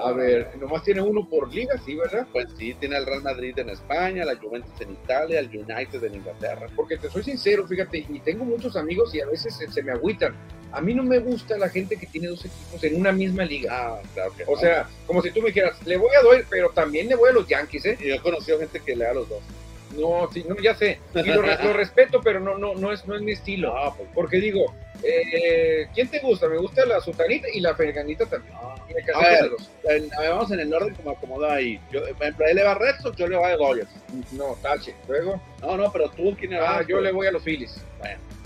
A 0.00 0.12
ver, 0.12 0.56
nomás 0.58 0.82
tiene 0.84 1.00
uno 1.02 1.28
por 1.28 1.52
liga, 1.52 1.74
sí, 1.84 1.96
¿verdad? 1.96 2.26
Pues 2.32 2.46
sí, 2.56 2.74
tiene 2.74 2.96
el 2.96 3.04
Real 3.06 3.22
Madrid 3.22 3.58
en 3.58 3.70
España, 3.70 4.24
la 4.24 4.36
Juventus 4.36 4.80
en 4.80 4.92
Italia, 4.92 5.40
el 5.40 5.48
United 5.48 6.02
en 6.04 6.14
Inglaterra. 6.14 6.66
Porque 6.76 6.96
te 6.96 7.10
soy 7.10 7.22
sincero, 7.24 7.66
fíjate, 7.66 7.98
y 8.08 8.20
tengo 8.20 8.44
muchos 8.44 8.76
amigos 8.76 9.14
y 9.14 9.20
a 9.20 9.26
veces 9.26 9.54
se, 9.56 9.70
se 9.70 9.82
me 9.82 9.92
agüitan. 9.92 10.34
A 10.72 10.80
mí 10.80 10.94
no 10.94 11.02
me 11.02 11.18
gusta 11.18 11.58
la 11.58 11.68
gente 11.68 11.96
que 11.96 12.06
tiene 12.06 12.28
dos 12.28 12.44
equipos 12.44 12.82
en 12.84 12.98
una 13.00 13.12
misma 13.12 13.44
liga. 13.44 13.70
Ah, 13.72 14.00
claro 14.14 14.32
que 14.36 14.44
O 14.44 14.54
no. 14.54 14.56
sea, 14.60 14.88
como 15.06 15.20
si 15.20 15.30
tú 15.30 15.40
me 15.42 15.48
dijeras, 15.48 15.76
le 15.86 15.96
voy 15.96 16.10
a 16.18 16.22
doy, 16.22 16.44
pero 16.48 16.70
también 16.70 17.08
le 17.08 17.14
voy 17.16 17.30
a 17.30 17.32
los 17.32 17.46
Yankees, 17.46 17.84
¿eh? 17.86 17.98
Y 18.00 18.08
yo 18.08 18.14
he 18.14 18.20
conocido 18.20 18.58
gente 18.58 18.80
que 18.80 18.96
le 18.96 19.04
da 19.04 19.14
los 19.14 19.28
dos. 19.28 19.40
No, 19.96 20.28
sí, 20.32 20.44
no, 20.48 20.56
ya 20.62 20.74
sé. 20.74 20.98
Y 21.14 21.22
lo, 21.24 21.42
lo 21.42 21.72
respeto, 21.72 22.20
pero 22.22 22.40
no, 22.40 22.56
no, 22.58 22.74
no 22.74 22.92
es, 22.92 23.06
no 23.06 23.14
es 23.16 23.22
mi 23.22 23.32
estilo. 23.32 23.74
No, 23.74 23.94
pues 23.96 24.08
Porque 24.14 24.38
digo, 24.38 24.74
eh, 25.02 25.86
¿quién 25.94 26.08
te 26.08 26.20
gusta? 26.20 26.48
Me 26.48 26.58
gusta 26.58 26.84
la 26.86 27.00
sutanita 27.00 27.48
y 27.52 27.60
la 27.60 27.74
ferganita 27.74 28.26
también. 28.26 28.54
casé 29.06 29.12
A 29.26 29.30
ver. 29.42 29.50
los. 29.50 29.70
En- 29.84 30.08
vamos 30.10 30.50
en 30.52 30.60
el 30.60 30.72
orden 30.72 30.94
como 30.94 31.10
acomodo 31.10 31.50
ahí. 31.50 31.80
Yo, 31.90 32.00
por 32.02 32.22
ejemplo, 32.22 32.46
él 32.46 32.56
le 32.56 32.64
va 32.64 32.72
a 32.72 32.74
Red 32.76 32.96
Sox, 33.02 33.16
yo 33.16 33.26
le 33.26 33.36
voy 33.36 33.50
a 33.50 33.56
Dodgers. 33.56 33.90
No, 34.32 34.56
tache. 34.62 34.94
Luego, 35.08 35.40
No, 35.60 35.76
no, 35.76 35.92
pero 35.92 36.08
tú, 36.10 36.34
¿quién 36.38 36.52
le 36.52 36.60
vas? 36.60 36.78
ah, 36.80 36.84
yo 36.88 37.00
le 37.00 37.12
voy 37.12 37.26
a 37.26 37.32
los 37.32 37.42
Phillies. 37.42 37.74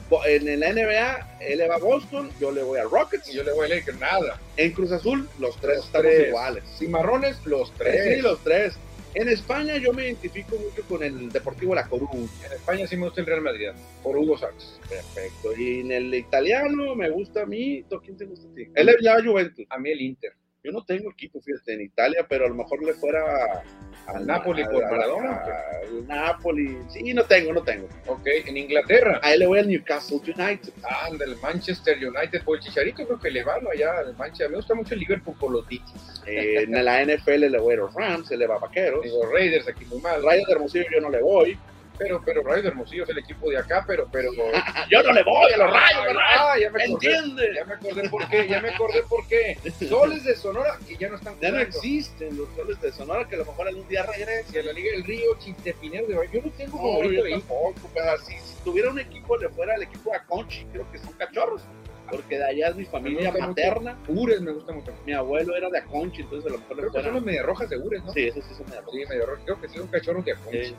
Bo- 0.08 0.24
En, 0.24 0.48
en 0.48 0.60
la 0.60 0.70
NBA, 0.72 1.36
él 1.40 1.58
le 1.58 1.66
va 1.68 1.74
a 1.74 1.78
Boston, 1.78 2.30
yo 2.40 2.52
le 2.52 2.62
voy 2.62 2.78
a 2.78 2.84
Rockets. 2.84 3.28
Y 3.28 3.34
yo 3.34 3.42
le 3.42 3.52
voy 3.52 3.66
a 3.66 3.74
Lakers. 3.74 3.98
Nada. 3.98 4.38
En 4.56 4.70
Cruz 4.72 4.92
Azul, 4.92 5.28
los 5.40 5.56
tres 5.60 5.78
Los 5.78 5.86
estamos 5.86 6.06
tres. 6.06 6.28
iguales. 6.28 6.62
Cimarrones, 6.78 7.44
los 7.44 7.72
tres. 7.74 8.14
Sí, 8.16 8.22
los 8.22 8.38
tres. 8.44 8.74
En 9.16 9.30
España 9.30 9.78
yo 9.78 9.94
me 9.94 10.04
identifico 10.04 10.56
mucho 10.58 10.86
con 10.86 11.02
el 11.02 11.30
Deportivo 11.30 11.74
La 11.74 11.88
Coruña. 11.88 12.28
En 12.44 12.52
España 12.52 12.86
sí 12.86 12.98
me 12.98 13.06
gusta 13.06 13.22
el 13.22 13.26
Real 13.26 13.40
Madrid, 13.40 13.68
por 14.02 14.14
Hugo 14.14 14.36
Sachs. 14.36 14.78
Perfecto. 14.86 15.56
Y 15.56 15.80
en 15.80 15.90
el 15.90 16.14
italiano 16.14 16.94
me 16.94 17.08
gusta 17.08 17.44
a 17.44 17.46
mí. 17.46 17.82
¿tú 17.88 17.98
¿Quién 18.04 18.18
te 18.18 18.26
gusta 18.26 18.46
a 18.46 18.54
ti? 18.54 18.64
Él 18.74 18.84
le 18.84 19.08
va 19.08 19.16
a 19.16 19.24
Juventus. 19.24 19.64
A 19.70 19.78
mí 19.78 19.90
el 19.90 20.02
Inter. 20.02 20.32
Yo 20.66 20.72
no 20.72 20.82
tengo 20.82 21.12
equipo, 21.12 21.40
fíjate, 21.40 21.74
en 21.74 21.82
Italia, 21.82 22.26
pero 22.28 22.46
a 22.46 22.48
lo 22.48 22.56
mejor 22.56 22.82
le 22.82 22.92
fuera 22.94 23.62
Al 24.08 24.26
Napoli 24.26 24.64
por 24.64 24.82
Maradona, 24.90 25.40
Al 25.80 26.08
Napoli. 26.08 26.76
Sí, 26.88 27.14
no 27.14 27.22
tengo, 27.22 27.52
no 27.52 27.62
tengo. 27.62 27.88
Ok, 28.08 28.26
en 28.26 28.56
Inglaterra. 28.56 29.20
A 29.22 29.32
él 29.32 29.38
le 29.38 29.46
voy 29.46 29.60
al 29.60 29.68
Newcastle 29.68 30.18
United. 30.26 30.72
Anda, 31.08 31.24
el 31.24 31.36
Manchester 31.36 31.96
United 32.04 32.42
por 32.42 32.56
el 32.56 32.64
Chicharito, 32.64 33.06
creo 33.06 33.20
que 33.20 33.30
le 33.30 33.44
va 33.44 33.60
¿no? 33.60 33.70
allá 33.70 33.96
al 33.98 34.16
Manchester. 34.16 34.50
Me 34.50 34.56
gusta 34.56 34.74
mucho 34.74 34.94
el 34.94 35.00
Liverpool 35.00 35.36
por 35.38 35.52
los 35.52 35.68
Dickies. 35.68 36.22
Eh, 36.26 36.64
en 36.64 36.84
la 36.84 37.00
NFL 37.04 37.48
le 37.48 37.58
voy 37.60 37.74
a 37.74 37.76
los 37.76 37.94
Rams, 37.94 38.28
él 38.32 38.40
le 38.40 38.48
va 38.48 38.56
a 38.56 38.58
Vaqueros. 38.58 39.04
Digo, 39.04 39.24
Raiders 39.32 39.68
aquí 39.68 39.84
muy 39.84 40.00
mal. 40.00 40.20
Rayos 40.20 40.48
de 40.48 40.52
Hermosillo 40.52 40.86
yo 40.92 41.00
no 41.00 41.10
le 41.10 41.22
voy. 41.22 41.56
Pero, 41.98 42.22
pero 42.24 42.42
Rayos 42.42 42.62
de 42.64 42.68
Hermosillo 42.70 43.04
es 43.04 43.08
el 43.10 43.18
equipo 43.18 43.50
de 43.50 43.58
acá, 43.58 43.84
pero, 43.86 44.08
pero. 44.12 44.30
yo 44.90 45.02
no 45.02 45.12
le 45.12 45.22
voy 45.22 45.52
a 45.52 45.56
los 45.56 45.72
Rayos, 45.72 46.04
¿verdad? 46.04 46.22
Ah, 46.38 46.54
ya 46.60 46.70
me 46.70 46.82
acordé. 46.84 46.92
¿Entiende? 47.14 47.50
Ya 47.54 47.64
me 47.64 47.74
acordé 47.74 48.08
por 48.08 48.28
qué, 48.28 48.48
ya 48.48 48.60
me 48.60 48.68
acordé 48.70 49.02
por 49.08 49.26
qué. 49.28 49.58
Soles 49.88 50.24
de 50.24 50.36
Sonora 50.36 50.78
que 50.86 50.96
ya 50.96 51.08
no 51.08 51.16
están 51.16 51.34
Ya 51.40 51.48
no 51.50 51.56
jugando. 51.56 51.76
existen 51.76 52.36
los 52.36 52.54
goles 52.56 52.80
de 52.80 52.92
Sonora 52.92 53.26
que 53.28 53.34
a 53.36 53.38
lo 53.38 53.44
mejor 53.46 53.68
algún 53.68 53.88
día 53.88 54.02
regresen. 54.04 54.66
La 54.66 54.72
Liga 54.72 54.90
del 54.92 55.04
Río, 55.04 55.38
Chintepinero 55.38 56.06
de 56.06 56.14
Valle. 56.16 56.30
Yo 56.32 56.42
no 56.42 56.50
tengo 56.52 56.76
favorito 56.78 57.14
yo 57.20 57.24
ahí. 57.24 57.32
tampoco, 57.32 57.90
pero 57.94 58.18
si, 58.18 58.32
si 58.38 58.54
tuviera 58.64 58.90
un 58.90 58.98
equipo 58.98 59.36
le 59.36 59.48
fuera 59.50 59.74
el 59.74 59.82
equipo 59.82 60.10
de 60.10 60.16
Aconchi, 60.16 60.64
creo 60.72 60.90
que 60.90 60.98
son 60.98 61.12
cachorros, 61.14 61.62
porque 62.10 62.36
de 62.38 62.44
allá 62.44 62.68
es 62.68 62.76
mi 62.76 62.84
familia 62.84 63.30
gusta 63.30 63.46
mucho. 63.46 63.60
materna, 63.62 63.98
Ures 64.08 64.40
me 64.40 64.52
gusta 64.52 64.72
mucho. 64.72 64.92
mi 65.04 65.12
abuelo 65.12 65.56
era 65.56 65.68
de 65.70 65.78
Aconchi, 65.78 66.22
entonces 66.22 66.50
a 66.50 66.54
lo 66.54 66.58
mejor 66.60 66.76
Creo 66.78 66.92
que 66.92 67.02
son 67.02 67.14
los 67.14 67.22
medio 67.24 67.42
rojas 67.44 67.68
de 67.70 67.76
Ures, 67.78 68.04
¿no? 68.04 68.12
Sí, 68.12 68.26
eso 68.28 68.40
sí 68.42 68.54
son 68.56 68.66
de 68.66 68.76
Sí, 68.92 69.04
medio 69.08 69.26
rojas. 69.26 69.42
Creo 69.44 69.60
que 69.60 69.68
sí, 69.68 69.78
un 69.78 69.86
cachorro 69.88 70.22
de 70.22 70.32
Aconchi. 70.32 70.64
Sí. 70.66 70.76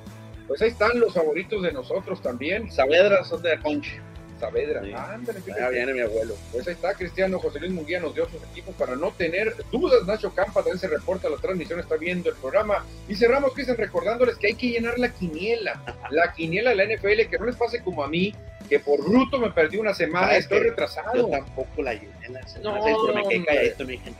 Pues 0.47 0.61
ahí 0.61 0.69
están 0.69 0.99
los 0.99 1.13
favoritos 1.13 1.61
de 1.61 1.71
nosotros 1.71 2.21
también. 2.21 2.71
Saavedra 2.71 3.23
son 3.23 3.41
de 3.41 3.53
Aconchi. 3.53 3.91
Saavedra. 4.39 4.83
Sí. 4.83 4.93
Ándale. 4.93 5.39
Ya 5.47 5.69
viene 5.69 5.93
mi 5.93 6.01
abuelo. 6.01 6.35
Pues 6.51 6.67
ahí 6.67 6.73
está, 6.73 6.93
Cristiano 6.93 7.39
José 7.39 7.59
Luis 7.59 7.71
Munguía 7.71 7.99
nos 7.99 8.13
dio 8.13 8.29
sus 8.29 8.41
equipos 8.51 8.75
para 8.75 8.95
no 8.95 9.11
tener 9.11 9.55
dudas. 9.71 10.05
Nacho 10.05 10.33
Campa 10.33 10.61
también 10.61 10.79
se 10.79 10.87
reporta 10.87 11.27
a 11.27 11.31
la 11.31 11.37
transmisión, 11.37 11.79
está 11.79 11.97
viendo 11.97 12.29
el 12.29 12.35
programa. 12.35 12.85
Y 13.07 13.15
cerramos, 13.15 13.53
Cristian, 13.53 13.77
recordándoles 13.77 14.37
que 14.37 14.47
hay 14.47 14.53
que 14.53 14.69
llenar 14.69 14.97
la 14.99 15.09
quiniela. 15.09 15.81
La 16.11 16.33
quiniela 16.33 16.69
de 16.71 16.75
la 16.75 16.85
NFL, 16.85 17.29
que 17.29 17.37
no 17.39 17.45
les 17.45 17.55
pase 17.55 17.81
como 17.81 18.03
a 18.03 18.07
mí, 18.07 18.33
que 18.69 18.79
por 18.79 19.03
bruto 19.03 19.39
me 19.39 19.51
perdí 19.51 19.77
una 19.77 19.93
semana, 19.93 20.27
¿Sabes 20.27 20.43
estoy 20.43 20.59
retrasado. 20.59 21.15
Yo 21.15 21.27
tampoco 21.27 21.81
la 21.81 21.93
llené 21.93 22.13
en 22.23 22.33
la 22.33 22.47
semana 22.47 22.77
No, 22.77 22.83
seis, 22.83 22.97
pero 23.01 23.15
me 23.15 23.27
quedé 23.27 23.45
calladito, 23.45 23.85
me 23.85 23.91
dije, 23.93 24.13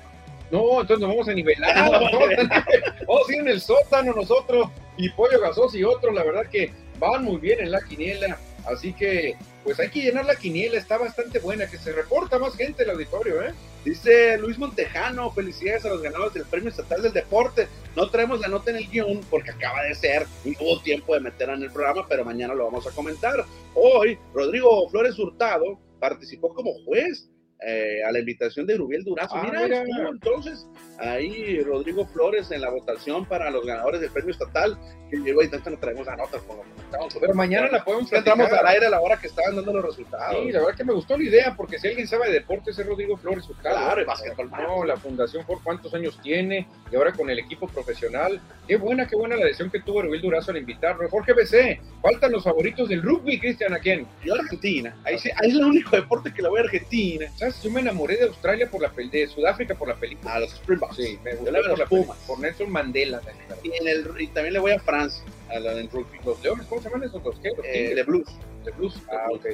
No, 0.51 0.81
entonces 0.81 0.99
nos 0.99 1.09
vamos 1.09 1.27
a 1.27 1.33
nivelar. 1.33 1.75
Vamos 1.91 2.13
a- 2.13 2.65
vamos 3.07 3.29
a 3.29 3.33
ir 3.33 3.39
en 3.41 3.47
el 3.47 3.61
sótano 3.61 4.13
nosotros 4.13 4.69
y 4.97 5.09
Pollo 5.09 5.39
Gasos 5.41 5.75
y 5.75 5.83
otros. 5.83 6.13
La 6.13 6.23
verdad 6.23 6.45
que 6.49 6.71
van 6.99 7.23
muy 7.23 7.37
bien 7.37 7.59
en 7.59 7.71
la 7.71 7.81
quiniela. 7.81 8.37
Así 8.65 8.91
que, 8.93 9.37
pues 9.63 9.79
hay 9.79 9.89
que 9.89 10.01
llenar 10.01 10.25
la 10.25 10.35
quiniela. 10.35 10.77
Está 10.77 10.97
bastante 10.97 11.39
buena. 11.39 11.67
Que 11.67 11.77
se 11.77 11.91
reporta 11.93 12.37
más 12.39 12.55
gente 12.55 12.83
el 12.83 12.89
auditorio, 12.89 13.41
¿eh? 13.41 13.53
Dice 13.85 14.37
Luis 14.37 14.57
Montejano, 14.57 15.31
felicidades 15.31 15.85
a 15.85 15.89
los 15.89 16.01
ganadores 16.01 16.33
del 16.33 16.43
Premio 16.43 16.69
Estatal 16.69 17.01
del 17.01 17.13
Deporte. 17.13 17.67
No 17.95 18.09
traemos 18.09 18.41
la 18.41 18.49
nota 18.49 18.71
en 18.71 18.77
el 18.77 18.89
guion 18.89 19.21
porque 19.29 19.51
acaba 19.51 19.83
de 19.83 19.95
ser 19.95 20.25
y 20.43 20.51
no 20.51 20.57
hubo 20.61 20.81
tiempo 20.81 21.13
de 21.13 21.21
meterla 21.21 21.53
en 21.53 21.63
el 21.63 21.71
programa, 21.71 22.05
pero 22.09 22.25
mañana 22.25 22.53
lo 22.53 22.65
vamos 22.65 22.85
a 22.85 22.91
comentar. 22.91 23.45
Hoy, 23.75 24.17
Rodrigo 24.33 24.89
Flores 24.89 25.17
Hurtado 25.17 25.79
participó 26.01 26.53
como 26.53 26.73
juez 26.83 27.29
eh, 27.65 28.03
a 28.03 28.11
la 28.11 28.19
invitación 28.19 28.67
de 28.67 28.77
Rubiel 28.77 29.03
Durazo. 29.03 29.35
Ah, 29.35 29.43
mira, 29.43 29.61
mira. 29.61 29.83
estuvo 29.83 30.09
entonces 30.09 30.67
ahí 30.99 31.59
Rodrigo 31.61 32.05
Flores 32.05 32.51
en 32.51 32.61
la 32.61 32.69
votación 32.69 33.25
para 33.25 33.49
los 33.49 33.65
ganadores 33.65 33.99
del 33.99 34.11
Premio 34.11 34.31
Estatal, 34.31 34.77
que 35.09 35.17
llegó 35.17 35.41
y 35.41 35.47
tanto 35.47 35.71
no 35.71 35.79
traemos 35.79 36.05
la 36.05 36.15
nota, 36.17 36.37
como 36.39 36.63
comentamos. 36.63 37.17
Pero 37.19 37.33
mañana 37.33 37.67
la 37.69 37.83
podemos 37.83 38.11
entramos 38.13 38.51
al 38.51 38.67
aire 38.67 38.85
a 38.85 38.89
la 38.91 39.01
hora 39.01 39.17
que 39.17 39.27
estaban 39.27 39.55
dando 39.55 39.73
los 39.73 39.85
resultados. 39.85 40.43
Sí, 40.43 40.51
la 40.51 40.59
verdad 40.59 40.75
que 40.75 40.83
me 40.83 40.93
gustó 40.93 41.17
la 41.17 41.23
idea, 41.23 41.55
porque 41.55 41.79
si 41.79 41.87
alguien 41.87 42.07
sabe 42.07 42.27
de 42.27 42.33
deportes 42.33 42.77
es 42.77 42.85
Rodrigo 42.85 43.17
Flores 43.17 43.49
Hurtado. 43.49 43.75
Claro, 43.75 44.05
básquetbol. 44.05 44.51
No, 44.51 44.85
la 44.85 44.97
fundación 44.97 45.45
por 45.45 45.63
cuántos 45.63 45.93
años 45.93 46.19
tiene 46.21 46.67
y 46.91 46.95
ahora 46.95 47.11
con 47.11 47.29
el 47.29 47.39
equipo 47.39 47.67
profesional. 47.67 48.39
Qué 48.67 48.77
buena, 48.77 49.07
qué 49.07 49.15
buena 49.15 49.35
la 49.35 49.45
decisión 49.45 49.71
que 49.71 49.81
tuvo 49.81 50.03
Rubiel 50.03 50.21
Durazo 50.21 50.51
al 50.51 50.57
invitarlo. 50.57 51.09
Jorge 51.09 51.33
BC, 51.33 51.81
faltan 52.01 52.31
los 52.31 52.43
favoritos 52.43 52.89
del 52.89 53.01
rugby, 53.01 53.39
Cristian, 53.39 53.73
¿a 53.73 53.79
quién? 53.79 54.05
Yo 54.23 54.35
Argentina, 54.35 54.95
ahí, 55.05 55.17
sí, 55.17 55.29
ahí 55.35 55.49
es 55.49 55.55
el 55.55 55.63
único 55.63 55.95
deporte 55.95 56.33
que 56.33 56.41
lo 56.41 56.49
voy 56.49 56.59
a 56.59 56.63
Argentina. 56.63 57.31
¿Sabes? 57.35 57.46
Yo 57.63 57.71
me 57.71 57.81
enamoré 57.81 58.17
de 58.17 58.23
Australia 58.25 58.69
por 58.69 58.81
la 58.81 58.89
de 58.89 59.27
Sudáfrica 59.27 59.75
por 59.75 59.87
la 59.87 59.95
película. 59.95 60.33
A 60.33 60.39
los 60.39 60.53
Springboks. 60.53 60.95
Sí, 60.95 61.19
me 61.23 61.31
Yo 61.31 61.37
gustó 61.39 61.53
por 61.69 61.79
los 61.79 61.89
Pumas. 61.89 62.17
por 62.27 62.39
Nelson 62.39 62.69
Mandela. 62.71 63.21
Y, 63.63 63.71
en 63.75 63.87
el, 63.87 64.07
y 64.21 64.27
también 64.27 64.53
le 64.53 64.59
voy 64.59 64.71
a 64.71 64.79
Francia, 64.79 65.23
a 65.49 65.59
la 65.59 65.73
del 65.73 65.89
rugby. 65.89 66.17
Los 66.25 66.41
leones, 66.43 66.65
¿cómo 66.67 66.81
se 66.81 66.89
llaman 66.89 67.07
esos 67.07 67.23
dos? 67.23 67.35
¿Qué? 67.41 67.49
Los 67.55 67.65
Eh, 67.65 67.93
de 67.95 68.03
blues, 68.03 68.27
de 68.65 68.71
blues. 68.71 68.95
Ah, 69.11 69.27
ok. 69.31 69.45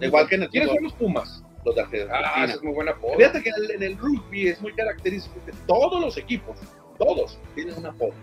Igual 0.00 0.28
que 0.28 0.34
en 0.36 0.42
el 0.44 0.48
¿Quiénes 0.50 0.70
son 0.70 0.82
los 0.82 0.92
Pumas? 0.94 1.42
los 1.64 1.74
de 1.74 1.80
Argentina. 1.82 2.12
Ah, 2.24 2.44
ese 2.44 2.54
es 2.54 2.62
muy 2.62 2.72
buena 2.72 2.92
apodo. 2.92 3.16
Fíjate 3.18 3.42
que 3.42 3.50
en 3.50 3.54
el, 3.74 3.82
el 3.82 3.98
rugby 3.98 4.48
es 4.48 4.60
muy 4.62 4.72
característico 4.72 5.36
que 5.44 5.52
todos 5.66 6.00
los 6.00 6.16
equipos, 6.16 6.56
todos, 6.98 7.38
tienen 7.54 7.74
un 7.76 7.86
apodo. 7.86 8.14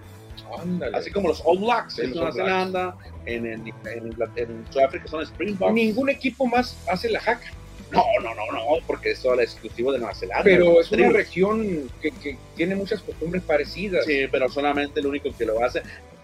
Ándale. 0.60 0.96
Así 0.98 1.12
como 1.12 1.28
los 1.28 1.42
All 1.46 1.60
Blacks 1.60 2.00
en 2.00 2.12
Nueva. 2.14 2.32
Zelanda, 2.32 2.98
en, 3.26 3.46
en, 3.46 3.68
en, 3.86 4.12
Ingla- 4.12 4.32
en 4.38 4.66
Sudáfrica 4.72 5.08
son 5.08 5.22
Springboks. 5.24 5.74
Ningún 5.74 6.10
equipo 6.10 6.46
más 6.48 6.78
hace 6.90 7.10
la 7.10 7.20
jaca. 7.20 7.52
No, 7.92 8.04
no, 8.22 8.36
no, 8.36 8.52
no, 8.52 8.62
porque 8.86 9.12
es 9.12 9.20
solo 9.20 9.42
exclusivo 9.42 9.92
de 9.94 10.00
Nueva 10.00 10.14
Zelanda. 10.14 10.44
Pero 10.44 10.80
es 10.82 10.92
una 10.92 11.10
región 11.10 11.90
que, 12.02 12.12
que 12.12 12.38
tiene 12.56 12.76
muchas 12.76 13.02
costumbres 13.02 13.44
parecidas. 13.44 14.06
Sí, 14.06 14.28
pero 14.32 14.50
solamente 14.50 15.00
el 15.00 15.08
único 15.08 15.30
que 15.38 15.46
lo 15.46 15.64
hace. 15.64 15.82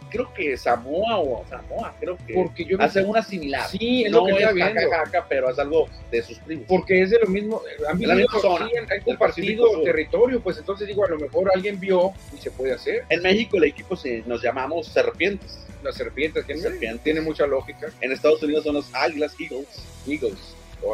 Creo 0.10 0.32
que 0.32 0.56
Samoa 0.58 1.18
o 1.18 1.44
Samoa, 1.50 1.96
creo 2.00 2.18
que 2.28 2.36
Porque 2.36 2.66
yo 2.66 2.78
hace 2.80 3.02
una 3.04 3.24
similar. 3.24 3.68
Sí, 3.68 4.04
es 4.06 4.12
no 4.12 4.28
lo 4.28 4.36
que 4.36 4.44
es 4.44 4.54
viendo. 4.54 4.82
jaca, 4.92 5.26
pero 5.28 5.50
es 5.50 5.58
algo 5.58 5.88
de 6.12 6.22
sus 6.22 6.38
tribus. 6.42 6.66
Porque 6.68 7.02
es 7.02 7.10
de 7.10 7.18
lo 7.20 7.28
mismo, 7.28 7.64
han 7.90 8.00
la 8.00 8.14
vivido, 8.14 8.16
misma 8.18 8.40
zona, 8.40 8.68
sí, 8.70 8.78
han- 8.78 9.02
compartido 9.02 9.82
territorio, 9.82 10.40
pues 10.42 10.58
entonces 10.60 10.88
digo, 10.88 11.04
a 11.04 11.10
lo 11.10 11.18
mejor 11.18 11.50
alguien 11.56 11.80
vio 11.80 12.12
y 12.32 12.38
se 12.38 12.52
puede 12.52 12.74
hacer. 12.74 13.06
En 13.10 13.24
México 13.24 13.58
el 13.58 13.64
equipo 13.64 13.96
se, 13.96 14.22
nos 14.28 14.44
llamamos 14.44 14.86
serpientes. 14.88 15.60
Las 15.82 15.96
serpientes, 15.96 16.46
tiene, 16.46 16.62
Serpientes. 16.62 17.04
tiene 17.04 17.20
mucha 17.22 17.48
lógica. 17.48 17.90
En 18.00 18.12
Estados 18.12 18.42
Unidos 18.44 18.64
son 18.66 18.76
los 18.76 18.94
águilas, 18.94 19.36
Eagles. 19.40 19.68
Eagles. 20.08 20.38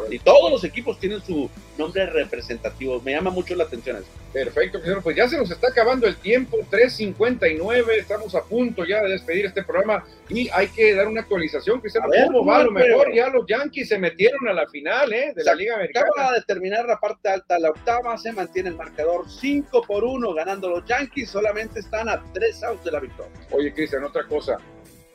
Y 0.10 0.20
todos 0.20 0.52
los 0.52 0.64
equipos 0.64 1.00
tienen 1.00 1.22
su 1.22 1.50
nombre 1.78 2.06
representativo. 2.06 3.02
Me 3.02 3.14
llama 3.14 3.30
mucho 3.32 3.56
la 3.56 3.64
atención 3.64 3.98
eso. 3.98 4.08
Perfecto, 4.32 4.78
Cristiano. 4.78 5.02
Pues 5.02 5.16
ya 5.16 5.28
se 5.28 5.38
nos 5.38 5.50
está 5.50 5.70
acabando 5.70 6.06
el 6.06 6.16
tiempo, 6.18 6.58
3.59, 6.70 7.90
estamos 7.98 8.36
a 8.36 8.44
punto 8.44 8.86
ya 8.86 9.02
de 9.02 9.10
despedir 9.10 9.46
este 9.46 9.64
programa 9.64 10.06
y 10.30 10.50
hay 10.50 10.68
que 10.68 10.94
dar 10.94 11.08
una 11.08 11.22
actualización, 11.22 11.82
Cristiano. 11.82 12.08
A 12.08 12.10
ver, 12.12 12.28
¿Cómo 12.28 12.46
va? 12.46 12.58
A 12.58 12.64
lo 12.64 12.68
¿cómo 12.68 12.80
va, 12.80 12.86
mejor 12.86 13.14
ya 13.14 13.30
los 13.30 13.46
Yankees 13.48 13.90
se 13.90 13.98
metieron 13.98 14.48
a 14.48 14.54
la 14.54 14.68
final 14.68 15.12
¿eh? 15.12 15.34
de 15.36 15.44
la 15.44 15.56
Liga 15.56 15.76
Americana. 15.76 16.08
Acaba 16.16 16.34
de 16.34 16.42
terminar 16.44 16.86
la 16.86 17.00
parte 17.00 17.30
alta, 17.30 17.58
la 17.58 17.72
octava 17.72 18.18
se 18.18 18.32
mantiene 18.32 18.70
el 18.70 18.76
marcador 18.76 19.30
5 19.30 19.82
por 19.88 20.04
1 20.04 20.34
ganando 20.34 20.70
los 20.70 20.86
Yankees, 20.86 21.30
solamente 21.30 21.80
están 21.80 22.08
a 22.08 22.24
3 22.34 22.64
outs 22.64 22.84
de 22.84 22.92
la 22.92 23.00
victoria. 23.00 23.32
Oye, 23.52 23.74
Cristian, 23.74 24.04
otra 24.04 24.28
cosa. 24.28 24.58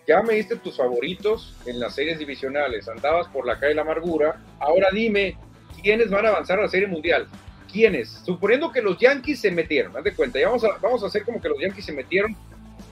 Ya 0.06 0.22
me 0.22 0.34
diste 0.34 0.56
tus 0.56 0.76
favoritos 0.76 1.54
en 1.66 1.80
las 1.80 1.94
series 1.94 2.18
divisionales. 2.18 2.88
Andabas 2.88 3.26
por 3.28 3.46
la 3.46 3.54
calle 3.54 3.68
de 3.70 3.74
la 3.76 3.82
amargura. 3.82 4.40
Ahora 4.60 4.88
dime, 4.92 5.36
¿quiénes 5.82 6.10
van 6.10 6.26
a 6.26 6.28
avanzar 6.30 6.58
a 6.58 6.62
la 6.62 6.68
serie 6.68 6.86
mundial? 6.86 7.26
¿Quiénes? 7.72 8.20
Suponiendo 8.24 8.70
que 8.70 8.82
los 8.82 8.98
Yankees 8.98 9.40
se 9.40 9.50
metieron, 9.50 9.96
haz 9.96 10.04
de 10.04 10.14
cuenta. 10.14 10.38
Ya 10.38 10.46
vamos 10.48 10.64
a, 10.64 10.76
vamos 10.80 11.02
a 11.02 11.06
hacer 11.06 11.24
como 11.24 11.40
que 11.40 11.48
los 11.48 11.58
Yankees 11.60 11.86
se 11.86 11.92
metieron. 11.92 12.36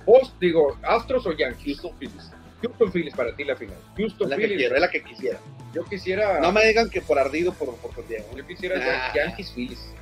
Vos, 0.07 0.35
digo, 0.41 0.77
Astros 0.83 1.27
o 1.27 1.33
Yankees. 1.33 1.79
Houston 1.81 1.97
Phillies. 1.99 2.31
Houston 2.63 2.91
Phillies 2.93 3.15
para 3.15 3.35
ti 3.37 3.45
la 3.45 3.57
final. 3.57 3.77
Houston 3.97 4.31
la 4.31 4.37
que 4.37 4.43
Phillies. 4.43 4.59
quiero, 4.59 4.75
es 4.77 4.81
la 4.81 4.91
que 4.91 5.03
quisiera. 5.05 5.39
Yo 5.75 5.85
quisiera. 5.85 6.41
No 6.41 6.51
me 6.51 6.65
digan 6.67 6.89
que 6.91 7.01
por 7.01 7.19
ardido 7.19 7.53
por, 7.53 7.77
por 7.77 8.07
Diego. 8.09 8.27
Yo 8.37 8.47
quisiera 8.47 8.77
Ah. 8.83 9.13
Yankees 9.15 9.53
Phillies. 9.53 9.93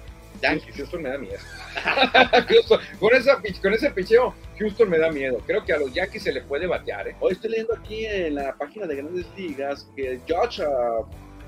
Yankees. 0.43 0.75
Houston 0.77 1.03
me 1.03 1.09
da 1.11 1.19
miedo. 1.19 1.39
Houston- 2.49 2.81
con, 2.99 3.15
esa, 3.15 3.39
pich- 3.39 3.61
con 3.61 3.73
ese 3.75 3.91
picheo, 3.91 4.35
Houston 4.59 4.89
me 4.91 4.99
da 4.99 5.11
miedo. 5.11 5.39
Creo 5.47 5.65
que 5.65 5.73
a 5.73 5.79
los 5.79 5.93
Yankees 5.93 6.23
se 6.23 6.33
le 6.33 6.43
puede 6.43 6.67
batear, 6.67 7.09
¿eh? 7.09 7.17
Hoy 7.21 7.33
estoy 7.33 7.51
leyendo 7.51 7.75
aquí 7.75 8.05
en 8.07 8.35
la 8.37 8.55
página 8.57 8.87
de 8.87 8.97
Grandes 8.97 9.27
Ligas 9.37 9.89
que 9.97 10.21
Josh 10.29 10.61
ah, 10.63 11.01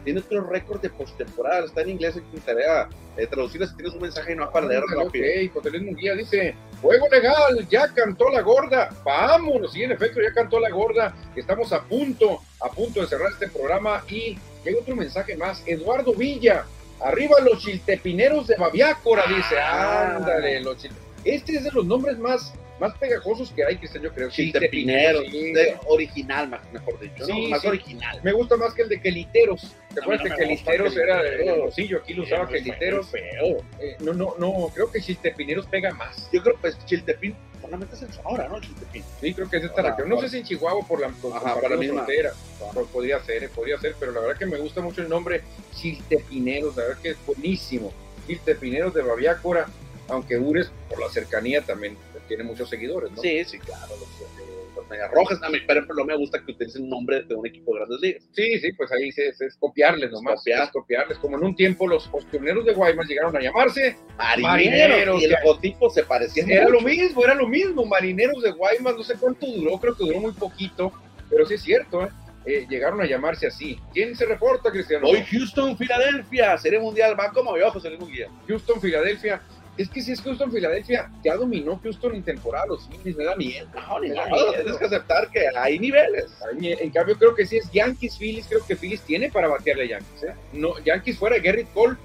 tiene 0.04 0.20
otro 0.20 0.44
récord 0.46 0.80
de 0.80 0.90
postemporada. 0.90 1.64
Está 1.64 1.82
en 1.82 1.90
inglés, 1.90 2.16
en 2.16 2.40
tarea 2.40 2.88
eh, 3.16 3.26
traducirla 3.26 3.66
si 3.66 3.76
tienes 3.76 3.94
un 3.94 4.00
mensaje 4.02 4.32
y 4.32 4.36
no 4.36 4.50
para 4.50 4.66
leer 4.66 4.82
rápido. 4.82 5.26
Ok, 5.26 5.52
José 5.54 5.70
Luis 5.70 5.82
Munguía 5.82 6.14
dice, 6.14 6.54
juego 6.80 7.08
legal, 7.10 7.66
ya 7.70 7.88
cantó 7.94 8.30
la 8.30 8.40
gorda, 8.40 8.88
vámonos, 9.04 9.72
sí, 9.72 9.82
en 9.82 9.92
efecto, 9.92 10.20
ya 10.22 10.32
cantó 10.32 10.58
la 10.58 10.70
gorda, 10.70 11.14
estamos 11.36 11.72
a 11.72 11.82
punto, 11.82 12.40
a 12.60 12.70
punto 12.70 13.00
de 13.02 13.06
cerrar 13.06 13.30
este 13.32 13.48
programa 13.48 14.02
y 14.08 14.38
hay 14.66 14.74
otro 14.74 14.96
mensaje 14.96 15.36
más, 15.36 15.62
Eduardo 15.66 16.14
Villa, 16.14 16.64
arriba 17.04 17.36
los 17.42 17.58
chiltepineros 17.62 18.46
de 18.46 18.56
Babiácora, 18.56 19.24
dice, 19.28 19.58
Ah. 19.58 20.16
ándale, 20.16 20.60
los 20.60 20.76
chil- 20.78 20.90
Este 21.24 21.56
es 21.56 21.64
de 21.64 21.70
los 21.72 21.84
nombres 21.86 22.18
más, 22.18 22.52
más 22.80 22.96
pegajosos 22.98 23.50
que 23.52 23.64
hay, 23.64 23.76
Cristian, 23.76 24.02
yo 24.02 24.12
creo. 24.12 24.28
Chiltepineros, 24.30 25.24
sí. 25.30 25.52
de 25.52 25.76
original, 25.86 26.48
más- 26.48 26.72
mejor 26.72 26.98
dicho. 27.00 27.24
Sí, 27.26 27.42
¿no? 27.44 27.48
Más 27.50 27.60
sí. 27.62 27.68
original. 27.68 28.20
Me 28.22 28.32
gusta 28.32 28.56
más 28.56 28.74
que 28.74 28.82
el 28.82 28.88
de 28.88 29.00
Queliteros. 29.00 29.74
¿Te 29.94 30.00
acuerdas 30.00 30.28
no 30.28 30.36
que 30.36 30.42
Queliteros 30.42 30.96
era 30.96 31.20
el 31.20 31.30
Queliteros. 31.30 31.58
bolsillo? 31.58 31.98
Aquí 31.98 32.14
lo 32.14 32.22
usaba 32.24 32.48
Queliteros. 32.48 33.08
feo. 33.10 33.62
Eh, 33.78 33.96
no, 34.00 34.12
no, 34.14 34.34
no, 34.38 34.70
creo 34.74 34.90
que 34.90 35.00
Chiltepineros 35.00 35.66
pega 35.66 35.92
más. 35.94 36.28
Yo 36.32 36.42
creo 36.42 36.54
que 36.56 36.60
pues, 36.62 36.86
Chiltepín, 36.86 37.36
solamente 37.60 37.94
es 37.94 38.02
en 38.02 38.12
Sonora, 38.12 38.48
¿no? 38.48 38.60
Chiltepín. 38.60 39.04
Sí, 39.20 39.32
creo 39.34 39.48
que 39.48 39.56
es 39.58 39.62
de 39.62 39.68
esta 39.68 39.82
región. 39.82 40.08
No 40.08 40.20
sé 40.20 40.28
si 40.28 40.38
en 40.38 40.44
Chihuahua 40.44 40.84
por 40.86 41.00
la, 41.00 41.08
por, 41.08 41.36
Ajá, 41.36 41.52
por 41.52 41.60
por 41.62 41.70
la 41.70 41.76
la 41.76 41.80
misma. 41.80 42.02
frontera. 42.04 42.32
Pues 42.74 42.86
podría 42.88 43.20
ser, 43.22 43.44
eh, 43.44 43.48
podría 43.48 43.78
ser, 43.78 43.94
pero 44.00 44.10
la 44.12 44.20
verdad 44.20 44.36
que 44.38 44.46
me 44.46 44.56
gusta 44.58 44.80
mucho 44.80 45.02
el 45.02 45.08
nombre 45.08 45.42
Chiltepineros, 45.74 46.76
la 46.76 46.82
verdad 46.84 46.98
que 47.02 47.10
es 47.10 47.16
buenísimo. 47.26 47.92
Chiltepineros 48.26 48.94
de 48.94 49.02
Babiácora, 49.02 49.66
aunque 50.08 50.38
Ures 50.38 50.70
por 50.88 51.00
la 51.00 51.08
cercanía 51.08 51.62
también 51.62 51.96
tiene 52.28 52.44
muchos 52.44 52.68
seguidores, 52.68 53.10
¿no? 53.12 53.20
Sí, 53.20 53.44
sí, 53.44 53.58
claro. 53.58 53.88
Los, 53.88 54.08
eh, 54.20 54.42
los 54.74 54.88
Medias 54.88 55.10
Rojas, 55.10 55.42
a 55.42 55.50
mí, 55.50 55.58
pero 55.66 55.84
no 55.84 56.04
me 56.04 56.16
gusta 56.16 56.42
que 56.42 56.52
utilicen 56.52 56.88
nombre 56.88 57.22
de 57.22 57.34
un 57.34 57.46
equipo 57.46 57.72
de 57.72 57.80
grandes 57.80 58.00
ligas. 58.00 58.22
Sí, 58.32 58.58
sí, 58.58 58.72
pues 58.72 58.90
ahí 58.92 59.08
es, 59.08 59.40
es 59.40 59.56
copiarles 59.56 60.10
nomás, 60.10 60.36
copiar. 60.36 60.64
es 60.64 60.70
copiarles. 60.70 61.18
Como 61.18 61.36
en 61.36 61.44
un 61.44 61.56
tiempo 61.56 61.86
los 61.86 62.08
postioneros 62.08 62.64
de 62.64 62.72
Guaymas 62.72 63.06
llegaron 63.06 63.36
a 63.36 63.40
llamarse, 63.40 63.96
Marineros. 64.16 64.42
Marineros, 64.42 65.22
y 65.22 65.24
el 65.24 65.30
logotipo 65.32 65.90
se 65.90 66.04
parecía 66.04 66.44
era 66.46 66.62
mucho. 66.62 66.74
lo 66.74 66.80
mismo, 66.80 67.24
era 67.24 67.34
lo 67.34 67.48
mismo, 67.48 67.84
Marineros 67.84 68.42
de 68.42 68.52
Guaymas, 68.52 68.96
no 68.96 69.02
sé 69.02 69.14
cuánto 69.18 69.46
duró, 69.46 69.78
creo 69.78 69.94
que 69.94 70.04
duró 70.04 70.20
muy 70.20 70.32
poquito, 70.32 70.92
pero 71.28 71.46
sí 71.46 71.54
es 71.54 71.62
cierto, 71.62 72.04
¿eh? 72.04 72.08
Eh, 72.44 72.66
llegaron 72.68 73.00
a 73.00 73.06
llamarse 73.06 73.46
así. 73.46 73.78
¿Quién 73.92 74.16
se 74.16 74.26
reporta, 74.26 74.70
Cristiano? 74.72 75.06
Hoy 75.06 75.24
Houston, 75.30 75.76
Filadelfia, 75.76 76.58
Serie 76.58 76.80
Mundial, 76.80 77.18
va 77.18 77.30
como 77.30 77.56
yo, 77.56 77.70
José 77.70 77.88
Luis 77.88 78.00
Munguía. 78.00 78.28
Houston, 78.48 78.80
Filadelfia. 78.80 79.40
Es 79.78 79.88
que 79.88 80.02
si 80.02 80.12
es 80.12 80.20
Houston, 80.20 80.52
Filadelfia, 80.52 81.10
ya 81.24 81.34
dominó 81.36 81.78
Houston 81.82 82.14
en 82.14 82.22
temporada, 82.22 82.66
los 82.66 82.86
Phillies, 82.88 83.16
me 83.16 83.24
da 83.24 83.34
miedo. 83.36 83.66
No, 83.74 84.00
ni 84.00 84.08
Me 84.10 84.14
da 84.14 84.26
modo, 84.28 84.48
miedo. 84.50 84.62
tienes 84.62 84.76
que 84.78 84.84
aceptar 84.84 85.30
que 85.30 85.46
hay 85.56 85.78
niveles. 85.78 86.26
En 86.60 86.90
cambio, 86.90 87.16
creo 87.16 87.34
que 87.34 87.46
sí 87.46 87.56
es 87.56 87.70
Yankees, 87.72 88.18
Phillies, 88.18 88.46
creo 88.48 88.60
que 88.66 88.76
Phillies 88.76 89.00
tiene 89.00 89.30
para 89.30 89.48
batearle 89.48 89.84
a 89.84 89.86
Yankees. 89.86 90.24
¿eh? 90.24 90.34
No, 90.52 90.78
Yankees 90.84 91.16
fuera 91.18 91.36
de 91.36 91.42
Garrett 91.42 91.72
Cole, 91.72 91.96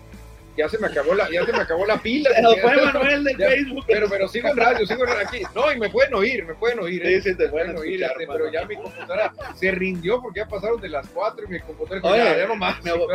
ya 0.58 0.68
se 0.70 0.78
me 0.80 0.88
acabó 0.88 1.14
la, 1.14 1.30
ya 1.30 1.46
se 1.46 1.52
me 1.54 1.60
acabó 1.60 1.86
la 1.86 1.98
pila. 1.98 2.30
Pero 2.36 2.56
fue 2.62 2.76
Manuel 2.86 3.24
de 3.24 3.36
Facebook. 3.38 3.84
Pero, 3.88 4.10
pero 4.10 4.28
sigo 4.28 4.50
en 4.50 4.58
radio, 4.58 4.86
sigo 4.86 5.04
en 5.04 5.10
radio 5.10 5.28
aquí. 5.28 5.42
No, 5.56 5.72
y 5.72 5.80
me 5.80 5.90
pueden 5.90 6.14
oír, 6.14 6.44
me 6.46 6.56
pueden 6.56 6.80
oír. 6.80 7.02
Sí, 7.06 7.14
¿eh? 7.14 7.22
sí, 7.22 7.36
te 7.36 7.44
Me 7.46 7.50
pueden 7.50 7.78
oír, 7.78 8.02
escuchar, 8.04 8.12
este, 8.22 8.28
mano. 8.28 8.40
pero 8.40 8.52
ya 8.52 8.66
mi 8.68 8.76
computadora 8.76 9.34
se 9.56 9.72
rindió 9.72 10.22
porque 10.22 10.40
ya 10.40 10.48
pasaron 10.48 10.82
de 10.82 10.90
las 10.90 11.08
4 11.10 11.46
y 11.46 11.48
mi 11.48 11.60
computadora 11.60 12.10
Oye, 12.10 12.24
ya, 12.24 12.38
ya 12.38 12.48
no 12.48 12.56
más. 12.56 12.84
me 12.84 12.92
voy, 12.94 13.08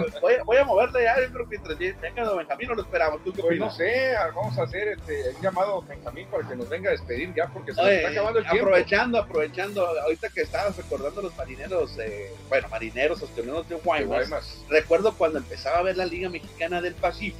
voy 0.45 0.57
a- 0.57 0.63
a 0.63 0.65
moverle 0.65 1.03
ya, 1.03 1.17
yo 1.21 1.33
creo 1.33 1.49
que 1.49 1.59
mientras 1.59 1.79
venga 2.01 2.25
don 2.25 2.39
Benjamín 2.39 2.69
no 2.69 2.75
lo 2.77 2.83
esperamos. 2.83 3.25
¿Tú 3.25 3.33
qué 3.33 3.43
Pues 3.43 3.59
no 3.59 3.71
sé, 3.71 4.13
vamos 4.35 4.57
a 4.59 4.63
hacer 4.63 4.89
este, 4.89 5.31
un 5.37 5.43
llamado 5.43 5.83
a 5.83 5.87
Benjamín 5.89 6.27
para 6.31 6.49
que 6.49 6.55
nos 6.55 6.69
venga 6.69 6.89
a 6.91 6.93
despedir 6.93 7.35
ya 7.35 7.47
porque 7.49 7.73
se 7.73 7.81
nos 7.81 7.87
Oye, 7.89 7.97
está 7.99 8.11
acabando 8.11 8.39
el 8.39 8.45
tiempo. 8.47 8.67
aprovechando, 8.69 9.19
aprovechando, 9.19 9.87
ahorita 10.03 10.29
que 10.29 10.43
estabas 10.43 10.77
recordando 10.77 11.23
los 11.23 11.37
marineros, 11.37 11.99
eh, 11.99 12.31
bueno, 12.49 12.69
marineros, 12.69 13.23
astroneros 13.23 13.69
de 13.69 13.75
Guaymas, 13.77 14.29
Guaymas. 14.29 14.65
recuerdo 14.69 15.15
cuando 15.17 15.39
empezaba 15.39 15.79
a 15.79 15.83
ver 15.83 15.97
la 15.97 16.07
Liga 16.07 16.29
Mexicana 16.29 16.81
del 16.81 16.95
Pacífico, 16.95 17.32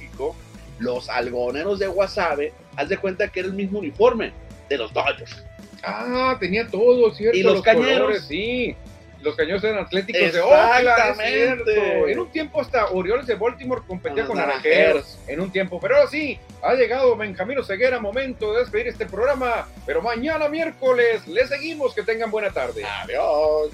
los 0.79 1.09
algodoneros 1.09 1.79
de 1.79 1.87
Guasave, 1.87 2.53
haz 2.75 2.89
de 2.89 2.97
cuenta 2.97 3.27
que 3.27 3.39
era 3.39 3.49
el 3.49 3.55
mismo 3.55 3.79
uniforme 3.79 4.31
de 4.69 4.77
los 4.77 4.93
Dodgers. 4.93 5.43
Ah, 5.83 6.37
tenía 6.39 6.67
todo, 6.67 7.13
¿cierto? 7.13 7.37
¿Y 7.37 7.43
los 7.43 7.61
cañeros? 7.61 7.99
colores, 7.99 8.25
sí. 8.27 8.75
Los 9.21 9.35
cañones 9.35 9.63
eran 9.63 9.85
atléticos 9.85 10.33
de 10.33 10.41
Oakland, 10.41 11.21
cierto. 11.21 11.71
En 12.07 12.19
un 12.19 12.29
tiempo 12.29 12.59
hasta 12.59 12.87
Orioles 12.87 13.25
de 13.25 13.35
Baltimore 13.35 13.81
competía 13.87 14.25
Con 14.25 14.35
con, 14.35 14.37
los 14.37 14.47
naranjeros. 14.47 15.17
En 15.27 15.39
un 15.39 15.49
tiempo. 15.49 15.79
Pero 15.79 15.95
ahora 15.95 16.09
sí, 16.09 16.37
ha 16.61 16.73
llegado 16.73 17.15
Benjamín 17.15 17.63
Ceguera, 17.63 18.01
momento 18.01 18.51
de 18.53 18.59
despedir 18.59 18.87
este 18.87 19.05
programa. 19.05 19.65
Pero 19.85 20.01
mañana 20.01 20.49
miércoles 20.49 21.25
le 21.25 21.47
seguimos. 21.47 21.95
Que 21.95 22.03
tengan 22.03 22.31
buena 22.31 22.51
tarde. 22.51 22.83
Adiós. 22.83 23.71